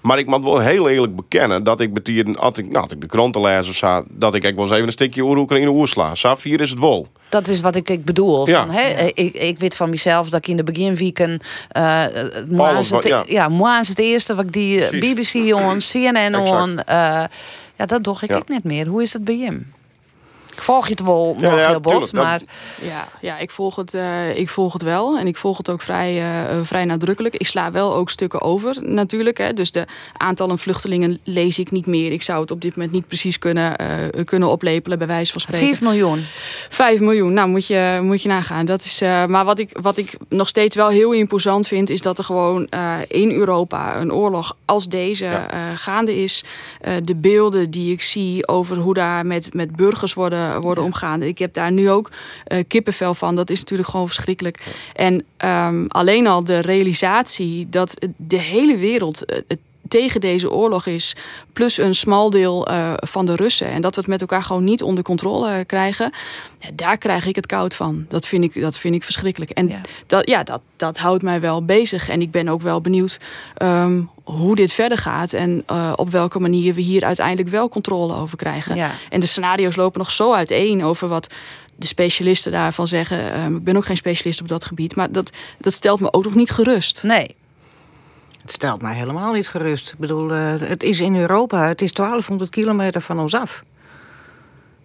Maar 0.00 0.18
ik 0.18 0.26
moet 0.26 0.44
wel 0.44 0.58
heel 0.58 0.88
eerlijk 0.88 1.16
bekennen 1.16 1.64
dat 1.64 1.80
ik 1.80 1.94
betierde, 1.94 2.38
als 2.38 2.58
ik, 2.58 2.64
nou, 2.70 2.82
als 2.82 2.92
ik 2.92 3.00
de 3.00 3.06
kranten 3.06 3.40
lees 3.40 3.68
of 3.68 3.74
zo, 3.74 4.04
dat 4.10 4.34
ik 4.34 4.42
wel 4.42 4.52
eens 4.64 4.70
even 4.70 4.86
een 4.86 4.92
stukje 4.92 5.22
oer 5.22 5.36
Oekraïne 5.36 5.70
oersla. 5.70 6.14
Safier 6.14 6.60
is 6.60 6.70
het 6.70 6.78
wel. 6.78 7.06
Dat 7.28 7.48
is 7.48 7.60
wat 7.60 7.76
ik, 7.76 7.90
ik 7.90 8.04
bedoel. 8.04 8.48
Ja. 8.48 8.66
Van, 8.66 8.74
hè, 8.74 9.04
ik, 9.14 9.34
ik 9.34 9.58
weet 9.58 9.76
van 9.76 9.90
mezelf 9.90 10.28
dat 10.30 10.38
ik 10.38 10.46
in 10.48 10.56
de 10.56 10.64
beginweken... 10.64 11.40
uh, 11.76 12.04
Alles 12.58 12.90
wat- 12.90 13.02
het, 13.04 13.12
ja. 13.12 13.22
ja, 13.26 13.48
moi 13.48 13.80
is 13.80 13.88
het 13.88 13.98
eerste 13.98 14.34
wat 14.34 14.44
ik 14.44 14.52
die 14.52 14.84
eh. 14.86 15.00
BBC 15.00 15.54
on, 15.54 15.78
CNN 15.78 16.34
on... 16.36 16.78
eh, 16.82 17.24
ja, 17.76 17.86
dat 17.86 18.04
doe 18.04 18.16
ik 18.20 18.30
Ja. 18.30 18.36
ook 18.36 18.48
niet 18.48 18.64
meer. 18.64 18.86
Hoe 18.86 19.02
is 19.02 19.12
het 19.12 19.24
bij 19.24 19.38
hem? 19.38 19.72
Ik 20.56 20.62
volg 20.62 20.84
je 20.84 20.90
het 20.90 21.02
wel 21.02 21.36
nog 21.38 21.52
ja, 21.52 21.68
heel 21.68 21.80
bot, 21.80 22.12
maar... 22.12 22.40
Ja, 22.82 23.08
ja 23.20 23.38
ik, 23.38 23.50
volg 23.50 23.76
het, 23.76 23.94
eh, 23.94 24.36
ik 24.38 24.48
volg 24.48 24.72
het 24.72 24.82
wel. 24.82 25.18
En 25.18 25.26
ik 25.26 25.36
volg 25.36 25.56
het 25.56 25.70
ook 25.70 25.80
vrij, 25.80 26.16
eh, 26.16 26.50
eh, 26.50 26.64
vrij 26.64 26.84
nadrukkelijk. 26.84 27.34
Ik 27.36 27.46
sla 27.46 27.70
wel 27.70 27.94
ook 27.94 28.10
stukken 28.10 28.42
over, 28.42 28.76
natuurlijk. 28.80 29.38
Hè. 29.38 29.52
Dus 29.52 29.70
de 29.70 29.84
aantallen 30.16 30.58
vluchtelingen 30.58 31.18
lees 31.24 31.58
ik 31.58 31.70
niet 31.70 31.86
meer. 31.86 32.12
Ik 32.12 32.22
zou 32.22 32.40
het 32.40 32.50
op 32.50 32.60
dit 32.60 32.76
moment 32.76 32.94
niet 32.94 33.06
precies 33.06 33.38
kunnen, 33.38 33.76
eh, 33.78 34.24
kunnen 34.24 34.48
oplepelen, 34.48 34.98
bij 34.98 35.06
wijze 35.06 35.32
van 35.32 35.40
spreken. 35.40 35.66
5 35.66 35.80
miljoen. 35.80 36.24
5 36.68 37.00
miljoen, 37.00 37.32
nou 37.32 37.48
moet 37.48 37.66
je, 37.66 37.98
moet 38.02 38.22
je 38.22 38.28
nagaan. 38.28 38.64
Dat 38.66 38.84
is, 38.84 39.00
eh, 39.00 39.26
maar 39.26 39.44
wat 39.44 39.58
ik, 39.58 39.70
wat 39.80 39.96
ik 39.96 40.16
nog 40.28 40.48
steeds 40.48 40.76
wel 40.76 40.88
heel 40.88 41.12
imposant 41.12 41.66
vind, 41.68 41.90
is 41.90 42.00
dat 42.00 42.18
er 42.18 42.24
gewoon 42.24 42.66
eh, 42.68 42.94
in 43.08 43.30
Europa 43.30 43.96
een 44.00 44.12
oorlog 44.12 44.56
als 44.64 44.88
deze 44.88 45.24
Ja. 45.24 45.50
eh, 45.50 45.60
gaande 45.74 46.22
is. 46.22 46.44
Eh, 46.80 46.92
de 47.04 47.14
beelden 47.16 47.70
die 47.70 47.92
ik 47.92 48.02
zie 48.02 48.48
over 48.48 48.76
hoe 48.76 48.94
daar 48.94 49.26
met, 49.26 49.54
met 49.54 49.76
burgers 49.76 50.14
worden, 50.14 50.45
worden 50.60 50.84
omgaan. 50.84 51.22
Ik 51.22 51.38
heb 51.38 51.54
daar 51.54 51.72
nu 51.72 51.90
ook 51.90 52.10
eh, 52.44 52.64
kippenvel 52.68 53.14
van. 53.14 53.36
Dat 53.36 53.50
is 53.50 53.58
natuurlijk 53.58 53.88
gewoon 53.88 54.06
verschrikkelijk. 54.06 54.64
En 54.94 55.24
ehm, 55.36 55.84
alleen 55.88 56.26
al 56.26 56.44
de 56.44 56.58
realisatie 56.60 57.68
dat 57.70 58.06
de 58.16 58.38
hele 58.40 58.76
wereld. 58.76 59.24
eh, 59.24 59.38
tegen 59.88 60.20
deze 60.20 60.50
oorlog 60.50 60.86
is, 60.86 61.14
plus 61.52 61.78
een 61.78 61.94
smal 61.94 62.30
deel 62.30 62.66
eh, 62.66 62.92
van 62.96 63.26
de 63.26 63.34
Russen. 63.36 63.66
En 63.66 63.82
dat 63.82 63.94
we 63.94 64.00
het 64.00 64.10
met 64.10 64.20
elkaar 64.20 64.42
gewoon 64.42 64.64
niet 64.64 64.82
onder 64.82 65.04
controle 65.04 65.48
eh, 65.50 65.60
krijgen. 65.66 66.12
Ja, 66.58 66.68
daar 66.74 66.98
krijg 66.98 67.26
ik 67.26 67.36
het 67.36 67.46
koud 67.46 67.74
van. 67.74 68.04
Dat 68.08 68.26
vind 68.26 68.44
ik, 68.44 68.60
dat 68.60 68.78
vind 68.78 68.94
ik 68.94 69.02
verschrikkelijk. 69.02 69.50
En 69.50 69.68
Ja. 69.68 69.80
dat, 70.06 70.28
ja, 70.28 70.42
dat, 70.42 70.60
dat 70.76 70.98
houdt 70.98 71.22
mij 71.22 71.40
wel 71.40 71.64
bezig. 71.64 72.08
En 72.08 72.20
ik 72.20 72.30
ben 72.30 72.48
ook 72.48 72.62
wel 72.62 72.80
benieuwd 72.80 73.18
ehm, 73.56 74.02
hoe 74.26 74.56
dit 74.56 74.72
verder 74.72 74.98
gaat. 74.98 75.32
En 75.32 75.62
eh, 75.66 75.92
op 75.96 76.10
welke 76.10 76.40
manier 76.40 76.74
we 76.74 76.80
hier 76.80 77.04
uiteindelijk 77.04 77.48
wel 77.48 77.68
controle 77.68 78.14
over 78.14 78.36
krijgen. 78.36 78.74
Ja. 78.74 78.90
En 79.10 79.20
de 79.20 79.26
scenario's 79.26 79.76
lopen 79.76 79.98
nog 79.98 80.10
zo 80.10 80.32
uiteen 80.32 80.84
over 80.84 81.08
wat 81.08 81.34
de 81.76 81.86
specialisten 81.86 82.52
daarvan 82.52 82.88
zeggen. 82.88 83.32
Ehm, 83.32 83.56
ik 83.56 83.64
ben 83.64 83.76
ook 83.76 83.84
geen 83.84 83.96
specialist 83.96 84.40
op 84.40 84.48
dat 84.48 84.64
gebied. 84.64 84.96
Maar 84.96 85.12
dat, 85.12 85.30
dat 85.58 85.72
stelt 85.72 86.00
me 86.00 86.12
ook 86.12 86.24
nog 86.24 86.34
niet 86.34 86.50
gerust. 86.50 87.02
Nee. 87.02 87.36
Het 88.42 88.52
stelt 88.52 88.82
mij 88.82 88.94
helemaal 88.94 89.32
niet 89.32 89.48
gerust. 89.48 89.92
Ik 89.92 89.98
bedoel, 89.98 90.32
eh, 90.32 90.52
het 90.58 90.82
is 90.82 91.00
in 91.00 91.16
Europa, 91.16 91.68
het 91.68 91.82
is 91.82 91.92
1200 91.92 92.50
kilometer 92.50 93.00
van 93.00 93.20
ons 93.20 93.34
af. 93.34 93.64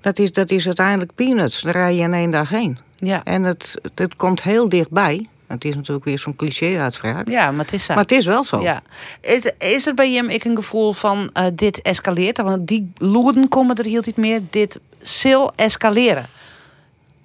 Dat 0.01 0.19
is, 0.19 0.31
dat 0.31 0.51
is 0.51 0.65
uiteindelijk 0.65 1.15
peanuts. 1.15 1.61
Daar 1.61 1.73
rij 1.73 1.95
je 1.95 2.01
in 2.01 2.13
één 2.13 2.31
dag 2.31 2.49
heen. 2.49 2.77
Ja. 2.97 3.23
En 3.23 3.43
het, 3.43 3.75
het 3.95 4.15
komt 4.15 4.43
heel 4.43 4.69
dichtbij. 4.69 5.27
Het 5.51 5.65
is 5.65 5.75
natuurlijk 5.75 6.05
weer 6.05 6.19
zo'n 6.19 6.35
cliché-uitspraak. 6.35 7.29
ja, 7.29 7.51
maar 7.51 7.65
het 7.65 7.73
is 7.73 7.85
zo. 7.85 7.93
Maar 7.93 8.03
het 8.03 8.11
is 8.11 8.25
wel 8.25 8.43
zo. 8.43 8.61
Ja. 8.61 8.81
Is, 9.21 9.51
is 9.57 9.87
er 9.87 9.93
bij 9.93 10.11
hem 10.11 10.29
ik 10.29 10.43
een 10.43 10.55
gevoel 10.55 10.93
van 10.93 11.29
eh, 11.33 11.45
dit 11.53 11.81
escaleert? 11.81 12.41
Want 12.41 12.67
die 12.67 12.91
loeden 12.97 13.47
komen 13.47 13.75
er 13.75 13.85
heel 13.85 14.01
niet 14.05 14.17
meer. 14.17 14.41
Dit 14.49 14.79
zal 15.01 15.51
escaleren. 15.55 16.25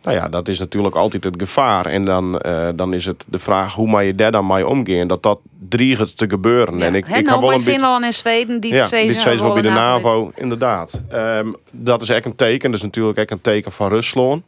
Nou 0.07 0.19
ja, 0.19 0.29
dat 0.29 0.49
is 0.49 0.59
natuurlijk 0.59 0.95
altijd 0.95 1.25
het 1.25 1.35
gevaar. 1.39 1.87
En 1.87 2.05
dan, 2.05 2.39
eh, 2.39 2.69
dan 2.75 2.95
is 2.95 3.05
het 3.05 3.25
de 3.29 3.39
vraag 3.39 3.75
hoe 3.75 3.89
mag 3.89 4.03
je 4.03 4.15
daar 4.15 4.33
dan 4.33 4.47
mee 4.47 4.67
omgaan. 4.67 5.09
Dat 5.09 5.23
dat 5.23 5.41
dreigt 5.69 6.17
te 6.17 6.29
gebeuren. 6.29 6.83
En 6.83 6.95
ik, 6.95 7.07
ik 7.07 7.11
nou, 7.11 7.25
ga 7.25 7.31
wel 7.31 7.41
bij 7.41 7.49
een 7.49 7.55
beetje... 7.57 7.71
Finland 7.71 8.05
en 8.05 8.15
Zweden, 8.15 8.61
die 8.61 8.73
ja, 8.73 8.79
het 8.79 8.87
steeds 8.87 9.07
dit 9.07 9.21
steeds 9.21 9.41
wel 9.41 9.53
bij 9.53 9.63
de 9.63 9.69
NAVO, 9.69 10.31
inderdaad. 10.35 11.01
Ehm, 11.09 11.53
dat 11.71 12.03
is 12.03 12.09
echt 12.09 12.25
een 12.25 12.37
teken. 12.37 12.71
Dat 12.71 12.79
is 12.79 12.85
natuurlijk 12.85 13.19
echt 13.19 13.31
een 13.31 13.41
teken 13.41 13.73
van 13.73 13.89
Rusland. 13.89 14.43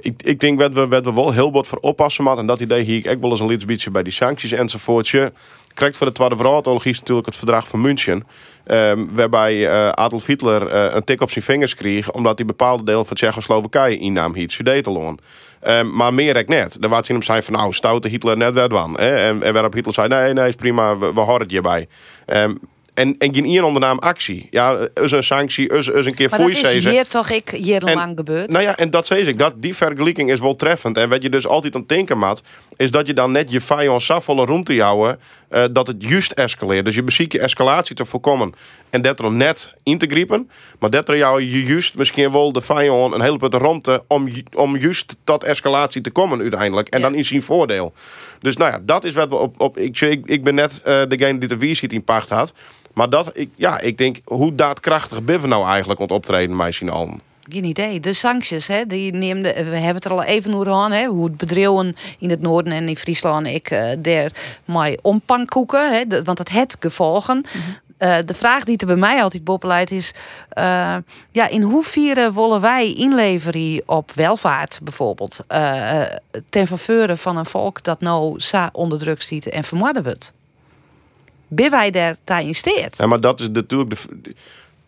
Ik, 0.00 0.22
ik 0.22 0.40
denk 0.40 0.58
dat 0.58 0.72
we, 0.72 0.88
we 0.88 1.12
wel 1.12 1.32
heel 1.32 1.52
wat 1.52 1.66
voor 1.66 1.78
oppassen 1.78 2.24
moeten. 2.24 2.40
En 2.40 2.46
dat 2.46 2.60
idee 2.60 2.82
hier 2.82 2.96
ik 2.96 3.04
echt 3.04 3.20
wel 3.20 3.30
eens 3.30 3.40
een 3.40 3.46
liets 3.46 3.64
beetje 3.64 3.90
bij 3.90 4.02
die 4.02 4.12
sancties 4.12 4.52
enzovoortje. 4.52 5.32
Krijgt 5.74 5.96
voor 5.96 6.06
de 6.06 6.12
Tweede 6.12 6.36
Wereldoorlog 6.36 6.84
is 6.84 6.98
natuurlijk 6.98 7.26
het 7.26 7.36
verdrag 7.36 7.68
van 7.68 7.80
München. 7.80 8.26
ehm, 8.66 9.06
waarbij 9.12 9.68
eh, 9.68 9.88
Adolf 9.88 10.26
Hitler 10.26 10.66
eh, 10.66 10.94
een 10.94 11.04
tik 11.04 11.20
op 11.20 11.30
zijn 11.30 11.44
vingers 11.44 11.74
kreeg. 11.74 12.12
omdat 12.12 12.38
hij 12.38 12.46
bepaalde 12.46 12.84
delen 12.84 13.06
van 13.06 13.16
Tsjechoslowakije 13.16 13.98
innam, 13.98 14.34
hier 14.34 14.50
Sudetenloon. 14.50 15.18
Ehm 15.60 15.94
maar 15.94 16.14
meer 16.14 16.36
ik 16.36 16.48
net. 16.48 16.76
Er 16.80 16.88
was 16.88 17.08
in 17.08 17.14
hem 17.14 17.24
zijn 17.24 17.42
van 17.42 17.54
nou, 17.54 17.72
stoute 17.72 18.08
Hitler 18.08 18.36
net 18.36 18.54
werd 18.54 18.72
van. 18.72 18.96
En, 18.96 19.52
waarop 19.52 19.72
Hitler 19.72 19.94
zei: 19.94 20.08
nee, 20.08 20.32
nee, 20.32 20.48
is 20.48 20.54
prima, 20.54 20.98
we, 20.98 21.20
horen 21.20 21.40
het 21.40 21.50
hierbij. 21.50 21.88
Ehm, 22.26 22.54
en, 22.98 23.14
en 23.18 23.34
geen 23.34 23.44
één 23.44 23.64
ondernaam 23.64 23.98
actie. 23.98 24.46
Ja, 24.50 24.88
is 24.94 25.12
een 25.12 25.22
sanctie, 25.22 25.68
is, 25.68 25.88
is 25.88 26.06
een 26.06 26.14
keer 26.14 26.30
Maar 26.30 26.38
dat 26.38 26.48
is 26.48 26.84
hier 26.84 27.06
toch 27.06 27.30
ik 27.30 27.56
jarenlang 27.56 28.16
gebeurd. 28.16 28.50
Nou 28.50 28.64
ja, 28.64 28.76
en 28.76 28.90
dat 28.90 29.06
zei 29.06 29.22
ik. 29.22 29.38
Dat, 29.38 29.52
die 29.56 29.76
vergelijking 29.76 30.30
is 30.30 30.40
wel 30.40 30.56
treffend. 30.56 30.98
En 30.98 31.08
wat 31.08 31.22
je 31.22 31.30
dus 31.30 31.46
altijd 31.46 31.74
aan 31.74 31.80
het 31.80 31.88
denken 31.88 32.18
maat, 32.18 32.42
is 32.76 32.90
dat 32.90 33.06
je 33.06 33.14
dan 33.14 33.32
net 33.32 33.50
je 33.50 33.60
vijand 33.60 34.02
zo 34.02 34.20
volle 34.20 34.44
rond 34.44 34.66
te 34.66 34.80
houden, 34.80 35.18
eh, 35.48 35.64
dat 35.72 35.86
het 35.86 35.96
juist 35.98 36.32
escaleert. 36.32 36.84
Dus 36.84 36.94
je 36.94 37.02
beziekt 37.02 37.32
je 37.32 37.40
escalatie 37.40 37.94
te 37.96 38.04
voorkomen. 38.04 38.52
En 38.90 39.02
dat 39.02 39.20
er 39.20 39.32
net 39.32 39.70
in 39.82 39.98
te 39.98 40.06
griepen. 40.06 40.50
Maar 40.78 40.90
dat 40.90 41.08
er 41.08 41.16
jou 41.16 41.42
je 41.42 41.64
juist 41.64 41.96
misschien 41.96 42.32
wel 42.32 42.52
de 42.52 42.60
vijand 42.60 43.14
een 43.14 43.20
hele 43.20 43.38
punt 43.38 43.54
rondte 43.54 44.04
om, 44.08 44.28
om 44.56 44.76
juist 44.76 45.16
tot 45.24 45.44
escalatie 45.44 46.00
te 46.00 46.10
komen 46.10 46.40
uiteindelijk. 46.40 46.88
En 46.88 47.00
Ja. 47.00 47.08
dan 47.08 47.14
is 47.14 47.28
zijn 47.28 47.42
voordeel. 47.42 47.92
Dus 48.40 48.56
nou 48.56 48.72
ja, 48.72 48.78
dat 48.82 49.04
is 49.04 49.14
wat 49.14 49.28
we 49.28 49.36
op. 49.36 49.60
op 49.60 49.78
ik, 49.78 50.00
ik, 50.00 50.26
ik 50.26 50.44
ben 50.44 50.54
net 50.54 50.80
eh, 50.84 51.02
degene 51.08 51.38
die 51.38 51.48
de 51.48 51.56
wierschiet 51.56 51.92
in 51.92 52.04
pacht 52.04 52.28
had. 52.28 52.52
Maar 52.98 53.10
dat, 53.10 53.30
ik, 53.32 53.50
ja, 53.54 53.80
ik 53.80 53.98
denk, 53.98 54.16
hoe 54.24 54.54
daadkrachtig 54.54 55.22
ben 55.22 55.40
we 55.40 55.46
nou 55.46 55.66
eigenlijk 55.66 56.00
het 56.00 56.12
optreden, 56.12 56.56
mij 56.56 56.72
zien 56.72 56.88
allen? 56.88 57.20
geen 57.48 57.64
idee. 57.64 58.00
De 58.00 58.12
sancties, 58.12 58.66
hè, 58.66 58.86
die 58.86 59.12
neemde, 59.12 59.52
we 59.52 59.60
hebben 59.60 59.94
het 59.94 60.04
er 60.04 60.10
al 60.10 60.22
even 60.22 60.54
over 60.54 60.72
aan, 60.72 60.92
hè, 60.92 61.06
hoe 61.06 61.24
het 61.24 61.36
bedrijven 61.36 61.96
in 62.18 62.30
het 62.30 62.40
noorden 62.40 62.72
en 62.72 62.88
in 62.88 62.96
Friesland 62.96 63.46
ik 63.46 63.70
uh, 63.70 63.90
daar 63.98 64.32
mij 64.64 64.98
ompankoeken, 65.02 65.92
hè, 65.92 66.04
de, 66.06 66.22
want 66.22 66.36
dat 66.36 66.48
het 66.48 66.76
gevolgen. 66.80 67.44
Uh, 67.98 68.16
de 68.24 68.34
vraag 68.34 68.64
die 68.64 68.76
er 68.76 68.86
bij 68.86 68.96
mij 68.96 69.22
altijd 69.22 69.44
boppeleit 69.44 69.90
is: 69.90 70.12
uh, 70.58 70.96
ja, 71.30 71.48
in 71.48 71.62
hoeverre 71.62 72.32
willen 72.32 72.60
wij 72.60 72.94
inleveren 72.94 73.82
op 73.86 74.12
welvaart 74.14 74.80
bijvoorbeeld? 74.82 75.44
Uh, 75.52 76.02
ten 76.48 76.66
faveur 76.66 77.16
van 77.16 77.36
een 77.36 77.46
volk 77.46 77.82
dat 77.82 78.00
nou 78.00 78.40
sa 78.40 78.68
onder 78.72 78.98
druk 78.98 79.22
ziet 79.22 79.48
en 79.48 79.64
vermoorden 79.64 80.02
wordt? 80.02 80.32
Ben 81.48 81.70
wij 81.70 81.90
daar 81.90 82.42
in 82.42 82.54
steed? 82.54 82.96
Ja, 82.96 83.06
maar 83.06 83.20
dat 83.20 83.40
is 83.40 83.48
natuurlijk 83.48 83.90
de 83.90 84.34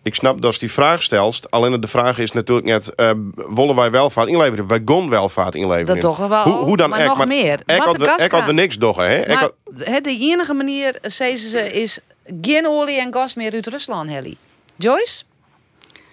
ik 0.02 0.14
snap 0.14 0.42
dat 0.42 0.52
je 0.52 0.58
die 0.58 0.72
vraag 0.72 1.02
stelt. 1.02 1.50
Alleen 1.50 1.80
de 1.80 1.86
vraag 1.86 2.18
is 2.18 2.32
natuurlijk 2.32 2.66
net: 2.66 2.92
uh, 2.96 3.10
willen 3.54 3.74
wij 3.74 3.90
welvaart 3.90 4.28
inleveren? 4.28 4.66
Wij 4.66 4.82
gaan 4.84 5.08
welvaart 5.08 5.54
inleveren. 5.54 5.86
Dat 5.86 6.00
toch 6.00 6.28
wel. 6.28 6.42
Hoe, 6.42 6.54
hoe 6.54 6.76
dan 6.76 6.90
maar 6.90 7.04
nog 7.04 7.18
maar, 7.18 7.26
meer. 7.26 7.60
Ik 7.66 7.82
had, 7.82 8.30
had 8.30 8.44
we 8.44 8.52
niks 8.52 8.78
doggen. 8.78 9.10
Hè? 9.10 9.26
Maar, 9.26 9.36
had... 9.36 9.54
De 10.02 10.18
enige 10.20 10.54
manier, 10.54 10.98
zeggen 11.02 11.50
ze, 11.50 11.72
is 11.72 12.00
geen 12.40 12.66
olie 12.66 13.00
en 13.00 13.12
gas 13.12 13.34
meer 13.34 13.52
uit 13.52 13.66
Rusland, 13.66 14.10
Helly. 14.10 14.34
Joyce? 14.76 15.22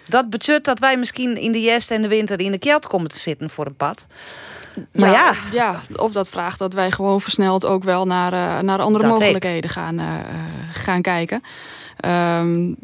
Dat 0.07 0.29
betekent 0.29 0.65
dat 0.65 0.79
wij 0.79 0.97
misschien 0.97 1.37
in 1.37 1.51
de 1.51 1.61
jest 1.61 1.91
en 1.91 2.01
de 2.01 2.07
winter 2.07 2.39
in 2.39 2.51
de 2.51 2.57
kelt 2.57 2.87
komen 2.87 3.09
te 3.09 3.19
zitten 3.19 3.49
voor 3.49 3.65
een 3.65 3.75
pad. 3.75 4.05
Maar 4.91 5.11
ja, 5.11 5.33
ja. 5.51 5.81
of 5.95 6.11
dat 6.11 6.27
vraagt 6.27 6.59
dat 6.59 6.73
wij 6.73 6.91
gewoon 6.91 7.21
versneld 7.21 7.65
ook 7.65 7.83
wel 7.83 8.05
naar, 8.05 8.33
uh, 8.33 8.59
naar 8.59 8.79
andere 8.79 9.07
mogelijkheden 9.07 9.69
gaan, 9.69 9.99
uh, 9.99 10.13
gaan 10.73 11.01
kijken. 11.01 11.41
Um, 12.05 12.77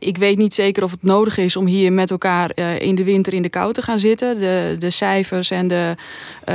ik 0.00 0.18
weet 0.18 0.38
niet 0.38 0.54
zeker 0.54 0.82
of 0.82 0.90
het 0.90 1.02
nodig 1.02 1.38
is 1.38 1.56
om 1.56 1.66
hier 1.66 1.92
met 1.92 2.10
elkaar 2.10 2.50
uh, 2.54 2.80
in 2.80 2.94
de 2.94 3.04
winter 3.04 3.34
in 3.34 3.42
de 3.42 3.48
kou 3.48 3.72
te 3.72 3.82
gaan 3.82 3.98
zitten. 3.98 4.38
De, 4.38 4.76
de 4.78 4.90
cijfers 4.90 5.50
en 5.50 5.68
de, 5.68 5.94
uh, 6.48 6.54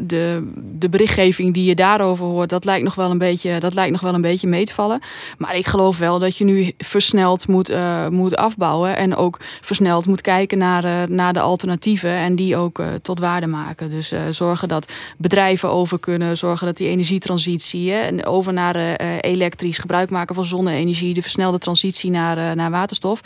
de, 0.00 0.50
de, 0.78 0.88
berichtgeving 0.88 1.54
die 1.54 1.64
je 1.64 1.74
daarover 1.74 2.24
hoort, 2.24 2.48
dat 2.48 2.64
lijkt 2.64 2.84
nog 2.84 2.94
wel 2.94 3.10
een 3.10 3.18
beetje, 3.18 3.60
dat 3.60 3.74
lijkt 3.74 3.92
nog 3.92 4.00
wel 4.00 4.14
een 4.14 4.20
beetje 4.20 4.48
mee 4.48 4.64
te 4.64 4.74
vallen. 4.74 5.00
Maar 5.38 5.56
ik 5.56 5.66
geloof 5.66 5.98
wel 5.98 6.18
dat 6.18 6.36
je 6.36 6.44
nu 6.44 6.72
versneld 6.78 7.48
moet, 7.48 7.70
uh, 7.70 8.08
moet 8.08 8.36
afbouwen. 8.36 8.96
En 8.96 9.16
ook 9.16 9.38
versneld 9.60 10.06
moet 10.06 10.20
kijken 10.20 10.58
naar, 10.58 11.10
naar 11.10 11.32
de 11.32 11.40
alternatieven 11.40 12.10
en 12.10 12.36
die 12.36 12.56
ook 12.56 12.82
tot 13.02 13.18
waarde 13.18 13.46
maken. 13.46 13.90
Dus 13.90 14.12
zorgen 14.30 14.68
dat 14.68 14.92
bedrijven 15.16 15.70
over 15.70 15.98
kunnen, 15.98 16.36
zorgen 16.36 16.66
dat 16.66 16.76
die 16.76 16.88
energietransitie 16.88 17.90
hè, 17.90 18.00
en 18.00 18.26
over 18.26 18.52
naar 18.52 18.96
elektrisch 19.20 19.78
gebruik 19.78 20.10
maken 20.10 20.34
van 20.34 20.44
zonne-energie, 20.44 21.14
de 21.14 21.22
versnelde 21.22 21.58
transitie 21.58 22.10
naar, 22.10 22.56
naar 22.56 22.70
waterstof. 22.78 23.20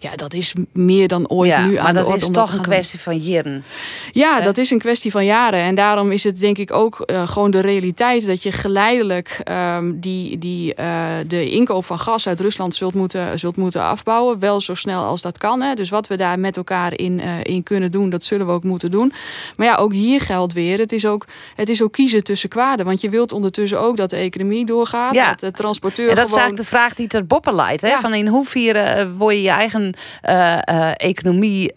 Ja, 0.00 0.10
dat 0.14 0.34
is 0.34 0.54
meer 0.72 1.08
dan 1.08 1.28
ooit 1.28 1.50
ja, 1.50 1.66
nu 1.66 1.76
aan 1.76 1.82
maar 1.84 1.92
de 1.92 1.98
dat 1.98 2.06
orde. 2.06 2.18
is 2.18 2.28
toch 2.30 2.52
een 2.52 2.62
kwestie 2.62 3.00
van 3.00 3.18
jaren. 3.18 3.64
Ja, 4.12 4.40
dat 4.40 4.58
is 4.58 4.70
een 4.70 4.78
kwestie 4.78 5.10
van 5.10 5.24
jaren. 5.24 5.60
En 5.60 5.74
daarom 5.74 6.12
is 6.12 6.24
het 6.24 6.38
denk 6.38 6.58
ik 6.58 6.72
ook 6.72 7.02
uh, 7.06 7.28
gewoon 7.28 7.50
de 7.50 7.60
realiteit 7.60 8.26
dat 8.26 8.42
je 8.42 8.52
geleidelijk 8.52 9.40
um, 9.50 10.00
die, 10.00 10.38
die, 10.38 10.74
uh, 10.80 11.06
de 11.26 11.50
inkoop 11.50 11.84
van 11.84 11.98
gas 11.98 12.28
uit 12.28 12.40
Rusland 12.40 12.74
zult 12.74 12.94
moeten, 12.94 13.38
zult 13.38 13.56
moeten 13.56 13.82
afbouwen. 13.82 14.38
Wel 14.38 14.60
zo 14.60 14.74
snel 14.74 15.04
als 15.04 15.22
dat 15.22 15.38
kan. 15.38 15.62
Hè. 15.62 15.74
Dus 15.74 15.90
wat 15.90 16.06
we 16.06 16.16
daar 16.16 16.38
met 16.38 16.56
elkaar 16.56 16.98
in, 16.98 17.18
uh, 17.18 17.24
in 17.42 17.62
kunnen 17.62 17.90
doen, 17.90 18.10
dat 18.10 18.24
zullen 18.24 18.46
we 18.46 18.52
ook 18.52 18.64
moeten 18.64 18.90
doen. 18.90 19.12
Maar 19.56 19.66
ja, 19.66 19.76
ook 19.76 19.92
hier 19.92 20.20
geldt 20.20 20.52
weer. 20.52 20.78
Het 20.78 20.92
is 20.92 21.06
ook, 21.06 21.26
het 21.54 21.68
is 21.68 21.82
ook 21.82 21.92
kiezen 21.92 22.24
tussen 22.24 22.48
kwaden. 22.48 22.84
Want 22.84 23.00
je 23.00 23.08
wilt 23.08 23.32
ondertussen 23.32 23.80
ook 23.80 23.96
dat 23.96 24.10
de 24.10 24.16
economie 24.16 24.66
doorgaat. 24.66 25.14
Ja. 25.14 25.28
Dat 25.28 25.40
de 25.40 25.50
transporteur. 25.50 26.08
En 26.08 26.14
dat 26.14 26.24
gewoon... 26.24 26.38
is 26.38 26.42
eigenlijk 26.42 26.70
de 26.70 26.76
vraag 26.76 26.94
die 26.94 27.06
ter 27.06 27.26
boppen 27.26 27.54
leidt. 27.54 27.80
Hè? 27.80 27.88
Ja. 27.88 28.00
Van 28.00 28.14
in 28.14 28.26
hoeverre 28.26 28.93
word 29.16 29.34
je 29.34 29.42
je 29.42 29.50
eigen 29.50 29.94
uh, 30.28 30.58
uh, 30.70 30.90
economie 30.96 31.72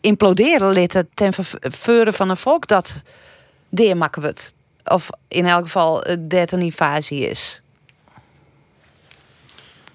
imploderen 0.00 0.70
litten 0.72 1.08
ten 1.14 1.32
faveur 1.32 2.12
van 2.12 2.30
een 2.30 2.36
volk 2.36 2.66
dat 2.66 3.02
deermakken 3.68 4.22
wordt. 4.22 4.54
Of 4.84 5.08
in 5.28 5.46
elk 5.46 5.64
geval 5.64 6.04
dat 6.18 6.52
een 6.52 6.60
invasie 6.60 7.28
is. 7.28 7.62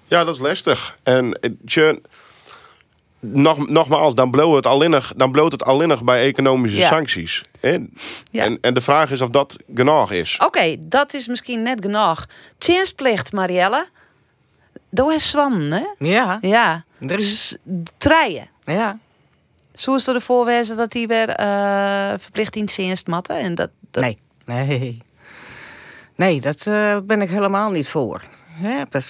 Ja, 0.06 0.24
dat 0.24 0.34
is 0.34 0.40
lastig. 0.40 0.98
En 1.02 1.38
je, 1.64 2.00
nog, 3.20 3.68
nogmaals, 3.68 4.14
dan 4.14 4.30
bloot 4.30 4.54
het 4.54 4.66
alleen 4.66 4.90
nog, 4.90 5.12
dan 5.16 5.32
bloot 5.32 5.52
het 5.52 5.64
alleen 5.64 5.88
nog 5.88 6.04
bij 6.04 6.22
economische 6.24 6.78
Ja. 6.78 6.88
sancties. 6.88 7.40
Ja. 7.60 8.44
En, 8.44 8.58
en 8.60 8.74
de 8.74 8.80
vraag 8.80 9.10
is 9.10 9.20
of 9.20 9.28
dat 9.28 9.56
genoeg 9.74 10.10
is. 10.12 10.38
Oké, 10.44 10.76
dat 10.78 11.14
is 11.14 11.26
misschien 11.26 11.62
net 11.62 11.78
genoeg. 11.84 12.24
Tjensplicht, 12.58 13.32
Marielle. 13.32 13.88
Doe 14.90 15.14
is 15.14 15.30
zwan, 15.30 15.60
hè? 15.60 15.82
Ja, 15.98 16.38
Ja. 16.40 16.84
Drie. 16.98 17.20
S- 17.20 17.56
Treien. 17.96 18.48
ja. 18.64 18.98
Zo 19.74 19.94
is 19.94 20.06
er 20.06 20.14
ervoor 20.14 20.44
wezen 20.44 20.76
dat 20.76 20.90
die 20.92 21.06
weer 21.06 21.28
eh, 21.28 22.12
verplicht 22.16 22.56
in 22.56 22.64
dienst 22.76 23.06
matten. 23.06 23.38
En 23.38 23.54
dat, 23.54 23.70
dat... 23.90 24.02
Nee, 24.02 24.18
nee. 24.46 25.02
Nee, 26.16 26.40
dat 26.40 26.66
eh, 26.66 26.96
ben 27.04 27.22
ik 27.22 27.28
helemaal 27.28 27.70
niet 27.70 27.88
voor. 27.88 28.22
Hè, 28.50 28.82
dat, 28.88 29.04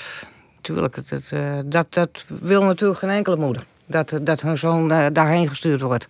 tuurlijk, 0.60 0.96
het, 0.96 1.32
eh, 1.32 1.58
dat, 1.64 1.86
dat 1.92 2.24
wil 2.40 2.62
natuurlijk 2.62 2.98
geen 2.98 3.10
enkele 3.10 3.36
moeder. 3.36 3.66
Dat, 3.86 4.12
dat 4.22 4.40
hun 4.40 4.58
zoon 4.58 4.88
daarheen 5.12 5.48
gestuurd 5.48 5.80
wordt. 5.80 6.06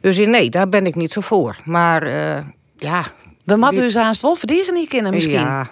Dus 0.00 0.16
nee, 0.16 0.50
daar 0.50 0.68
ben 0.68 0.86
ik 0.86 0.94
niet 0.94 1.12
zo 1.12 1.20
voor. 1.20 1.56
Maar 1.64 2.06
ja... 2.76 3.02
We 3.44 3.56
matten 3.56 3.82
die- 3.82 3.96
u 3.96 3.98
haast 3.98 4.22
wel 4.22 4.34
verdienen 4.34 4.74
niet 4.74 4.88
kennen 4.88 5.12
misschien. 5.14 5.34
Ja, 5.40 5.70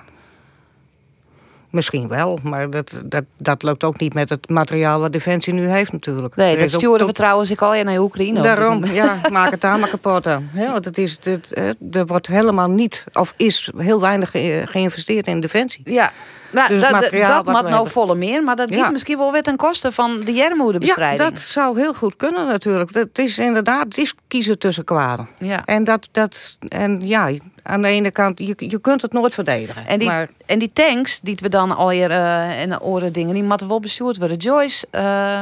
misschien 1.71 2.09
wel, 2.09 2.39
maar 2.43 2.71
dat, 2.71 3.01
dat, 3.05 3.25
dat 3.37 3.63
lukt 3.63 3.85
ook 3.85 4.01
niet 4.01 4.15
met 4.15 4.29
het 4.29 4.49
materiaal 4.49 5.01
wat 5.01 5.13
Defensie 5.13 5.53
nu 5.53 5.69
heeft 5.69 5.93
natuurlijk. 5.93 6.37
Nee, 6.37 6.57
dat 6.59 6.71
sturen 6.71 7.07
we 7.07 7.13
trouwens 7.13 7.51
ik 7.51 7.61
al 7.63 7.75
ja 7.75 7.83
naar 7.83 7.99
Oekraïne. 7.99 8.41
Daarom, 8.41 8.85
ja, 8.85 9.17
maak 9.33 9.51
het 9.51 9.61
daar 9.61 9.79
maar 9.79 9.89
kapot 9.89 10.27
aan. 10.27 10.51
Want 10.55 10.85
het 10.85 10.99
is, 10.99 11.19
het, 11.23 11.51
er 11.93 12.07
wordt 12.07 12.27
helemaal 12.27 12.69
niet, 12.71 13.05
of 13.13 13.35
is 13.37 13.71
heel 13.77 14.01
weinig 14.01 14.31
ge- 14.31 14.63
geïnvesteerd 14.69 15.27
in 15.27 15.41
defensie. 15.41 15.81
Ja, 15.85 16.13
nou, 16.53 16.69
Dus 16.69 16.81
dat, 16.91 17.45
dat, 17.45 17.69
nou 17.69 17.89
volle 17.89 18.15
meer, 18.15 18.43
maar 18.43 18.57
dat 18.57 18.71
Ja. 18.71 18.83
gaat 18.83 18.93
misschien 18.93 19.19
wel 19.19 19.33
weer 19.33 19.43
ten 19.43 19.57
koste 19.57 19.93
van 19.93 20.21
de 20.25 20.33
Ja, 20.33 20.43
jermoederbestrijding. 20.45 21.31
dat 21.31 21.41
zou 21.41 21.79
heel 21.81 21.95
goed 21.95 22.17
kunnen 22.17 22.47
natuurlijk. 22.47 22.95
Het 22.95 23.19
is 23.19 23.39
inderdaad, 23.39 23.85
het 23.85 23.99
is 23.99 24.15
kiezen 24.29 24.59
tussen 24.59 24.85
kwaden. 24.85 25.29
Ja. 25.39 25.65
En 25.65 25.85
dat, 25.85 26.09
dat, 26.13 26.57
en 26.69 27.07
ja, 27.07 27.31
aan 27.63 27.83
de 27.83 27.89
ene 27.89 28.11
kant, 28.11 28.39
je, 28.39 28.55
je 28.57 28.79
kunt 28.81 29.03
het 29.03 29.13
nooit 29.13 29.35
verdedigen. 29.35 29.87
En 29.87 29.99
die, 29.99 30.09
maar 30.09 30.29
en 30.47 30.59
die 30.59 30.73
tanks, 30.73 31.21
die 31.21 31.39
we 31.43 31.49
dan 31.49 31.77
al 31.77 31.91
hier 31.91 32.11
eh 32.11 32.61
en 32.63 32.81
oren 32.81 33.13
dingen, 33.13 33.35
die 33.35 33.43
moeten 33.43 33.69
wel 33.69 33.81
bestuurd 33.81 34.17
worden. 34.19 34.37
Joyce, 34.37 34.87
eh 34.91 35.41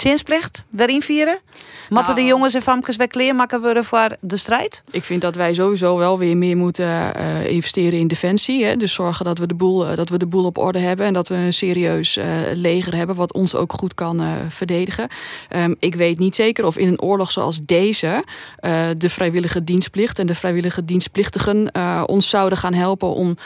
zinsplicht, 0.00 0.64
weer 0.70 0.88
invieren? 0.88 1.38
Moeten 1.88 2.14
Nou. 2.14 2.14
de 2.14 2.24
jongens 2.24 2.54
en 2.54 2.62
famkes 2.62 2.96
weer 2.96 3.08
kleermaker 3.08 3.60
worden 3.60 3.84
voor 3.84 4.16
de 4.20 4.36
strijd? 4.36 4.82
Ik 4.90 5.04
vind 5.04 5.20
dat 5.20 5.36
wij 5.36 5.54
sowieso 5.54 5.96
wel 5.96 6.18
weer 6.18 6.36
meer 6.36 6.56
moeten 6.56 7.14
eh, 7.14 7.44
investeren 7.44 7.98
in 7.98 8.06
defensie. 8.08 8.64
Hè? 8.64 8.76
Dus 8.76 8.92
zorgen 8.92 9.24
dat 9.24 9.38
we, 9.38 9.46
de 9.46 9.54
boel, 9.54 9.86
eh, 9.86 9.96
dat 9.96 10.08
we 10.08 10.18
de 10.18 10.26
boel 10.26 10.44
op 10.44 10.58
orde 10.58 10.78
hebben. 10.78 11.06
En 11.06 11.12
dat 11.12 11.28
we 11.28 11.34
een 11.34 11.52
serieus 11.52 12.16
eh, 12.16 12.26
leger 12.52 12.94
hebben. 12.94 13.16
Wat 13.16 13.32
ons 13.32 13.54
ook 13.54 13.72
goed 13.72 13.94
kan 13.94 14.22
verdedigen. 14.48 15.08
Ehm, 15.48 15.74
ik 15.78 15.94
weet 15.94 16.18
niet 16.18 16.34
zeker 16.34 16.64
of 16.64 16.76
in 16.76 16.88
een 16.88 17.00
oorlog 17.00 17.32
zoals 17.32 17.60
deze. 17.60 18.24
de 18.96 19.10
vrijwillige 19.10 19.64
dienstplicht 19.64 20.18
en 20.18 20.26
de 20.26 20.34
vrijwillige 20.34 20.84
dienstplichtigen 20.84 21.70
ons 22.06 22.28
zouden 22.28 22.58
gaan 22.58 22.74
helpen 22.74 23.14
om 23.14 23.36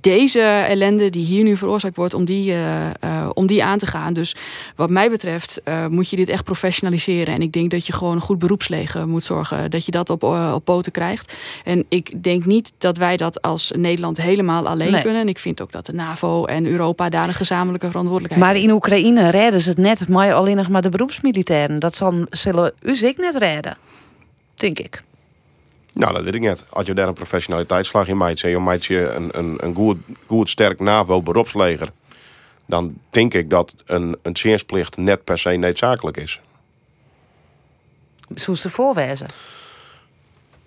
deze 0.00 0.40
ellende 0.40 1.10
die 1.10 1.24
hier 1.24 1.44
nu 1.44 1.56
veroorzaakt 1.56 1.96
wordt, 1.96 2.14
om 2.14 2.24
die, 2.24 2.52
eh, 2.52 2.90
eh, 2.90 3.30
om 3.34 3.46
die 3.46 3.64
aan 3.64 3.78
te 3.78 3.86
gaan. 3.86 4.12
Dus 4.12 4.34
wat 4.76 4.90
mij 4.90 5.10
betreft 5.10 5.60
eh, 5.62 5.86
moet 5.86 6.10
je 6.10 6.16
dit 6.16 6.28
echt 6.28 6.44
professionaliseren. 6.44 7.34
En 7.34 7.42
ik 7.42 7.52
denk 7.52 7.70
dat 7.70 7.86
je 7.86 7.92
gewoon 7.92 8.14
een 8.14 8.20
goed 8.20 8.38
beroepsleger 8.38 9.08
moet 9.08 9.24
zorgen. 9.24 9.70
Dat 9.70 9.84
je 9.84 9.90
dat 9.90 10.10
op, 10.10 10.22
op 10.22 10.64
poten 10.64 10.92
krijgt. 10.92 11.36
En 11.64 11.84
ik 11.88 12.22
denk 12.22 12.44
niet 12.44 12.72
dat 12.78 12.96
wij 12.96 13.16
dat 13.16 13.42
als 13.42 13.72
Nederland 13.76 14.16
helemaal 14.20 14.68
alleen 14.68 14.90
Nee. 14.90 15.02
kunnen. 15.02 15.20
En 15.20 15.28
ik 15.28 15.38
vind 15.38 15.62
ook 15.62 15.72
dat 15.72 15.86
de 15.86 15.92
NAVO 15.92 16.44
en 16.44 16.66
Europa 16.66 17.08
daar 17.08 17.28
een 17.28 17.34
gezamenlijke 17.34 17.86
verantwoordelijkheid 17.86 18.44
Maar 18.44 18.62
in 18.62 18.70
Oekraïne 18.70 19.30
redden 19.30 19.60
ze 19.60 19.68
het 19.68 19.78
net, 19.78 20.08
maar 20.08 20.34
alleen 20.34 20.56
nog 20.56 20.68
maar 20.68 20.82
de 20.82 20.88
beroepsmilitairen. 20.88 21.80
Dat 21.80 21.96
zal, 21.96 22.26
zullen 22.30 22.72
u 22.82 22.96
zich 22.96 23.16
net 23.16 23.36
redden, 23.36 23.76
denk 24.54 24.78
ik. 24.78 25.02
Nou, 25.94 26.12
dat 26.14 26.22
weet 26.24 26.34
ik 26.34 26.40
net. 26.40 26.64
Als 26.70 26.86
je 26.86 26.94
daar 26.94 27.08
een 27.08 27.14
professionaliteitsslag 27.14 28.08
in 28.08 28.16
maakt, 28.16 28.40
je 28.40 28.58
maakt 28.58 28.84
je 28.84 29.08
een, 29.08 29.28
een, 29.38 29.56
een 29.60 29.74
goed, 29.74 29.98
goed 30.26 30.48
sterk 30.48 30.80
NAVO-beroepsleger, 30.80 31.88
dan 32.66 32.98
denk 33.10 33.34
ik 33.34 33.50
dat 33.50 33.74
een, 33.86 34.16
een 34.22 34.32
net 34.96 35.24
per 35.24 35.38
se 35.38 35.56
noodzakelijk 35.56 36.16
is. 36.16 36.40
Zo 38.36 38.52
is 38.52 38.64
ervoor 38.64 38.94
wezen. 38.94 39.26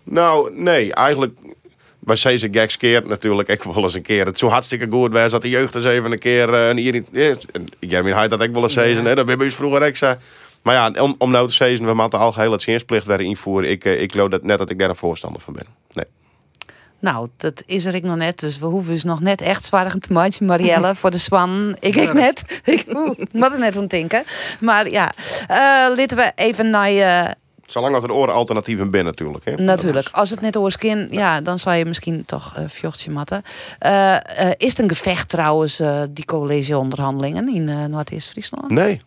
Nou, 0.03 0.51
nee, 0.61 0.93
eigenlijk. 0.93 1.37
Bij 1.99 2.17
deze 2.23 2.47
geks 2.51 2.77
keer 2.77 3.07
natuurlijk. 3.07 3.47
Ik 3.49 3.63
wil 3.63 3.83
eens 3.83 3.93
een 3.93 4.01
keer. 4.01 4.25
Het 4.25 4.37
zo 4.37 4.47
hartstikke 4.47 4.87
goed 4.89 5.13
was 5.13 5.31
dat 5.31 5.41
de 5.41 5.49
jeugd 5.49 5.75
eens 5.75 5.85
even 5.85 6.11
een 6.11 6.19
keer. 6.19 6.53
eh, 6.53 6.67
een 6.67 6.77
irrit- 6.77 7.07
eh, 7.11 7.35
hij 8.15 8.27
dat 8.27 8.41
ik 8.41 8.53
wel 8.53 8.63
eens 8.63 8.73
zeggen. 8.73 8.95
hè, 9.05 9.15
Dat 9.15 9.27
hebben 9.27 9.37
we 9.47 9.51
vroeger 9.53 9.87
ook 9.87 9.95
zei. 9.95 10.15
Maar 10.61 10.75
ja, 10.75 11.01
om, 11.01 11.15
om 11.17 11.31
nou 11.31 11.47
te 11.47 11.53
zeggen, 11.53 11.85
we 11.85 11.93
moeten 11.93 12.19
al 12.19 12.31
geheel 12.31 12.51
het 12.51 12.65
dienstplicht 12.65 13.05
werden 13.05 13.27
invoeren. 13.27 13.69
Ik, 13.69 13.85
eh, 13.85 14.01
ik 14.01 14.11
geloof 14.11 14.29
dat 14.29 14.43
net 14.43 14.57
dat 14.57 14.69
ik 14.69 14.79
daar 14.79 14.89
een 14.89 14.95
voorstander 14.95 15.41
van 15.41 15.53
ben. 15.53 15.65
Nee. 15.93 16.05
Nou, 16.99 17.27
dat 17.37 17.63
is 17.65 17.85
er 17.85 17.95
ik 17.95 18.03
nog 18.03 18.15
net, 18.15 18.39
dus 18.39 18.59
we 18.59 18.65
hoeven 18.65 18.91
dus 18.91 19.03
nog 19.03 19.19
net 19.19 19.41
echt 19.41 19.65
zwaar 19.65 19.93
te 19.99 20.13
maken, 20.13 20.45
Marielle, 20.45 20.95
voor 20.95 21.11
de 21.11 21.17
Swan. 21.17 21.77
Ik 21.79 21.95
ik 21.95 22.13
net. 22.13 22.61
Ik 22.63 22.85
moet 23.31 23.51
er 23.51 23.59
net 23.59 23.77
aan 23.77 23.87
denken. 23.87 24.23
Maar 24.59 24.89
ja, 24.89 25.11
uh, 25.51 25.97
laten 25.97 26.17
we 26.17 26.31
even 26.35 26.69
naar... 26.69 26.91
Uh, 26.91 27.31
Zolang 27.65 27.93
dat 27.93 28.03
er 28.03 28.11
oren 28.11 28.33
alternatieven 28.33 28.89
binnen 28.89 29.13
natuurlijk. 29.13 29.45
Hè? 29.45 29.55
Natuurlijk. 29.55 30.09
Als 30.11 30.29
het 30.29 30.41
net 30.41 30.57
oorskin, 30.57 31.07
ja, 31.11 31.41
dan 31.41 31.59
zou 31.59 31.75
je 31.75 31.85
misschien 31.85 32.25
toch 32.25 32.57
uh, 32.57 32.65
fjochtje 32.69 33.11
matten. 33.11 33.43
Uh, 33.85 34.15
is 34.57 34.69
het 34.69 34.79
een 34.79 34.89
gevecht 34.89 35.29
trouwens, 35.29 35.81
die 36.09 36.25
collegeonderhandelingen 36.25 37.47
in 37.47 37.89
Noord-Eerst-Friesland? 37.89 38.69
Nee. 38.69 39.01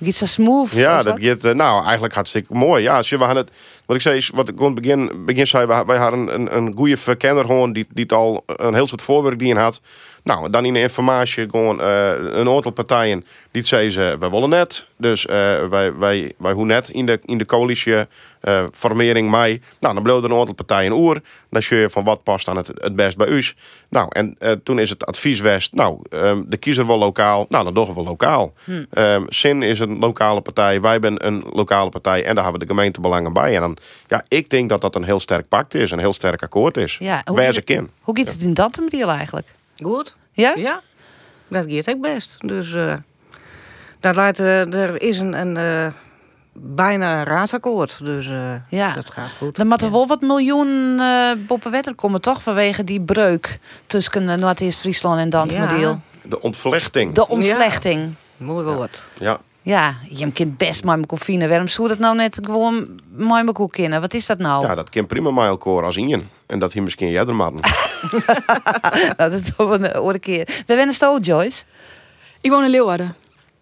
Gaat 0.00 0.14
zo 0.14 0.26
smooth? 0.26 0.72
Ja, 0.72 1.02
dat 1.02 1.18
gaat 1.22 1.54
nou 1.54 1.84
eigenlijk 1.84 2.14
hartstikke 2.14 2.54
mooi. 2.54 2.82
Ja, 2.82 2.96
als 2.96 3.08
je, 3.08 3.18
we 3.18 3.24
het, 3.24 3.50
wat 3.90 3.98
ik 3.98 4.04
zei 4.04 4.16
is, 4.16 4.30
wat 4.34 4.48
ik 4.48 4.56
gewoon 4.56 4.74
begin, 4.74 5.10
begin 5.26 5.46
zei, 5.46 5.66
wij 5.66 5.96
hadden 5.96 6.34
een, 6.34 6.56
een 6.56 6.72
goede 6.76 6.96
verkenner 6.96 7.44
gewoon 7.44 7.72
die, 7.72 7.86
die 7.92 8.02
het 8.02 8.12
al 8.12 8.42
een 8.46 8.74
heel 8.74 8.88
soort 8.88 9.02
voorwerk 9.02 9.38
die 9.38 9.48
in 9.48 9.56
had. 9.56 9.80
Nou, 10.22 10.50
dan 10.50 10.64
in 10.64 10.72
de 10.72 10.80
informatie 10.80 11.48
gewoon 11.50 11.80
uh, 11.80 12.10
een 12.16 12.48
aantal 12.48 12.70
partijen 12.70 13.24
die 13.50 13.64
zeiden 13.64 13.92
ze, 13.92 14.16
wij 14.20 14.30
willen 14.30 14.48
net. 14.48 14.86
Dus 14.96 15.26
uh, 15.26 15.32
wij, 15.68 15.94
wij, 15.94 16.32
wij 16.38 16.52
hoe 16.52 16.64
net 16.64 16.88
in 16.88 17.06
de, 17.06 17.20
in 17.24 17.38
de 17.38 17.44
coalitie 17.44 17.94
uh, 17.94 18.64
formering 18.74 19.30
mei. 19.30 19.60
Nou, 19.78 19.94
dan 19.94 20.02
bleef 20.02 20.16
er 20.16 20.30
een 20.30 20.38
aantal 20.38 20.54
partijen 20.54 20.92
oer. 20.92 21.20
Dan 21.50 21.62
zie 21.62 21.76
je 21.76 21.90
van 21.90 22.04
wat 22.04 22.22
past 22.22 22.48
aan 22.48 22.56
het, 22.56 22.66
het 22.66 22.96
best 22.96 23.16
bij 23.16 23.28
u. 23.28 23.44
Nou, 23.88 24.06
en 24.08 24.38
toen 24.62 24.78
is 24.78 24.90
het 24.90 25.06
advies 25.06 25.40
west, 25.40 25.74
nou, 25.74 25.98
um, 26.10 26.44
de 26.48 26.56
kiezer 26.56 26.86
wel 26.86 26.98
lokaal. 26.98 27.46
Nou, 27.48 27.64
dan 27.64 27.74
doen 27.74 27.94
we 27.94 28.02
lokaal. 28.02 28.52
Hm. 28.64 28.84
Um, 28.98 29.24
Zin 29.28 29.62
is 29.62 29.80
een 29.80 29.98
lokale 29.98 30.40
partij, 30.40 30.80
wij 30.80 30.98
zijn 31.00 31.26
een 31.26 31.44
lokale 31.52 31.90
partij 31.90 32.24
en 32.24 32.34
daar 32.34 32.44
hebben 32.44 32.60
we 32.60 32.66
de 32.66 32.74
gemeentebelangen 32.74 33.32
bij. 33.32 33.54
En 33.54 33.60
dan, 33.60 33.76
ja, 34.06 34.24
ik 34.28 34.50
denk 34.50 34.68
dat 34.68 34.80
dat 34.80 34.94
een 34.94 35.04
heel 35.04 35.20
sterk 35.20 35.48
pact 35.48 35.74
is, 35.74 35.90
een 35.90 35.98
heel 35.98 36.12
sterk 36.12 36.42
akkoord 36.42 36.76
is. 36.76 36.96
Ja, 36.98 37.22
hoe, 37.24 37.36
Waar 37.36 37.52
ze 37.52 37.88
Hoe 38.00 38.16
gaat 38.18 38.32
het 38.32 38.42
in 38.42 38.54
dat 38.54 38.76
manier 38.76 39.08
eigenlijk? 39.08 39.48
Goed. 39.82 40.16
Ja? 40.32 40.52
Ja. 40.56 40.80
Dat 41.48 41.64
gaat 41.68 41.90
ook 41.90 42.00
best. 42.00 42.36
Dus 42.38 42.72
uh, 42.72 42.94
dat 44.00 44.14
laat, 44.14 44.38
uh, 44.38 44.74
er 44.74 45.02
is 45.02 45.18
een, 45.18 45.32
een 45.32 45.56
uh, 45.56 45.92
bijna 46.52 47.24
raadsakkoord. 47.24 48.04
Dus 48.04 48.26
ja. 48.68 48.92
dat 48.94 49.10
gaat 49.10 49.30
goed. 49.38 49.56
Dan 49.56 49.66
moeten 49.66 49.92
wel 49.92 50.06
wat 50.06 50.20
miljoen 50.20 50.96
uh, 50.98 51.30
boppenwetter 51.46 51.94
komen, 51.94 52.20
toch? 52.20 52.42
Vanwege 52.42 52.84
die 52.84 53.00
breuk 53.00 53.58
tussen 53.86 54.40
Noord-Eerst-Friesland 54.40 55.18
en 55.18 55.30
Dantmodel. 55.30 55.78
Ja. 55.78 56.00
De 56.28 56.40
ontvlechting. 56.40 57.14
De 57.14 57.28
ontvlechting. 57.28 58.00
Ja. 58.36 58.44
Mooi 58.44 58.64
woord. 58.64 59.04
Ja. 59.18 59.40
Ja, 59.62 59.94
je 60.08 60.32
kind 60.32 60.56
best 60.56 60.84
maar 60.84 61.06
koffie. 61.06 61.48
Waarom 61.48 61.68
zou 61.68 61.88
dat 61.88 61.98
nou 61.98 62.16
net 62.16 62.38
gewoon 62.42 63.00
maar 63.16 63.44
mijn 63.44 63.70
kennen? 63.70 64.00
Wat 64.00 64.14
is 64.14 64.26
dat 64.26 64.38
nou? 64.38 64.66
Ja, 64.66 64.74
dat 64.74 64.90
kan 64.90 65.06
prima 65.06 65.30
maar 65.30 65.46
elkaar 65.46 65.84
als 65.84 65.96
in. 65.96 66.28
En 66.46 66.58
dat 66.58 66.72
hier 66.72 66.82
misschien 66.82 67.10
jij 67.10 67.26
er 67.26 67.34
nou, 69.16 69.30
dat 69.30 69.32
is 69.32 69.52
toch 69.56 69.70
een 69.70 69.92
andere 69.92 70.18
keer. 70.18 70.62
We 70.66 70.74
zijn 70.74 70.92
sto, 70.92 71.16
Joyce. 71.16 71.64
Ik 72.40 72.50
woon 72.50 72.64
in 72.64 72.70
Leeuwarden. 72.70 73.14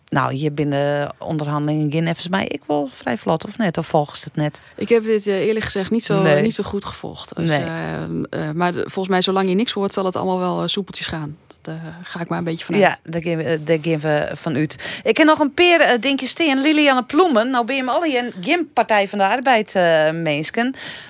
Nou, 0.09 0.33
hier 0.33 0.55
binnen 0.55 1.15
onderhandelingen 1.19 1.91
ging 1.91 2.09
even 2.09 2.31
mij 2.31 2.47
ik 2.47 2.61
wel 2.67 2.89
vrij 2.93 3.19
vlot 3.19 3.45
of 3.45 3.59
net? 3.59 3.79
Of 3.79 3.87
volgens 3.87 4.25
het 4.25 4.37
net? 4.37 4.61
Ik 4.77 4.89
heb 4.89 5.05
dit 5.05 5.27
eh, 5.27 5.47
eerlijk 5.47 5.65
gezegd 5.65 5.91
niet 5.91 6.05
zo, 6.05 6.41
niet 6.41 6.55
zo 6.55 6.63
goed 6.63 6.85
gevolgd. 6.85 7.37
Dus, 7.37 7.49
nee. 7.49 7.65
Uh, 7.65 8.47
uh, 8.47 8.51
maar 8.55 8.73
volgens 8.73 9.09
mij, 9.09 9.23
zolang 9.23 9.49
je 9.49 9.55
niks 9.55 9.73
hoort, 9.73 9.93
zal 9.93 10.05
het 10.05 10.17
allemaal 10.17 10.39
wel 10.39 10.69
soepeltjes 10.69 11.07
gaan. 11.07 11.37
Daar 11.63 11.99
ga 12.03 12.21
ik 12.21 12.29
maar 12.29 12.39
een 12.39 12.45
beetje 12.45 12.65
vanuit. 12.65 12.83
Ja, 12.83 12.97
daar 13.03 13.21
geven 13.21 14.01
we 14.01 14.31
van 14.37 14.57
uit. 14.57 15.01
Ik 15.03 15.17
heb 15.17 15.27
nog 15.27 15.39
een 15.39 15.55
peer 15.55 15.99
uh, 16.05 16.13
je 16.17 16.27
steen. 16.27 16.61
Liliane 16.61 17.05
Ploemen. 17.05 17.51
Nou 17.51 17.65
ben 17.65 17.77
je 17.77 17.87
al 17.87 18.05
een 18.05 18.33
Gym-partij 18.41 19.09
van 19.09 19.19
de 19.19 19.25
Arbeid, 19.25 19.75
uh, 19.75 20.63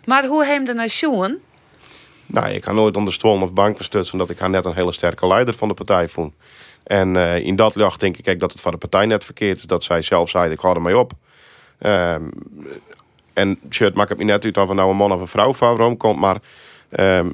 Maar 0.05 0.27
hoe 0.27 0.45
heem 0.45 0.65
de 0.65 0.75
naar 0.75 0.89
Sjoen? 0.89 1.39
Nou, 2.27 2.49
ik 2.49 2.65
ga 2.65 2.73
nooit 2.73 2.97
onder 2.97 3.13
stoel 3.13 3.43
of 3.43 3.53
banken 3.53 3.85
stutsen, 3.85 4.13
omdat 4.13 4.31
ik 4.31 4.39
haar 4.39 4.51
net 4.51 4.65
een 4.65 4.75
hele 4.75 4.93
sterke 4.93 5.27
leider 5.27 5.55
van 5.55 5.69
de 5.69 5.75
partij 5.75 6.09
vond. 6.09 6.35
En 6.83 7.15
uh, 7.15 7.39
in 7.39 7.57
dat 7.57 7.75
licht 7.75 8.01
denk 8.01 8.17
ik 8.17 8.41
dat 8.41 8.53
het 8.53 8.61
van 8.61 8.73
de 8.73 8.79
partij 8.79 9.07
net 9.07 9.25
verkeerd 9.25 9.57
is. 9.57 9.63
Dat 9.63 9.83
zij 9.83 10.03
zelf 10.03 10.29
zei, 10.29 10.51
ik 10.51 10.61
ga 10.61 10.75
ermee 10.75 10.99
op. 10.99 11.13
Um, 11.81 12.31
en 13.33 13.59
shirt 13.71 13.95
maakt 13.95 14.09
het 14.09 14.19
me 14.19 14.25
net 14.25 14.45
uit 14.45 14.57
of 14.57 14.69
er 14.69 14.75
nou 14.75 14.91
een 14.91 14.97
man 14.97 15.13
of 15.13 15.21
een 15.21 15.27
vrouw 15.27 15.55
van 15.55 15.97
komt. 15.97 16.19
Maar 16.19 16.37
um, 16.99 17.33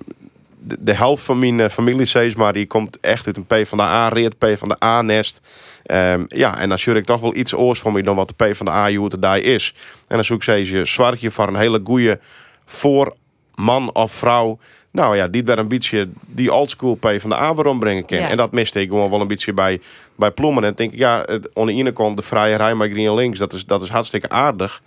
de, 0.67 0.77
de, 0.81 0.93
helft 0.93 1.25
van 1.25 1.39
mijn 1.39 1.71
familie, 1.71 2.05
zeg 2.05 2.37
maar, 2.37 2.53
die 2.53 2.67
komt 2.67 3.01
echt 3.01 3.27
uit 3.27 3.37
een 3.37 3.47
P 3.47 3.67
van 3.67 3.79
de 3.79 3.85
A-rit, 3.85 4.39
P 4.39 4.47
van 4.57 4.69
de 4.69 4.85
A-nest. 4.85 5.41
Um, 5.87 6.25
ja, 6.29 6.59
en 6.59 6.69
dan 6.69 6.79
zul 6.79 6.95
ik 6.95 7.05
toch 7.05 7.21
wel 7.21 7.35
iets 7.35 7.55
oors 7.55 7.81
van 7.81 7.93
me 7.93 8.03
dan 8.03 8.17
wat 8.17 8.33
de 8.37 8.45
P 8.45 8.57
van 8.57 8.67
de 8.67 9.19
daar 9.19 9.39
is. 9.39 9.75
En 10.09 10.17
dan 10.17 10.25
zoek 10.25 10.43
ze 10.43 10.53
je 10.53 10.85
zwartje 10.85 11.31
voor 11.31 11.49
een 11.49 11.57
hele 11.57 11.81
goede 11.85 12.21
voor 12.65 13.15
man 13.55 13.95
of 13.95 14.12
vrouw 14.12 14.59
nou 14.95 15.17
ja, 15.17 15.29
die 15.29 15.43
daar 15.43 15.59
een 15.59 15.69
beetje 15.69 16.09
die 16.27 16.53
oldschool 16.53 16.95
P 16.95 17.09
van 17.19 17.31
de 17.31 17.37
A 17.37 17.55
waarom 17.55 17.79
brengen 17.79 18.05
kan. 18.05 18.19
En 18.19 18.37
dat 18.37 18.53
miste 18.53 18.81
ik 18.81 18.91
gewoon 18.91 19.11
wel 19.11 19.21
een 19.21 19.27
beetje 19.27 19.53
bij, 19.53 19.81
bij 20.17 20.31
Plommen. 20.31 20.65
En 20.65 20.73
denk 20.75 20.93
ik, 20.93 20.99
ja, 20.99 21.27
aan 21.55 21.67
de 21.67 21.73
ene 21.73 21.93
kant 21.93 22.17
de 22.17 22.23
vrije 22.23 22.57
rij 22.57 22.75
maar 22.75 22.89
green 22.89 23.15
links, 23.15 23.39
dat 23.39 23.53
is, 23.53 23.65
dat 23.65 23.83
is 23.83 23.89
hartstikke 23.89 24.29
aardig. 24.29 24.83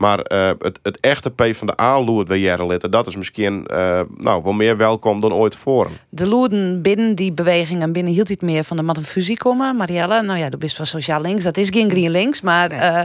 Maar 0.00 0.32
uh, 0.32 0.50
het, 0.58 0.78
het 0.82 1.00
echte 1.00 1.30
P 1.30 1.54
van 1.54 1.66
de 1.66 1.80
A 1.80 2.00
loert 2.00 2.28
bij 2.28 2.38
Jerrelitten, 2.38 2.90
dat 2.90 3.06
is 3.06 3.16
misschien 3.16 3.66
uh, 3.70 4.00
nou, 4.16 4.42
wel 4.42 4.52
meer 4.52 4.76
welkom 4.76 5.20
dan 5.20 5.32
ooit 5.32 5.52
tevoren. 5.52 5.92
De 6.08 6.26
loerden 6.26 6.82
binnen 6.82 7.14
die 7.14 7.32
beweging 7.32 7.82
en 7.82 7.92
binnen 7.92 8.12
hield 8.12 8.28
het 8.28 8.42
meer 8.42 8.64
van 8.64 8.76
de 8.76 8.82
mat 8.82 8.98
fusie 8.98 9.36
komen. 9.36 9.76
Marielle, 9.76 10.22
nou 10.22 10.38
ja, 10.38 10.48
du 10.48 10.56
bent 10.56 10.72
van 10.72 10.86
sociaal 10.86 11.20
links, 11.20 11.44
dat 11.44 11.56
is 11.56 11.68
geen 11.68 11.90
green 11.90 12.10
links, 12.10 12.40
maar... 12.40 12.68
Nee, 12.68 12.78
uh, 12.78 13.02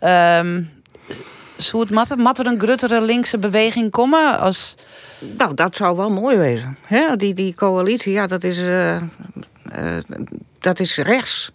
nee. 0.00 0.38
Um, 0.38 0.70
zou 1.56 1.82
het 1.82 2.18
mat, 2.18 2.38
er 2.38 2.46
een 2.46 2.60
gruttere 2.60 3.02
linkse 3.02 3.38
beweging 3.38 3.90
komen 3.90 4.38
als... 4.38 4.74
Nou, 5.36 5.54
dat 5.54 5.76
zou 5.76 5.96
wel 5.96 6.10
mooi 6.10 6.36
wezen. 6.36 6.76
Hè? 6.86 7.16
Die, 7.16 7.34
die 7.34 7.54
coalitie, 7.54 8.12
ja, 8.12 8.26
dat 8.26 8.44
is, 8.44 8.58
uh, 8.58 8.96
uh, 8.96 9.00
dat 10.58 10.80
is 10.80 10.96
rechts. 10.96 11.52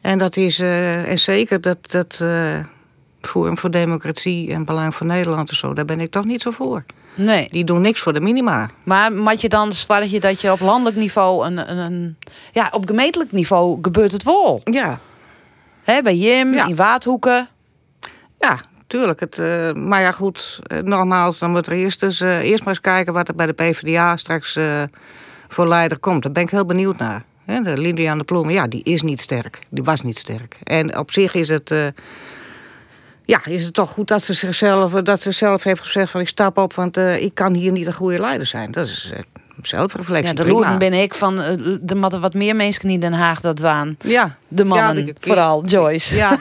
En 0.00 0.18
dat 0.18 0.36
is 0.36 0.60
uh, 0.60 1.08
en 1.08 1.18
zeker 1.18 1.60
dat, 1.60 1.90
dat 1.90 2.20
Forum 3.26 3.58
voor 3.58 3.70
Democratie 3.70 4.52
en 4.52 4.64
Belang 4.64 4.94
voor 4.94 5.06
Nederland 5.06 5.50
en 5.50 5.56
zo, 5.56 5.72
daar 5.72 5.84
ben 5.84 6.00
ik 6.00 6.10
toch 6.10 6.24
niet 6.24 6.42
zo 6.42 6.50
voor. 6.50 6.84
Nee. 7.14 7.48
Die 7.50 7.64
doen 7.64 7.80
niks 7.80 8.00
voor 8.00 8.12
de 8.12 8.20
minima. 8.20 8.68
Maar 8.82 9.12
moet 9.12 9.40
je 9.40 9.48
dan 9.48 9.72
zwaar 9.72 10.06
je 10.06 10.20
dat 10.20 10.40
je 10.40 10.52
op 10.52 10.60
landelijk 10.60 10.96
niveau 10.96 11.46
een, 11.46 11.70
een, 11.70 11.78
een, 11.78 12.16
ja, 12.52 12.68
op 12.70 12.86
gemeentelijk 12.86 13.32
niveau 13.32 13.78
gebeurt 13.82 14.12
het 14.12 14.22
wel? 14.22 14.60
Ja. 14.64 14.98
Hè, 15.82 16.02
bij 16.02 16.16
Jim, 16.16 16.54
in 16.54 16.76
Waadhoeken. 16.76 17.48
Ja, 18.38 18.60
tuurlijk. 18.86 19.20
Het, 19.20 19.38
uh, 19.38 19.72
maar 19.72 20.00
ja, 20.00 20.12
goed, 20.12 20.60
uh, 20.66 20.78
nogmaals, 20.78 21.38
dan 21.38 21.50
moet 21.50 21.66
er 21.66 21.72
eerst, 21.72 22.00
dus, 22.00 22.20
uh, 22.20 22.38
eerst 22.38 22.64
maar 22.64 22.74
eens 22.74 22.80
kijken 22.80 23.12
wat 23.12 23.28
er 23.28 23.34
bij 23.34 23.46
de 23.46 23.52
PvdA 23.52 24.16
straks 24.16 24.58
voor 25.48 25.66
leider 25.66 25.98
komt. 25.98 26.22
Daar 26.22 26.32
ben 26.32 26.42
ik 26.42 26.50
heel 26.50 26.64
benieuwd 26.64 26.98
naar. 26.98 27.24
He, 27.44 27.60
de 27.60 27.78
Liliane 27.78 28.24
Ploemen, 28.24 28.54
ja, 28.54 28.66
die 28.66 28.82
is 28.82 29.02
niet 29.02 29.20
sterk. 29.20 29.58
Die 29.68 29.84
was 29.84 30.02
niet 30.02 30.18
sterk. 30.18 30.58
En 30.62 30.98
op 30.98 31.12
zich 31.12 31.34
is 31.34 31.48
het, 31.48 31.70
ja, 33.24 33.44
is 33.44 33.64
het 33.64 33.74
toch 33.74 33.90
goed 33.90 34.08
dat 34.08 34.22
ze 34.22 34.32
zichzelf, 34.32 34.92
dat 34.92 35.22
ze 35.22 35.30
zelf 35.30 35.62
heeft 35.62 35.80
gezegd 35.80 36.10
van 36.10 36.20
ik 36.20 36.28
stap 36.28 36.58
op, 36.58 36.74
want 36.74 36.96
ik 36.96 37.34
kan 37.34 37.54
hier 37.54 37.72
niet 37.72 37.86
een 37.86 37.94
goede 37.94 38.18
leider 38.18 38.46
zijn. 38.46 38.70
Dat 38.70 38.86
is 38.86 39.12
zelfreflectie. 39.62 40.36
Ja, 40.36 40.42
de 40.42 40.48
loeren 40.48 40.78
ben 40.78 40.92
ik 40.92 41.14
van 41.14 41.36
de 41.36 42.08
er 42.12 42.20
wat 42.20 42.34
meer 42.34 42.56
mensen 42.56 42.88
in 42.88 43.00
Den 43.00 43.12
Haag 43.12 43.40
dat 43.40 43.58
waan. 43.58 43.96
Ja. 44.00 44.36
De 44.48 44.64
mannen, 44.64 45.14
vooral 45.20 45.64
Joyce. 45.64 46.16
Ja. 46.16 46.36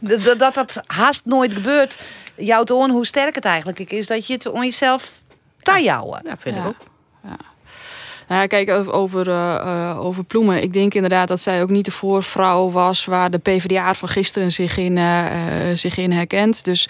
dat, 0.00 0.38
dat 0.38 0.54
dat 0.54 0.80
haast 0.86 1.24
nooit 1.24 1.54
gebeurt. 1.54 1.98
Jouw 2.36 2.62
toon 2.62 2.90
hoe 2.90 3.06
sterk 3.06 3.34
het 3.34 3.44
eigenlijk 3.44 3.78
is 3.78 4.06
dat 4.06 4.26
je 4.26 4.32
het 4.32 4.46
om 4.46 4.62
jezelf 4.62 5.22
jouwen. 5.82 6.20
Ja, 6.24 6.34
vind 6.38 6.56
ik 6.56 6.66
ook. 6.66 6.74
Ja. 7.24 7.36
Nou 8.30 8.42
ja, 8.42 8.48
kijk, 8.48 8.70
over, 8.92 9.28
uh, 9.28 9.96
over 10.00 10.24
Ploemen. 10.24 10.62
Ik 10.62 10.72
denk 10.72 10.94
inderdaad 10.94 11.28
dat 11.28 11.40
zij 11.40 11.62
ook 11.62 11.68
niet 11.68 11.84
de 11.84 11.90
voorvrouw 11.90 12.70
was 12.70 13.04
waar 13.04 13.30
de 13.30 13.38
PvdA 13.38 13.94
van 13.94 14.08
gisteren 14.08 14.52
zich 14.52 14.76
in, 14.76 14.96
uh, 14.96 15.24
zich 15.74 15.96
in 15.96 16.12
herkent. 16.12 16.64
Dus 16.64 16.88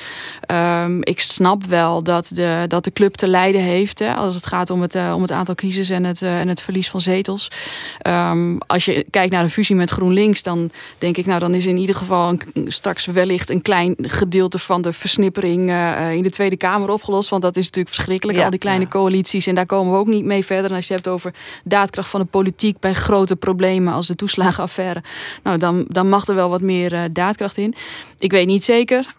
um, 0.82 0.98
ik 1.02 1.20
snap 1.20 1.64
wel 1.64 2.02
dat 2.02 2.30
de, 2.34 2.64
dat 2.68 2.84
de 2.84 2.90
club 2.90 3.14
te 3.14 3.28
lijden 3.28 3.60
heeft 3.60 3.98
hè, 3.98 4.14
als 4.14 4.34
het 4.34 4.46
gaat 4.46 4.70
om 4.70 4.80
het, 4.80 4.94
om 4.94 5.22
het 5.22 5.30
aantal 5.30 5.54
kiezers 5.54 5.88
en 5.88 6.04
het, 6.04 6.22
en 6.22 6.48
het 6.48 6.60
verlies 6.60 6.90
van 6.90 7.00
zetels. 7.00 7.48
Um, 8.06 8.58
als 8.66 8.84
je 8.84 9.06
kijkt 9.10 9.32
naar 9.32 9.44
de 9.44 9.50
fusie 9.50 9.76
met 9.76 9.90
GroenLinks, 9.90 10.42
dan 10.42 10.70
denk 10.98 11.16
ik, 11.16 11.26
nou 11.26 11.40
dan 11.40 11.54
is 11.54 11.66
in 11.66 11.76
ieder 11.76 11.94
geval 11.94 12.28
een, 12.28 12.72
straks 12.72 13.06
wellicht 13.06 13.50
een 13.50 13.62
klein 13.62 13.94
gedeelte 14.02 14.58
van 14.58 14.82
de 14.82 14.92
versnippering 14.92 15.60
in 16.12 16.22
de 16.22 16.30
Tweede 16.30 16.56
Kamer 16.56 16.90
opgelost. 16.90 17.30
Want 17.30 17.42
dat 17.42 17.56
is 17.56 17.64
natuurlijk 17.64 17.94
verschrikkelijk, 17.94 18.38
al 18.38 18.50
die 18.50 18.58
kleine 18.58 18.88
coalities. 18.88 19.46
En 19.46 19.54
daar 19.54 19.66
komen 19.66 19.92
we 19.92 19.98
ook 19.98 20.06
niet 20.06 20.24
mee 20.24 20.44
verder. 20.44 20.70
En 20.70 20.76
als 20.76 20.86
je 20.86 20.94
hebt 20.94 21.08
over 21.08 21.28
daadkracht 21.64 22.08
van 22.08 22.20
de 22.20 22.26
politiek 22.26 22.78
bij 22.78 22.94
grote 22.94 23.36
problemen 23.36 23.92
als 23.92 24.06
de 24.06 24.14
toeslagenaffaire. 24.14 25.02
Nou, 25.42 25.58
dan, 25.58 25.84
dan 25.88 26.08
mag 26.08 26.26
er 26.26 26.34
wel 26.34 26.50
wat 26.50 26.60
meer 26.60 26.92
uh, 26.92 27.02
daadkracht 27.12 27.56
in. 27.56 27.74
Ik 28.18 28.30
weet 28.30 28.46
niet 28.46 28.64
zeker. 28.64 29.14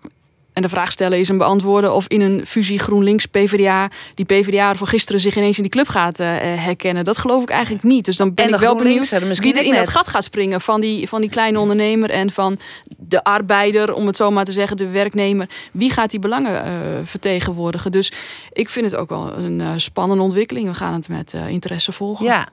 En 0.54 0.62
de 0.62 0.70
vraag 0.70 0.92
stellen 0.92 1.20
is 1.20 1.30
een 1.30 1.38
beantwoorden 1.38 1.94
of 1.94 2.08
in 2.08 2.22
een 2.22 2.46
fusie 2.46 2.80
GroenLinks-PVDA 2.80 3.90
die 4.14 4.26
PVDA 4.26 4.76
van 4.76 4.88
gisteren 4.88 5.22
zich 5.22 5.36
ineens 5.36 5.58
in 5.58 5.64
die 5.64 5.72
club 5.72 5.88
gaat 5.88 6.20
uh, 6.20 6.28
herkennen. 6.42 7.04
Dat 7.04 7.18
geloof 7.18 7.42
ik 7.42 7.50
eigenlijk 7.50 7.84
niet. 7.84 8.06
Dus 8.06 8.18
dan 8.18 8.34
ben 8.34 8.54
ik 8.54 8.60
wel 8.60 8.76
benieuwd 8.76 9.10
wie 9.40 9.58
er 9.58 9.64
in 9.64 9.74
dat 9.74 9.90
gat 9.90 10.08
gaat 10.08 10.24
springen 10.24 10.62
van 10.62 10.82
die, 10.82 11.08
van 11.08 11.22
die 11.22 11.30
kleine 11.30 11.60
ondernemer 11.60 12.10
en 12.10 12.30
van 12.30 12.60
de 12.98 13.24
arbeider, 13.24 13.94
om 13.94 14.08
het 14.08 14.18
zo 14.18 14.32
maar 14.32 14.46
te 14.46 14.52
zeggen, 14.52 14.78
de 14.78 14.88
werknemer. 14.88 15.50
Wie 15.72 15.90
gaat 15.90 16.10
die 16.10 16.20
belangen 16.20 16.68
uh, 16.68 17.00
vertegenwoordigen? 17.04 17.92
Dus 17.92 18.12
ik 18.54 18.70
vind 18.70 18.92
het 18.92 18.96
ook 18.96 19.10
wel 19.10 19.38
een 19.38 19.60
uh, 19.60 19.72
spannende 19.76 20.24
ontwikkeling. 20.24 20.68
We 20.68 20.74
gaan 20.74 20.94
het 20.94 21.10
met 21.10 21.34
interesse 21.48 21.92
volgen. 21.92 22.26
Ja, 22.26 22.48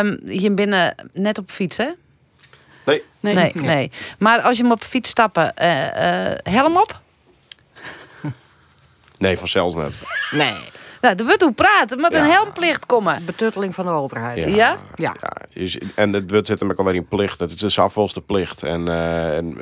um, 0.00 0.20
je 0.26 0.54
binnen 0.54 0.94
net 1.12 1.38
op 1.38 1.50
fiets, 1.50 1.76
hè? 1.76 1.88
Nee. 2.84 3.02
Nee, 3.20 3.34
nee. 3.34 3.52
nee. 3.54 3.90
Maar 4.18 4.40
als 4.40 4.56
je 4.56 4.62
hem 4.62 4.72
op 4.72 4.82
fiets 4.82 5.10
stappen, 5.10 5.52
helm 6.42 6.76
op? 6.76 7.02
Nee, 9.18 9.38
vanzelfs 9.38 9.74
net. 9.74 10.02
Nee. 10.30 10.54
Nou, 11.00 11.16
er 11.16 11.24
wordt 11.24 11.42
hoe 11.42 11.52
praten, 11.52 12.00
met 12.00 12.14
een 12.14 12.24
helmplicht 12.24 12.86
komen. 12.86 13.24
Betutteling 13.24 13.74
van 13.74 13.84
de 13.84 13.90
overheid. 13.90 14.38
Ja? 14.42 14.48
Ja. 14.48 14.78
ja. 14.96 15.14
ja. 15.52 15.66
en 15.94 16.12
het 16.12 16.30
wordt 16.30 16.46
zitten 16.46 16.66
met 16.66 16.76
alweer 16.76 16.94
in 16.94 17.08
plicht. 17.08 17.40
Het 17.40 17.62
is 17.62 17.78
afvalste 17.78 18.20
plicht. 18.20 18.62
En, 18.62 18.86
uh, 18.86 19.36
en 19.36 19.56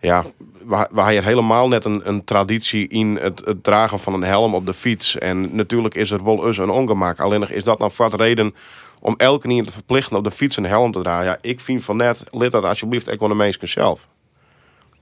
ja, 0.00 0.24
we, 0.66 0.88
we 0.90 1.00
hebben 1.00 1.24
helemaal 1.24 1.68
net 1.68 1.84
een, 1.84 2.08
een 2.08 2.24
traditie 2.24 2.88
in 2.88 3.18
het, 3.20 3.44
het, 3.44 3.64
dragen 3.64 3.98
van 3.98 4.14
een 4.14 4.22
helm 4.22 4.54
op 4.54 4.66
de 4.66 4.74
fiets. 4.74 5.18
En 5.18 5.56
natuurlijk 5.56 5.94
is 5.94 6.10
er 6.10 6.24
wel 6.24 6.46
eens 6.46 6.58
een 6.58 6.70
ongemak. 6.70 7.20
Alleen 7.20 7.50
is 7.50 7.64
dat 7.64 7.78
nou 7.78 7.92
wat 7.96 8.14
reden 8.14 8.54
om 9.00 9.14
elke 9.16 9.48
keer 9.48 9.64
te 9.64 9.72
verplichten 9.72 10.16
op 10.16 10.24
de 10.24 10.30
fiets 10.30 10.56
een 10.56 10.66
helm 10.66 10.92
te 10.92 11.02
dragen. 11.02 11.24
Ja, 11.24 11.38
ik 11.40 11.60
vind 11.60 11.84
van 11.84 11.96
net, 11.96 12.24
lid 12.30 12.52
dat 12.52 12.64
alsjeblieft 12.64 13.08
economisch 13.08 13.58
zelf. 13.58 14.06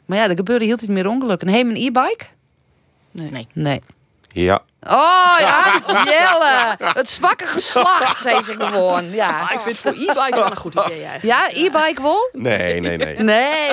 Maar 0.07 0.19
ja, 0.19 0.29
er 0.29 0.37
gebeurde 0.37 0.65
heel 0.65 0.75
iets 0.75 0.87
meer 0.87 1.09
ongelukken. 1.09 1.49
Heem 1.49 1.69
een 1.69 1.77
e-bike? 1.77 2.25
Nee. 3.13 3.31
Nee. 3.31 3.47
nee. 3.55 3.81
Ja. 4.33 4.63
Oh 4.91 5.37
ja, 5.39 5.81
Jelle. 6.11 6.93
Het 6.95 7.11
zwakke 7.11 7.47
geslacht, 7.47 8.23
zei 8.23 8.43
ze 8.43 8.55
gewoon. 8.59 9.11
Ja. 9.11 9.31
Maar 9.31 9.53
ik 9.53 9.61
vind 9.61 9.79
voor 9.79 9.91
e-bikes 9.91 10.39
wel 10.39 10.51
een 10.51 10.57
goed 10.57 10.75
idee 10.75 11.05
eigenlijk. 11.05 11.23
Ja, 11.23 11.49
e-bike 11.49 12.03
wel? 12.03 12.29
Nee, 12.33 12.81
nee, 12.81 12.97
nee. 12.97 13.17
Nee, 13.17 13.25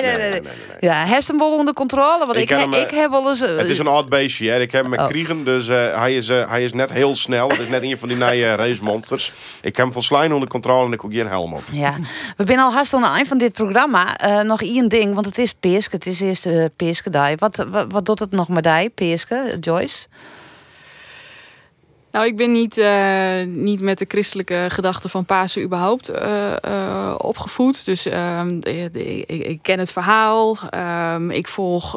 nee, 0.02 0.16
nee. 0.16 0.30
nee, 0.30 0.40
Ja, 0.80 1.04
heeft 1.04 1.28
hem 1.28 1.38
wel 1.38 1.56
onder 1.56 1.74
controle? 1.74 2.26
Want 2.26 2.36
ik, 2.36 2.42
ik, 2.42 2.48
hem, 2.48 2.72
ik 2.72 2.90
heb 2.90 3.10
wel 3.10 3.28
eens... 3.28 3.40
het 3.40 3.70
is 3.70 3.78
een 3.78 3.86
oud 3.86 4.08
beestje, 4.08 4.50
hè. 4.50 4.60
Ik 4.60 4.72
heb 4.72 4.84
hem 4.84 4.98
oh. 4.98 5.06
kriegen, 5.06 5.44
dus 5.44 5.68
uh, 5.68 6.00
hij, 6.00 6.16
is, 6.16 6.28
uh, 6.28 6.50
hij 6.50 6.64
is 6.64 6.72
net 6.72 6.92
heel 6.92 7.16
snel. 7.16 7.48
Het 7.48 7.58
is 7.58 7.68
net 7.68 7.82
een 7.82 7.98
van 7.98 8.08
die 8.08 8.16
nieuwe 8.16 8.54
race 8.54 8.82
monsters. 8.82 9.32
Ik 9.62 9.76
heb 9.76 9.84
hem 9.84 9.92
volslijn 9.92 10.32
onder 10.32 10.48
controle 10.48 10.86
en 10.86 10.92
ik 10.92 11.00
heb 11.00 11.10
geen 11.12 11.26
helm 11.26 11.54
op. 11.54 11.62
Ja, 11.72 11.94
we 12.36 12.44
zijn 12.46 12.58
al 12.58 12.72
haast 12.72 12.94
aan 12.94 13.02
het 13.02 13.12
eind 13.12 13.28
van 13.28 13.38
dit 13.38 13.52
programma. 13.52 14.24
Uh, 14.24 14.40
nog 14.40 14.62
één 14.62 14.88
ding, 14.88 15.14
want 15.14 15.26
het 15.26 15.38
is 15.38 15.52
Peerske. 15.52 15.96
Het 15.96 16.06
is 16.06 16.20
eerst 16.20 16.46
uh, 16.46 16.64
Peerske 16.76 17.34
Wat, 17.36 17.66
wat, 17.70 17.86
wat 17.88 18.06
doet 18.06 18.18
het 18.18 18.30
nog 18.30 18.48
met 18.48 18.64
die, 18.64 18.90
Peerske, 18.90 19.56
Joyce? 19.60 20.06
Nou, 22.12 22.26
ik 22.26 22.36
ben 22.36 22.52
niet, 22.52 22.78
uh, 22.78 23.44
niet 23.46 23.80
met 23.80 23.98
de 23.98 24.04
christelijke 24.08 24.66
gedachten 24.68 25.10
van 25.10 25.24
Pasen 25.24 25.62
überhaupt 25.62 26.10
uh, 26.10 26.52
uh, 26.68 27.14
opgevoed. 27.16 27.84
Dus 27.84 28.06
ehm, 28.06 28.58
ik, 28.60 28.94
ik, 29.26 29.58
ken 29.62 29.78
het 29.78 29.92
verhaal. 29.92 30.58
Um, 31.14 31.30
ik 31.30 31.48
volg, 31.48 31.94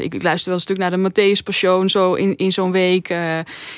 ik, 0.00 0.22
luister 0.22 0.44
wel 0.44 0.54
een 0.54 0.60
stuk 0.60 0.78
naar 0.78 0.90
de 0.90 1.10
Matthäus 1.10 1.42
Passion 1.44 1.88
zo 1.88 2.14
in, 2.14 2.36
in 2.36 2.52
zo'n 2.52 2.72
week. 2.72 3.14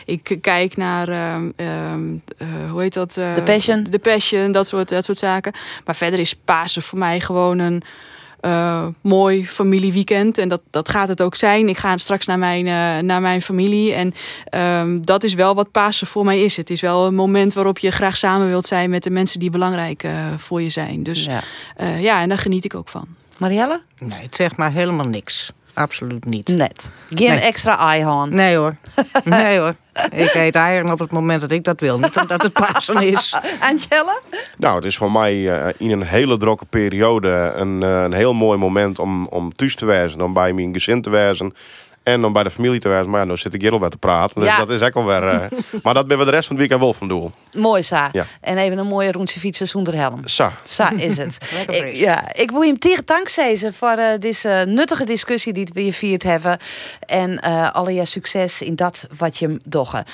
ik 0.04 0.38
kijk 0.40 0.76
naar, 0.76 1.08
um, 1.08 2.22
hoe 2.70 2.80
heet 2.80 2.94
dat? 2.94 3.12
The 3.12 3.42
Passion. 3.44 3.90
The 3.90 3.98
Passion, 3.98 4.52
dat 4.52 4.66
soort, 4.66 4.88
dat 4.88 5.04
soort 5.04 5.18
zaken. 5.18 5.52
Maar 5.84 5.96
verder 5.96 6.18
is 6.18 6.34
Pasen 6.34 6.82
voor 6.82 6.98
mij 6.98 7.20
gewoon 7.20 7.58
een 7.58 7.82
uh, 8.40 8.86
mooi 9.00 9.46
familieweekend. 9.46 10.38
En 10.38 10.48
dat, 10.48 10.62
dat 10.70 10.88
gaat 10.88 11.08
het 11.08 11.22
ook 11.22 11.34
zijn. 11.34 11.68
Ik 11.68 11.78
ga 11.78 11.96
straks 11.96 12.26
naar 12.26 12.38
mijn, 12.38 12.66
uh, 12.66 12.98
naar 12.98 13.20
mijn 13.20 13.42
familie. 13.42 13.92
En 13.92 14.14
um, 14.80 15.06
dat 15.06 15.24
is 15.24 15.34
wel 15.34 15.54
wat 15.54 15.70
Pasen 15.70 16.06
voor 16.06 16.24
mij 16.24 16.42
is. 16.42 16.56
Het 16.56 16.70
is 16.70 16.80
wel 16.80 17.06
een 17.06 17.14
moment 17.14 17.54
waarop 17.54 17.78
je 17.78 17.90
graag 17.90 18.16
samen 18.16 18.48
wilt 18.48 18.66
zijn 18.66 18.90
met 18.90 19.02
de 19.02 19.10
mensen 19.10 19.40
die 19.40 19.50
belangrijk 19.50 20.02
uh, 20.02 20.26
voor 20.36 20.62
je 20.62 20.70
zijn. 20.70 21.02
Dus 21.02 21.24
ja. 21.24 21.42
ja, 21.98 22.20
en 22.20 22.28
daar 22.28 22.38
geniet 22.38 22.64
ik 22.64 22.74
ook 22.74 22.88
van. 22.88 23.06
Marielle? 23.38 23.82
Nee, 23.98 24.22
het 24.22 24.34
zegt 24.34 24.56
maar 24.56 24.72
helemaal 24.72 25.06
niks. 25.06 25.52
Absoluut 25.74 26.24
niet. 26.24 26.48
Net. 26.48 26.90
Geen 27.08 27.30
nee. 27.30 27.40
extra 27.40 27.78
eihan. 27.78 28.34
Nee 28.34 28.56
hoor. 28.56 28.76
Nee 29.24 29.58
hoor. 29.58 29.74
Ik 30.10 30.34
eet 30.34 30.54
eieren 30.54 30.92
op 30.92 30.98
het 30.98 31.10
moment 31.10 31.40
dat 31.40 31.50
ik 31.50 31.64
dat 31.64 31.80
wil. 31.80 31.98
Niet 31.98 32.16
omdat 32.20 32.42
het 32.42 32.52
Pasen 32.52 33.02
is. 33.02 33.34
Angela? 33.70 34.20
Nou, 34.58 34.76
het 34.76 34.84
is 34.84 34.96
voor 34.96 35.12
mij 35.12 35.34
uh, 35.34 35.66
in 35.76 35.90
een 35.90 36.02
hele 36.02 36.36
drokke 36.36 36.64
periode 36.64 37.52
een, 37.56 37.82
uh, 37.82 38.02
een 38.02 38.12
heel 38.12 38.34
mooi 38.34 38.58
moment 38.58 38.98
om, 38.98 39.26
om 39.26 39.52
thuis 39.52 39.74
te 39.74 39.84
wijzen. 39.84 40.20
Om 40.20 40.32
bij 40.32 40.52
mijn 40.52 40.72
gezin 40.72 41.02
te 41.02 41.10
wijzen. 41.10 41.54
En 42.02 42.24
om 42.24 42.32
bij 42.32 42.42
de 42.42 42.50
familie 42.50 42.80
te 42.80 42.88
wijzen. 42.88 43.10
Maar 43.10 43.20
ja, 43.20 43.26
nou 43.26 43.38
zit 43.38 43.54
ik 43.54 43.60
hier 43.60 43.72
al 43.72 43.78
bij 43.78 43.88
te 43.88 43.96
praten. 43.96 44.40
Dus 44.40 44.48
ja. 44.48 44.58
dat 44.58 44.70
is 44.70 44.82
ook 44.82 44.94
alweer... 44.94 45.22
Uh, 45.22 45.44
maar 45.82 45.94
dat 45.94 46.06
ben 46.06 46.18
we 46.18 46.24
de 46.24 46.30
rest 46.30 46.46
van 46.46 46.56
het 46.56 46.58
weekend 46.58 46.80
wel 46.80 46.94
van 46.94 47.08
doel. 47.08 47.30
Mooi, 47.52 47.82
Sa. 47.82 48.08
Ja. 48.12 48.26
En 48.40 48.58
even 48.58 48.78
een 48.78 48.86
mooie 48.86 49.12
rondje 49.12 49.40
fietsen 49.40 49.68
zonder 49.68 49.94
helm. 49.94 50.20
Sa. 50.24 50.52
Sa 50.64 50.92
is 50.96 51.16
het. 51.16 51.38
ik, 51.68 51.92
ja, 51.92 52.34
ik 52.34 52.50
wil 52.50 52.60
je 52.60 52.68
hem 52.68 52.78
tegen 52.78 53.06
dank 53.06 53.28
zeggen 53.28 53.74
voor 53.74 53.94
uh, 53.98 54.06
deze 54.18 54.64
nuttige 54.68 55.04
discussie 55.04 55.52
die 55.52 55.68
we 55.72 55.80
hier 55.80 55.92
viert 55.92 56.22
hebben. 56.22 56.58
En 57.06 57.42
uh, 57.46 57.70
alle 57.70 57.92
je 57.92 58.04
succes 58.04 58.62
in 58.62 58.76
dat 58.76 59.06
wat 59.18 59.38
je 59.38 59.60
doggen. 59.64 60.04